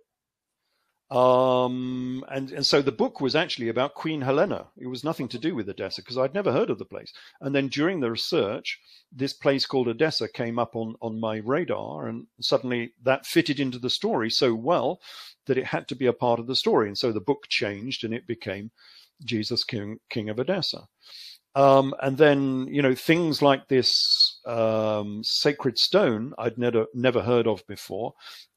[1.12, 4.68] Um, and, and so the book was actually about Queen Helena.
[4.78, 7.12] It was nothing to do with Edessa because I'd never heard of the place.
[7.42, 8.80] And then during the research,
[9.12, 13.78] this place called Edessa came up on, on my radar, and suddenly that fitted into
[13.78, 15.02] the story so well
[15.48, 16.88] that it had to be a part of the story.
[16.88, 18.72] And so the book changed and it became
[19.26, 20.88] Jesus King, King of Edessa.
[21.56, 27.46] Um, and then, you know, things like this um, sacred stone I'd never never heard
[27.46, 28.14] of before,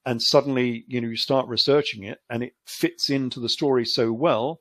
[0.06, 4.12] and suddenly, you know, you start researching it, and it fits into the story so
[4.12, 4.60] well.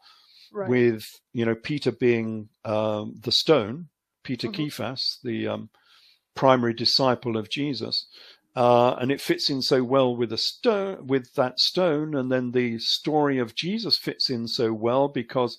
[0.51, 0.69] Right.
[0.69, 3.87] With you know Peter being um, the stone,
[4.23, 4.63] Peter mm-hmm.
[4.63, 5.69] Kephas, the um,
[6.35, 8.05] primary disciple of Jesus,
[8.55, 12.51] uh, and it fits in so well with the stone, with that stone, and then
[12.51, 15.57] the story of Jesus fits in so well because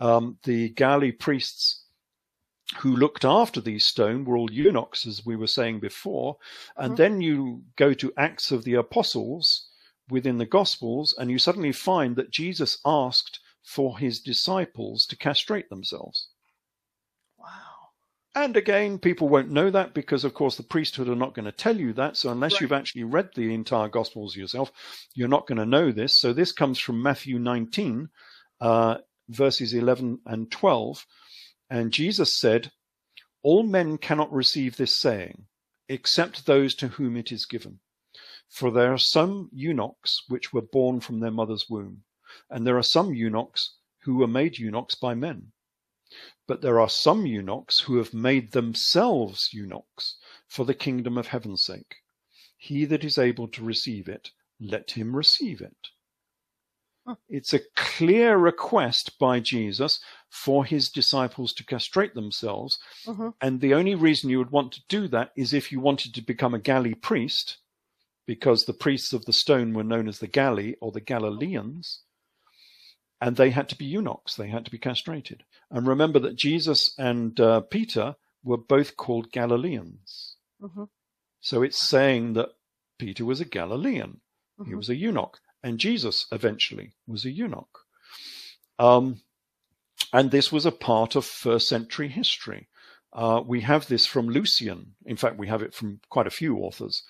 [0.00, 1.81] um, the Galli priests
[2.78, 6.36] who looked after these stone were all eunuchs, as we were saying before.
[6.76, 6.96] And mm-hmm.
[6.96, 9.68] then you go to Acts of the Apostles
[10.08, 15.70] within the Gospels, and you suddenly find that Jesus asked for his disciples to castrate
[15.70, 16.28] themselves.
[17.38, 17.46] Wow.
[18.34, 21.52] And again, people won't know that because, of course, the priesthood are not going to
[21.52, 22.16] tell you that.
[22.16, 22.62] So, unless right.
[22.62, 24.72] you've actually read the entire Gospels yourself,
[25.14, 26.18] you're not going to know this.
[26.18, 28.08] So, this comes from Matthew 19,
[28.60, 28.96] uh,
[29.28, 31.06] verses 11 and 12
[31.72, 32.70] and Jesus said,
[33.42, 35.46] All men cannot receive this saying,
[35.88, 37.80] except those to whom it is given.
[38.50, 42.04] For there are some eunuchs which were born from their mother's womb,
[42.50, 45.52] and there are some eunuchs who were made eunuchs by men.
[46.46, 50.18] But there are some eunuchs who have made themselves eunuchs
[50.48, 52.02] for the kingdom of heaven's sake.
[52.58, 54.30] He that is able to receive it,
[54.60, 55.88] let him receive it.
[57.30, 59.98] It's a clear request by Jesus
[60.32, 62.78] for his disciples to castrate themselves.
[63.06, 63.28] Mm-hmm.
[63.42, 66.22] And the only reason you would want to do that is if you wanted to
[66.22, 67.58] become a Galli priest,
[68.26, 72.00] because the priests of the stone were known as the Galli or the Galileans.
[73.20, 75.44] And they had to be eunuchs, they had to be castrated.
[75.70, 80.36] And remember that Jesus and uh, Peter were both called Galileans.
[80.62, 80.88] Mhm.
[81.40, 82.48] So it's saying that
[82.98, 84.22] Peter was a Galilean.
[84.64, 84.76] He Mhm.
[84.76, 87.78] was a eunuch, and Jesus eventually was a eunuch.
[88.78, 89.20] Um,
[90.12, 92.68] and this was a part of first century history.
[93.12, 94.94] Uh, we have this from Lucian.
[95.04, 97.02] In fact, we have it from quite a few authors.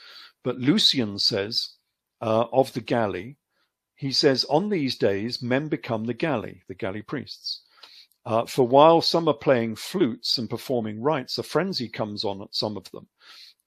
[0.43, 1.71] But Lucian says
[2.21, 3.37] uh, of the Galli,
[3.95, 7.63] he says, On these days, men become the Galli, the Galli priests.
[8.25, 12.55] Uh, for while some are playing flutes and performing rites, a frenzy comes on at
[12.55, 13.09] some of them,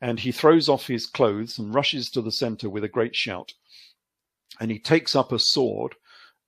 [0.02, 3.54] and he throws off his clothes and rushes to the center with a great shout.
[4.60, 5.96] And he takes up a sword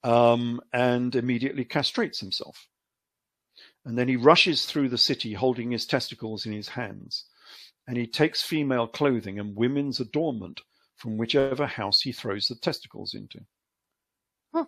[0.03, 2.67] um, and immediately castrates himself.
[3.87, 7.23] And then he rushes through the city holding his testicles in his hands.
[7.87, 10.59] And he takes female clothing and women's adornment
[10.97, 13.39] from whichever house he throws the testicles into.
[14.53, 14.65] Huh.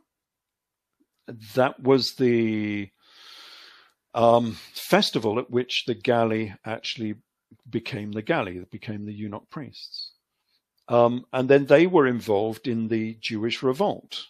[1.56, 2.92] That was the
[4.14, 7.16] um, festival at which the Galli actually
[7.70, 10.14] became the Galli, that became the eunuch priests.
[10.88, 14.28] Um, and then they were involved in the Jewish revolt.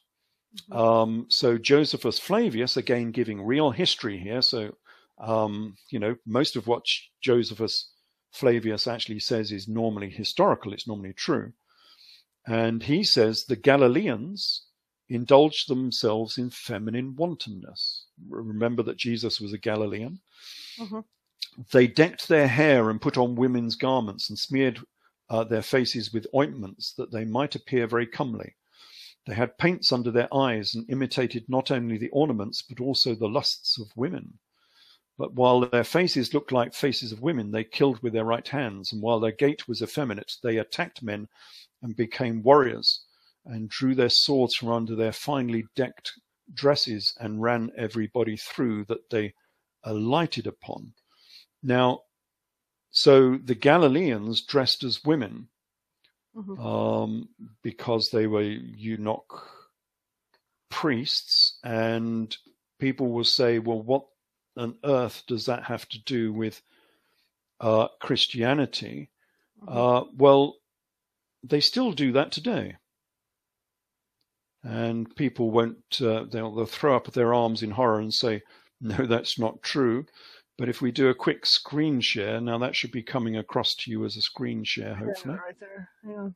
[0.72, 4.42] Um, so Josephus Flavius, again giving real history here.
[4.42, 4.76] So,
[5.20, 6.86] um, you know, most of what
[7.22, 7.92] Josephus
[8.32, 11.54] Flavius actually says is normally historical, it's normally true.
[12.48, 14.66] And he says the Galileans
[15.10, 18.06] indulged themselves in feminine wantonness.
[18.28, 20.22] Remember that Jesus was a Galilean.
[20.78, 21.04] Mhm.
[21.72, 24.80] They decked their hair and put on women's garments and smeared
[25.30, 28.56] uh, their faces with ointments that they might appear very comely.
[29.30, 33.30] They had paints under their eyes and imitated not only the ornaments but also the
[33.30, 34.40] lusts of women.
[35.20, 38.92] But while their faces looked like faces of women, they killed with their right hands,
[38.92, 41.28] and while their gait was effeminate, they attacked men
[41.84, 43.04] and became warriors,
[43.46, 46.14] and drew their swords from under their finely decked
[46.52, 49.36] dresses and ran everybody through that they
[49.84, 50.96] alighted upon.
[51.62, 52.02] Now,
[52.90, 55.50] so the Galileans dressed as women
[56.36, 56.60] Mhm.
[56.60, 57.30] um,
[57.62, 59.50] because they were eunuch
[60.70, 62.36] priests, and
[62.80, 64.08] people will say, "Well, what
[64.58, 66.62] on earth does that have to do with
[67.62, 69.10] uh, Christianity?"
[69.62, 69.70] Mhm.
[69.70, 70.58] Uh, well,
[71.44, 72.78] they still do that today,
[74.64, 76.02] and people won't.
[76.02, 78.42] Uh, they'll, they'll throw up their arms in horror and say,
[78.82, 80.06] "No, that's not true."
[80.60, 83.90] But if we do a quick screen share, now that should be coming across to
[83.92, 85.36] you as a screen share, Yeah, hopefully.
[85.36, 85.90] right there.
[86.06, 86.30] Yeah.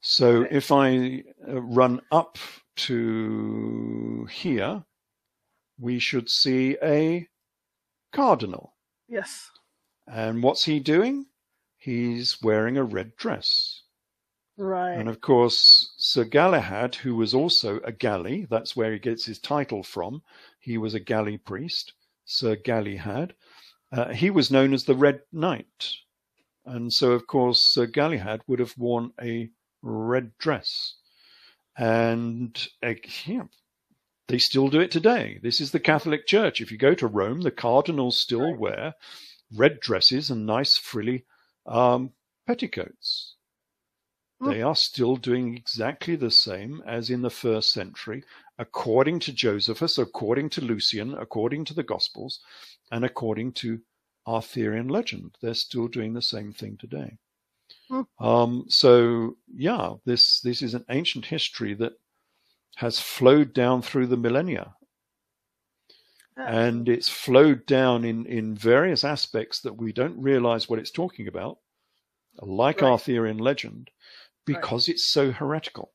[0.00, 0.56] So Okay.
[0.56, 2.38] if I uh, run up
[2.76, 4.84] to here,
[5.78, 7.28] we should see a
[8.12, 8.74] cardinal.
[9.08, 9.50] Yes.
[10.06, 11.26] And what's he doing?
[11.76, 13.77] He's wearing a red dress.
[14.58, 14.94] Right.
[14.94, 19.38] And of course, Sir Galahad, who was also a Galli, that's where he gets his
[19.38, 20.22] title from.
[20.58, 21.92] He was a Galli priest,
[22.24, 23.34] Sir Galahad.
[23.92, 25.92] Uh, he was known as the Red Knight.
[26.66, 29.48] And so, of course, Sir Galahad would have worn a
[29.80, 30.96] red dress.
[31.76, 32.94] And uh,
[33.26, 33.44] yeah,
[34.26, 35.38] they still do it today.
[35.40, 36.60] This is the Catholic Church.
[36.60, 38.58] If you go to Rome, the cardinals still Right.
[38.58, 38.94] wear
[39.54, 41.24] red dresses and nice frilly
[41.64, 42.10] um,
[42.46, 43.27] petticoats.
[44.40, 48.24] They are still doing exactly the same as in the first century,
[48.58, 52.40] according to Josephus, according to Lucian, according to the Gospels,
[52.90, 53.80] and according to
[54.26, 55.36] Arthurian legend.
[55.40, 57.18] They're still doing the same thing today.
[57.88, 58.02] Hmm.
[58.18, 61.94] Um, so yeah, this this is an ancient history that
[62.76, 64.74] has flowed down through the millennia,
[66.36, 71.26] and it's flowed down in in various aspects that we don't realize what it's talking
[71.28, 71.58] about,
[72.40, 72.90] like Right.
[72.90, 73.90] Arthurian legend,
[74.48, 75.92] because it's so heretical.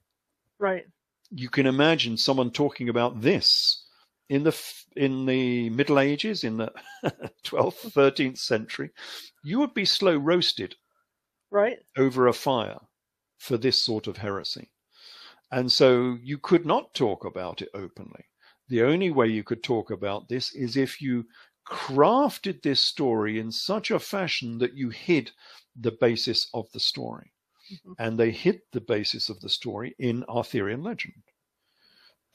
[0.59, 0.85] right.
[1.31, 3.85] You can imagine someone talking about this
[4.29, 4.57] in the
[4.95, 6.71] in the Middle Ages, in the
[7.43, 8.91] 12th, 13th century.
[9.43, 10.77] You would be slow roasted
[11.51, 11.79] Right.
[11.97, 12.79] over a fire
[13.39, 14.71] for this sort of heresy.
[15.51, 18.25] And so you could not talk about it openly.
[18.69, 21.27] The only way you could talk about this is if you
[21.67, 25.31] crafted this story in such a fashion that you hid
[25.75, 27.32] the basis of the story.
[27.71, 27.95] Mhm.
[27.99, 31.23] And they hid the basis of the story in Arthurian legend.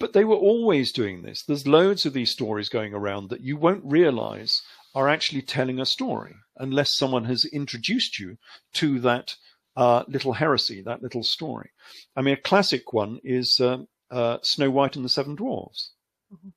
[0.01, 1.43] But they were always doing this.
[1.43, 4.63] There's loads of these stories going around that you won't realize
[4.95, 8.39] are actually telling a story unless someone has introduced you
[8.75, 9.37] to that
[9.77, 11.71] uh, little heresy, that little story.
[12.17, 15.93] I mean, a classic one is um, uh, Snow White and the Seven Dwarfs.
[16.33, 16.53] Mhm.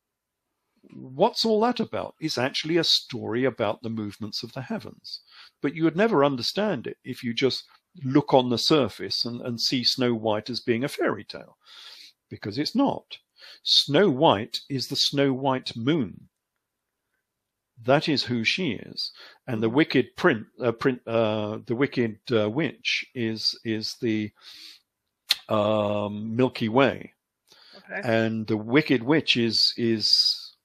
[0.93, 2.15] What's all that about?
[2.19, 5.21] It's actually a story about the movements of the heavens.
[5.61, 7.65] But you would never understand it if you just
[8.03, 11.57] look on the surface and, and see Snow White as being a fairy tale,
[12.29, 13.17] because it's not.
[13.63, 16.29] Snow White is the Snow White moon.
[17.83, 19.11] That is who she is,
[19.47, 24.31] and the wicked print, uh, print uh, the wicked uh, witch is is the
[25.49, 27.13] um, Milky Way,
[27.75, 28.01] Okay.
[28.03, 30.55] and the wicked witch is is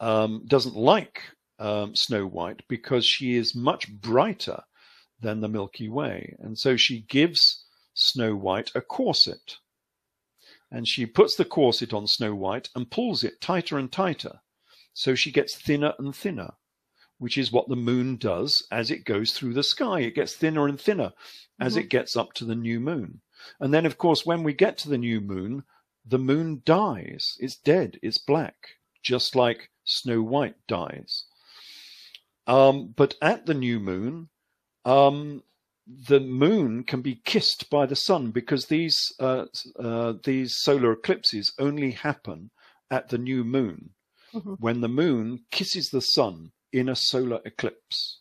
[0.00, 1.20] um, doesn't like
[1.58, 4.62] um, Snow White because she is much brighter
[5.22, 9.56] than the Milky Way, and so she gives Snow White a corset,
[10.70, 14.40] and she puts the corset on Snow White and pulls it tighter and tighter,
[14.92, 16.54] so she gets thinner and thinner.
[17.18, 20.00] Which is what the moon does as it goes through the sky.
[20.00, 21.12] It gets thinner and thinner
[21.60, 21.82] as Mhm.
[21.82, 23.22] it gets up to the new moon.
[23.60, 25.62] And then, of course, when we get to the new moon,
[26.04, 27.36] the moon dies.
[27.38, 28.00] It's dead.
[28.02, 28.56] It's black,
[29.04, 31.26] just like Snow White dies.
[32.48, 34.28] Um, but at the new moon,
[34.84, 35.42] um,
[35.86, 39.46] the moon can be kissed by the sun because these uh,
[39.78, 42.50] uh, these solar eclipses only happen
[42.90, 43.90] at the new moon
[44.34, 44.56] Mhm.
[44.60, 48.20] when the moon kisses the sun in a solar eclipse.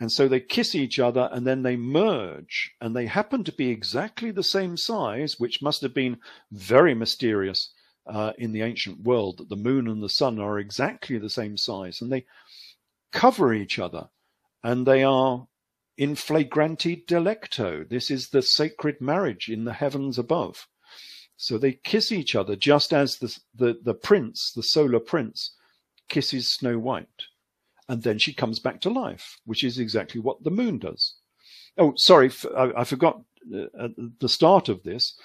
[0.00, 3.68] And so they kiss each other and then they merge and they happen to be
[3.68, 6.18] exactly the same size, which must have been
[6.52, 7.74] very mysterious
[8.06, 11.56] uh, in the ancient world that the moon and the sun are exactly the same
[11.58, 12.24] size and they
[13.12, 14.08] cover each other
[14.62, 15.46] and they are
[15.98, 17.86] in flagrante delicto.
[17.86, 20.68] This is the sacred marriage in the heavens above.
[21.36, 25.54] So they kiss each other just as the, the, the prince, the solar prince,
[26.08, 27.08] kisses Snow White.
[27.88, 31.14] And then she comes back to life, which is exactly what the moon does.
[31.76, 33.22] Oh, sorry, I forgot
[33.54, 35.18] uh, at the start of this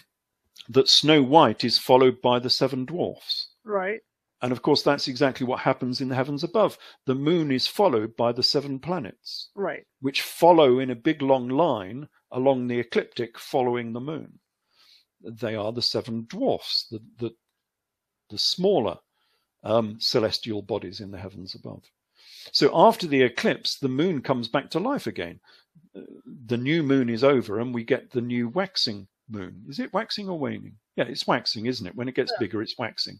[0.68, 3.48] that Snow White is followed by the seven dwarfs.
[3.64, 4.00] Right.
[4.42, 6.76] And of course, that's exactly what happens in the heavens above.
[7.06, 9.84] The moon is followed by the seven planets, Right.
[10.00, 14.40] which follow in a big long line along the ecliptic following the moon.
[15.22, 17.30] They are the seven dwarfs, the, the,
[18.30, 18.98] the smaller
[19.62, 21.84] um, celestial bodies in the heavens above.
[22.50, 25.38] So after the eclipse, the moon comes back to life again.
[25.96, 26.00] Uh,
[26.46, 29.64] The new moon is over and we get the new waxing moon.
[29.68, 30.76] Is it waxing or waning?
[30.96, 31.94] Yeah, it's waxing, isn't it?
[31.96, 32.38] When it gets Yeah.
[32.40, 33.18] bigger, it's waxing.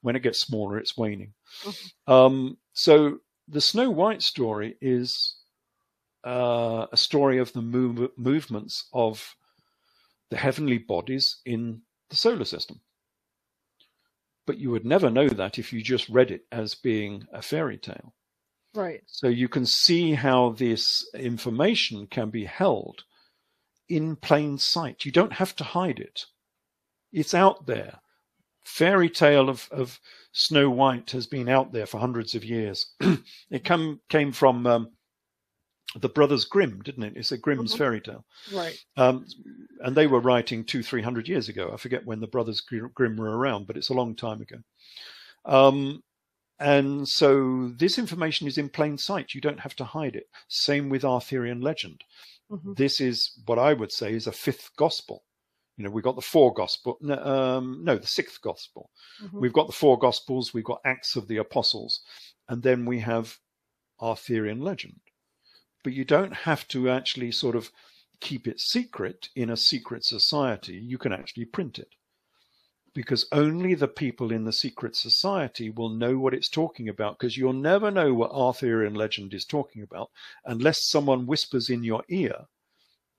[0.00, 1.34] When it gets smaller, it's waning.
[1.62, 1.92] Mhm.
[2.12, 5.36] Um, so the Snow White story is
[6.22, 9.34] uh, a story of the move- movements of
[10.28, 11.80] the heavenly bodies in
[12.10, 12.78] the solar system.
[14.44, 17.78] But you would never know that if you just read it as being a fairy
[17.78, 18.14] tale.
[18.74, 19.02] Right.
[19.06, 23.04] So you can see how this information can be held
[23.90, 25.04] in plain sight.
[25.04, 26.24] You don't have to hide it.
[27.12, 27.98] It's out there.
[28.64, 29.98] Fairy tale of, of
[30.32, 32.94] Snow White has been out there for hundreds of years.
[33.50, 34.90] it come, came from um,
[35.96, 37.14] the Brothers Grimm, didn't it?
[37.16, 37.78] It's a Grimm's Mhm.
[37.78, 38.24] fairy tale.
[38.54, 38.78] Right.
[38.96, 39.26] Um,
[39.80, 41.70] and they were writing two, three hundred years ago.
[41.72, 44.58] I forget when the Brothers Grimm were around, but it's a long time ago.
[45.46, 46.02] Um,
[46.60, 49.34] and so this information is in plain sight.
[49.34, 50.28] You don't have to hide it.
[50.48, 52.04] Same with Arthurian legend.
[52.50, 52.76] Mhm.
[52.76, 55.24] This is what I would say is a fifth gospel.
[55.76, 58.90] You know, we've got the four gospel, no, um, no, the sixth gospel.
[59.22, 59.40] Mhm.
[59.40, 62.02] We've got the four gospels, we've got Acts of the Apostles,
[62.48, 63.38] and then we have
[64.00, 65.00] Arthurian legend.
[65.84, 67.72] But you don't have to actually sort of
[68.20, 70.76] keep it secret in a secret society.
[70.76, 71.94] You can actually print it.
[72.94, 77.36] Because only the people in the secret society will know what it's talking about, because
[77.36, 80.10] you'll never know what Arthurian legend is talking about
[80.44, 82.46] unless someone whispers in your ear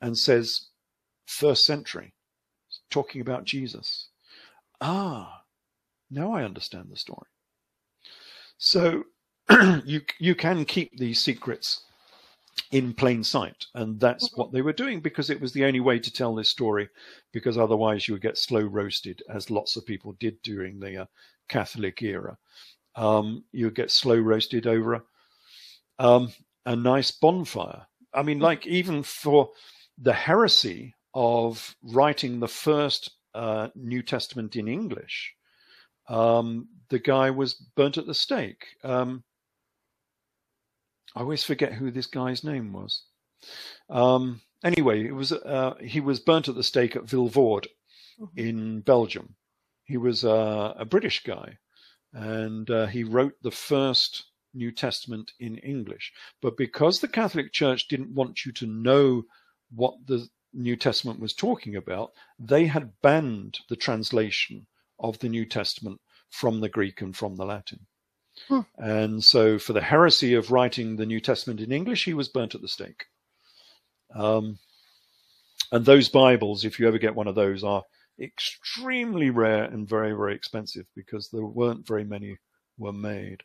[0.02, 0.68] and says,
[1.26, 2.14] first century,
[2.89, 4.10] talking about Jesus.
[4.81, 5.43] Ah,
[6.10, 7.27] now I understand the story.
[8.57, 9.06] So
[9.85, 11.81] you you can keep these secrets
[12.72, 14.38] in plain sight, and that's Mhm.
[14.38, 16.90] what they were doing because it was the only way to tell this story.
[17.32, 21.06] Because otherwise, you would get slow roasted, as lots of people did during the uh,
[21.49, 22.38] Catholic era.
[22.95, 25.03] Um, you would get slow roasted over a,
[25.99, 26.34] um,
[26.65, 27.88] a nice bonfire.
[28.14, 29.52] I mean, like even for
[29.98, 35.34] the heresy of writing the first uh, New Testament in English,
[36.10, 38.65] um, the guy was burnt at the stake.
[38.84, 39.23] Um,
[41.16, 43.04] I always forget who this guy's name was.
[43.90, 47.68] Um, anyway, it was uh, he was burnt at the stake at Vilvoorde
[48.20, 48.38] Mhm.
[48.38, 49.36] in Belgium.
[49.86, 51.58] He was uh, a British guy,
[52.14, 56.14] and uh, he wrote the first New Testament in English.
[56.42, 59.24] But because the Catholic Church didn't want you to know
[59.72, 64.68] what the New Testament was talking about, they had banned the translation
[65.00, 67.88] of the New Testament from the Greek and from the Latin.
[68.47, 68.61] Hmm.
[68.77, 72.55] And so, for the heresy of writing the New Testament in English, he was burnt
[72.55, 73.05] at the stake.
[74.13, 74.59] Um,
[75.72, 77.84] and those Bibles, if you ever get one of those, are
[78.19, 82.38] extremely rare and very, very expensive because there weren't very many
[82.77, 83.43] were made.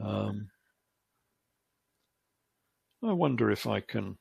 [0.00, 0.50] Um,
[3.02, 4.18] I wonder if I can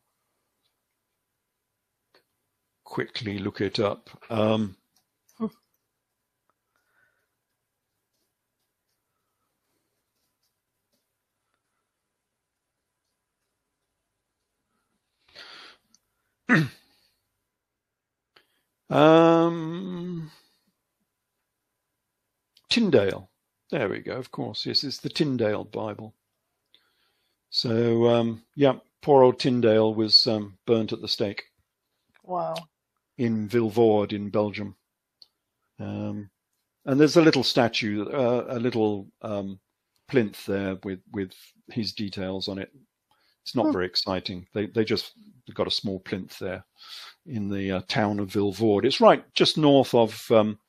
[2.83, 4.09] quickly look it up.
[4.29, 4.76] Um,
[18.89, 20.31] um,
[22.69, 23.29] Tyndale.
[23.71, 24.13] There we go.
[24.13, 26.13] Of course, yes, it's the Tyndale Bible.
[27.49, 31.43] So, um, yeah, poor old Tyndale was um, burnt at the stake.
[32.23, 32.55] Wow.
[33.17, 34.75] In Vilvoorde in Belgium.
[35.79, 36.29] Um,
[36.85, 39.59] and there's a little statue, uh, a little um,
[40.07, 41.33] plinth there with, with
[41.69, 42.71] his details on it.
[43.47, 43.71] It's not hmm.
[43.71, 44.45] very exciting.
[44.53, 45.13] They they just
[45.53, 46.65] got a small plinth there
[47.25, 48.83] in the uh, town of Vilvoorde.
[48.83, 50.59] It's right just north of um,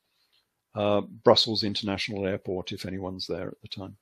[0.77, 3.97] uh, Brussels International Airport, if anyone's there at the time.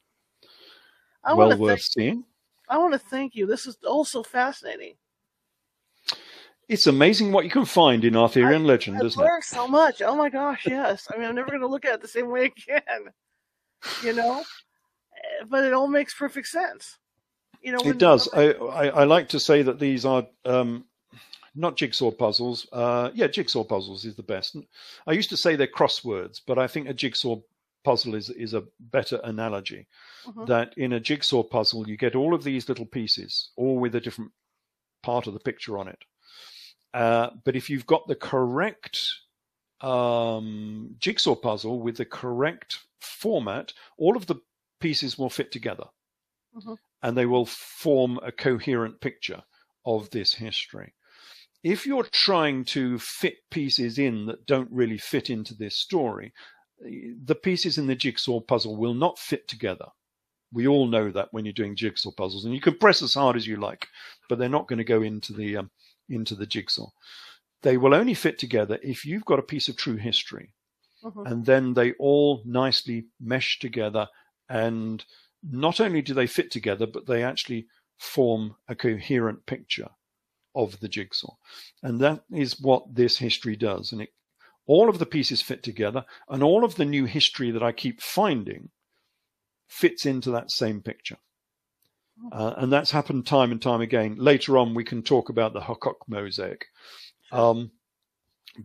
[1.25, 2.23] I well worth seeing.
[2.69, 3.47] I want to thank you.
[3.47, 4.97] This is also fascinating.
[6.69, 9.45] It's amazing what you can find in Arthurian I, legend, I've isn't it?
[9.45, 10.03] so much.
[10.03, 11.09] Oh my gosh, yes.
[11.11, 13.11] I mean, I'm never going to look at it the same way again.
[14.05, 16.99] You know, eh, but it all makes perfect sense.
[17.63, 18.29] You know, it does.
[18.33, 20.85] I, I, I like to say that these are um,
[21.55, 22.67] not jigsaw puzzles.
[22.73, 24.57] Uh, yeah, jigsaw puzzles is the best.
[25.07, 27.41] I used to say they're crosswords, but I think a jigsaw
[27.85, 29.87] puzzle is is a better analogy.
[30.27, 30.45] Mm-hmm.
[30.47, 34.01] That in a jigsaw puzzle, you get all of these little pieces, all with a
[34.01, 34.33] different
[35.03, 35.99] part of the picture on it.
[36.93, 39.01] Uh, but if you've got the correct
[39.81, 44.37] um, jigsaw puzzle with the correct format, all of the
[44.81, 45.85] pieces will fit together.
[46.57, 46.75] Mm-hmm.
[47.07, 49.43] And they will form a coherent picture
[49.85, 50.93] of this history
[51.67, 56.33] if you're trying to fit pieces in that don't really fit into this story,
[56.81, 59.87] the pieces in the jigsaw puzzle will not fit together.
[60.53, 63.35] We all know that when you're doing jigsaw puzzles, and you can press as hard
[63.35, 63.89] as you like,
[64.29, 65.71] but they're not going to go into the um,
[66.09, 66.87] into the jigsaw.
[67.63, 70.53] They will only fit together if you've got a piece of true history,
[71.03, 71.27] mm-hmm.
[71.27, 74.07] and then they all nicely mesh together.
[74.49, 75.05] And
[75.51, 77.67] not only do they fit together, but they actually
[77.99, 79.89] form a coherent picture
[80.55, 81.35] of the jigsaw.
[81.83, 83.93] And that is what this history does.
[83.93, 84.13] And it,
[84.67, 88.01] all of the pieces fit together, and all of the new history that I keep
[88.01, 88.71] finding
[89.69, 91.19] fits into that same picture.
[92.33, 94.17] Uh, and that's happened time and time again.
[94.19, 96.67] Later on, we can talk about the Huqoq mosaic.
[97.31, 97.71] Um,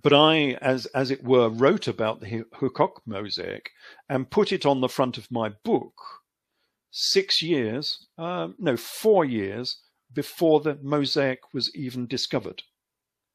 [0.02, 3.72] but I, as as it were, wrote about the Huqoq mosaic
[4.08, 6.21] and put it on the front of my book
[6.92, 9.78] six years, uh, no, four years
[10.14, 12.62] before the mosaic was even discovered.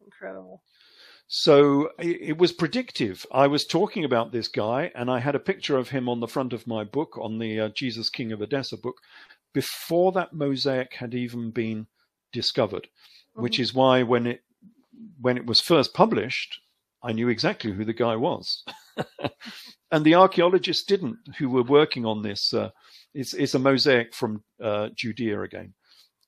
[0.05, 0.63] Incredible.
[1.29, 3.27] So it, was predictive.
[3.33, 6.29] I was talking about this guy, and I had a picture of him on the
[6.29, 9.01] front of my book, on the uh, Jesus King of Edessa book,
[9.53, 11.89] before that mosaic had even been
[12.33, 12.85] discovered.
[12.85, 13.43] Mm-hmm.
[13.43, 14.43] Which is why when it
[15.21, 16.61] when it was first published,
[17.03, 18.63] I knew exactly who the guy was,
[19.91, 22.55] and the archaeologists didn't, who were working on this.
[22.55, 22.71] Uh,
[23.17, 25.75] it's, it's a mosaic from uh, Judea again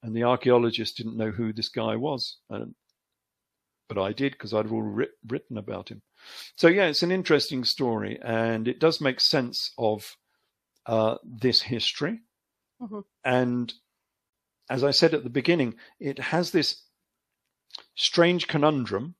[0.02, 2.38] and the archaeologists didn't know who this guy was.
[2.50, 2.74] And,
[3.88, 6.02] but I did because I'd already written about him.
[6.56, 10.16] So yeah, it's an interesting story, and it does make sense of
[10.86, 12.20] uh, this history.
[12.82, 13.00] Mm-hmm.
[13.24, 13.72] And
[14.70, 16.82] as I said at the beginning, it has this
[17.94, 19.14] strange conundrum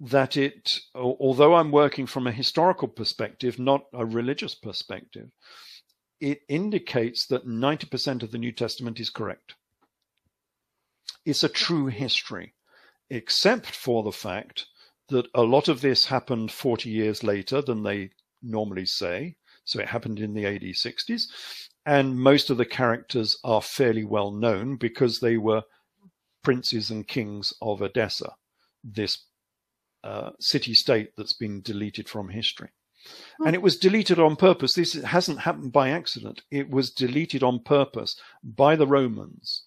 [0.00, 5.30] that it, although I'm working from a historical perspective, not a religious perspective,
[6.24, 9.56] it indicates that 90% of the New Testament is correct.
[11.26, 12.54] It's a true history,
[13.10, 14.64] except for the fact
[15.10, 18.08] that a lot of this happened 40 years later than they
[18.42, 19.36] normally say.
[19.66, 21.24] So it happened in the AD 60s.
[21.84, 25.64] And most of the characters are fairly well known because they were
[26.42, 28.34] princes and kings of Edessa,
[28.82, 29.26] this
[30.02, 32.70] uh, city state that's been deleted from history.
[33.44, 34.74] And it was deleted on purpose.
[34.74, 36.42] This hasn't happened by accident.
[36.50, 39.64] It was deleted on purpose by the Romans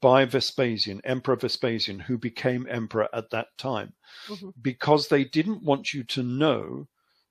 [0.00, 3.92] by Vespasian, Emperor Vespasian, who became emperor at that time,
[4.26, 4.50] mm-hmm.
[4.60, 6.86] because they didn't want you to know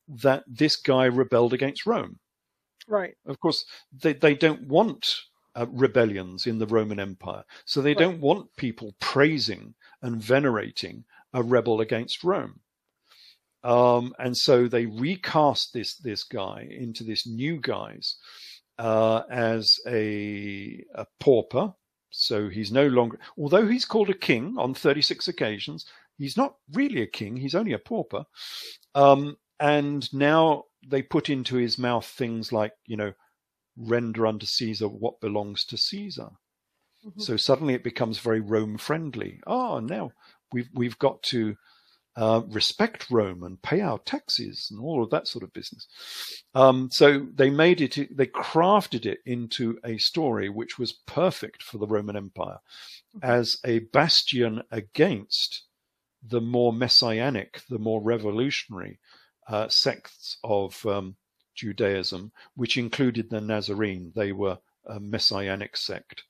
[0.08, 2.20] that this guy rebelled against Rome.
[2.88, 3.16] Right.
[3.26, 5.24] Of course, they, they don't want
[5.56, 7.44] uh, rebellions in the Roman Empire.
[7.66, 8.00] So they right.
[8.00, 11.04] don't want people praising and venerating
[11.34, 12.60] a rebel against Rome.
[13.64, 18.18] Um, and so they recast this this guy into this new guise
[18.78, 21.74] uh, as a, a pauper,
[22.10, 25.86] so he's no longer, although he's called a king on 36 occasions,
[26.18, 28.26] he's not really a king, he's only a pauper.
[28.96, 33.14] Um, and now they put into his mouth things like, you know,
[33.76, 36.30] render unto Caesar what belongs to Caesar.
[37.06, 37.22] Mhm.
[37.22, 39.40] So suddenly it becomes very Rome friendly.
[39.46, 40.12] Oh, now
[40.52, 41.56] we've we've got to
[42.18, 45.88] uh, respect Rome and pay our taxes and all of that sort of business.
[46.56, 51.78] Um, so they made it, they crafted it into a story which was perfect for
[51.78, 52.58] the Roman Empire
[53.22, 55.64] as a bastion against
[56.28, 59.00] the more messianic, the more revolutionary
[59.48, 61.16] uh, sects of um,
[61.54, 64.12] Judaism, which included the Nazarene.
[64.16, 64.58] They were
[64.88, 66.24] a messianic sect.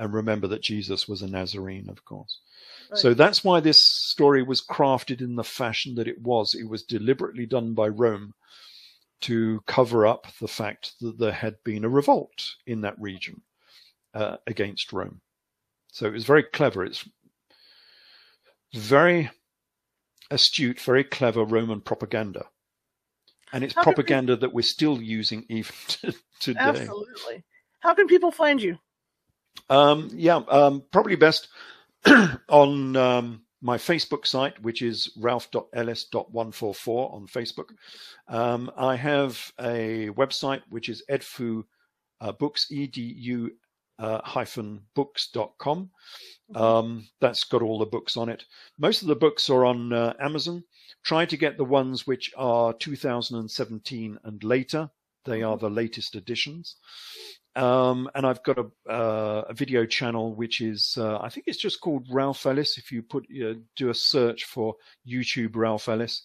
[0.00, 2.40] And remember that Jesus was a Nazarene, of course.
[2.94, 3.78] So that's why this
[4.08, 6.54] story was crafted in the fashion that it was.
[6.54, 8.32] It was deliberately done by Rome
[9.20, 13.42] to cover up the fact that there had been a revolt in that region
[14.14, 15.20] uh, against Rome.
[15.92, 16.82] So it was very clever.
[16.82, 17.06] It's
[18.72, 19.30] very
[20.30, 22.46] astute, very clever Roman propaganda.
[23.52, 25.74] And it's How can we- propaganda that we're still using even
[26.40, 26.58] today.
[26.58, 27.44] Absolutely.
[27.80, 28.78] How can people find you?
[29.70, 31.48] Um, yeah, um, probably best
[32.48, 37.70] on um, my Facebook site, which is ralph.ellis.144 on Facebook.
[38.28, 41.64] Um, I have a website which is edfu
[42.20, 43.50] uh, books, edfu
[43.98, 45.90] uh, hyphen books.com.
[46.54, 48.44] Um, that's got all the books on it.
[48.78, 50.64] Most of the books are on uh, Amazon.
[51.04, 54.90] Try to get the ones which are 2017 and later.
[55.30, 56.74] They are the latest editions.
[57.54, 61.58] Um, and I've got a, uh, a video channel which is, uh, I think it's
[61.58, 62.78] just called Ralph Ellis.
[62.78, 64.74] If you put, uh, do a search for
[65.08, 66.24] YouTube Ralph Ellis,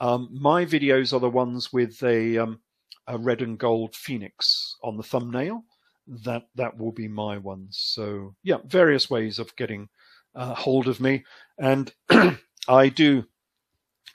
[0.00, 2.60] um, my videos are the ones with a, um,
[3.06, 5.64] a red and gold phoenix on the thumbnail.
[6.06, 7.78] That that will be my ones.
[7.80, 9.88] So yeah, various ways of getting
[10.34, 11.24] uh, hold of me,
[11.58, 11.90] and
[12.68, 13.24] I do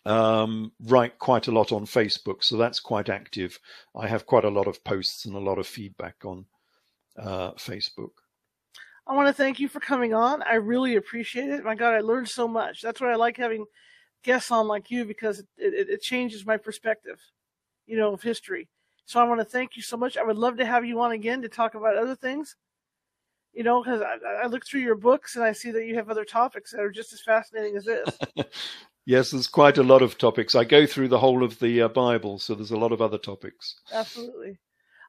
[0.05, 3.59] um, write quite a lot on Facebook, so that's quite active.
[3.95, 6.45] I have quite a lot of posts and a lot of feedback on
[7.17, 8.11] uh, Facebook.
[9.07, 10.43] I want to thank you for coming on.
[10.43, 11.63] I really appreciate it.
[11.63, 12.81] My God, I learned so much.
[12.81, 13.65] That's why I like having
[14.23, 17.19] guests on like you because it, it, it changes my perspective,
[17.87, 18.67] you know, of history.
[19.05, 20.17] So I want to thank you so much.
[20.17, 22.55] I would love to have you on again to talk about other things,
[23.53, 26.11] you know, because I, I look through your books and I see that you have
[26.11, 28.19] other topics that are just as fascinating as this.
[29.09, 30.53] Yes, there's quite a lot of topics.
[30.53, 33.17] I go through the whole of the uh, Bible, so there's a lot of other
[33.17, 33.81] topics.
[33.91, 34.59] Absolutely.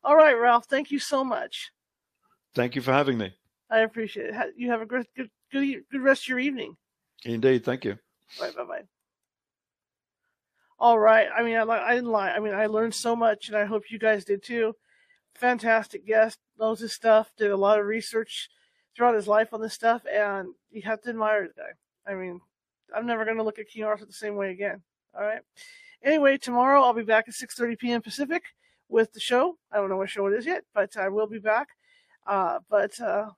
[0.03, 0.65] All right, Ralph.
[0.65, 1.71] Thank you so much.
[2.55, 3.35] Thank you for having me.
[3.69, 4.55] I appreciate it.
[4.57, 6.79] You have a good, good, good, good rest of your evening.
[7.27, 7.99] Indeed, thank you.
[8.39, 8.85] Bye, bye, bye.
[10.79, 11.29] All right.
[11.37, 12.31] I mean, I, I didn't lie.
[12.31, 14.77] I mean, I learned so much, and I hope you guys did too.
[15.35, 18.49] Fantastic guest, knows his stuff, did a lot of research
[18.97, 22.11] throughout his life on this stuff, and you have to admire the guy.
[22.11, 22.41] I mean,
[22.95, 24.83] I'm never going to look at King Arthur the same way again.
[25.15, 25.41] All right.
[26.03, 28.03] Anyway, tomorrow I'll be back at 6:30 p.m.
[28.03, 28.43] Pacific
[28.89, 29.57] with the show.
[29.71, 31.69] I don't know what show it is yet, but I will be back.
[32.27, 33.31] Uh, but uh,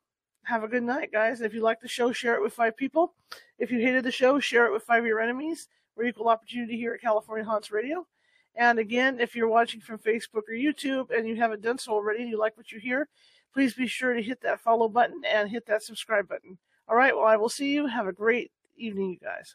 [0.44, 1.40] have a good night, guys.
[1.40, 3.14] If you like the show, share it with five people.
[3.58, 5.68] If you hated the show, share it with five of your enemies.
[5.96, 8.06] We're equal opportunity here at California Haunts Radio.
[8.54, 12.22] And again, if you're watching from Facebook or YouTube and you haven't done so already
[12.22, 13.08] and you like what you hear,
[13.54, 16.58] please be sure to hit that follow button and hit that subscribe button.
[16.88, 17.86] All right, well, I will see you.
[17.86, 19.54] Have a great evening, you guys.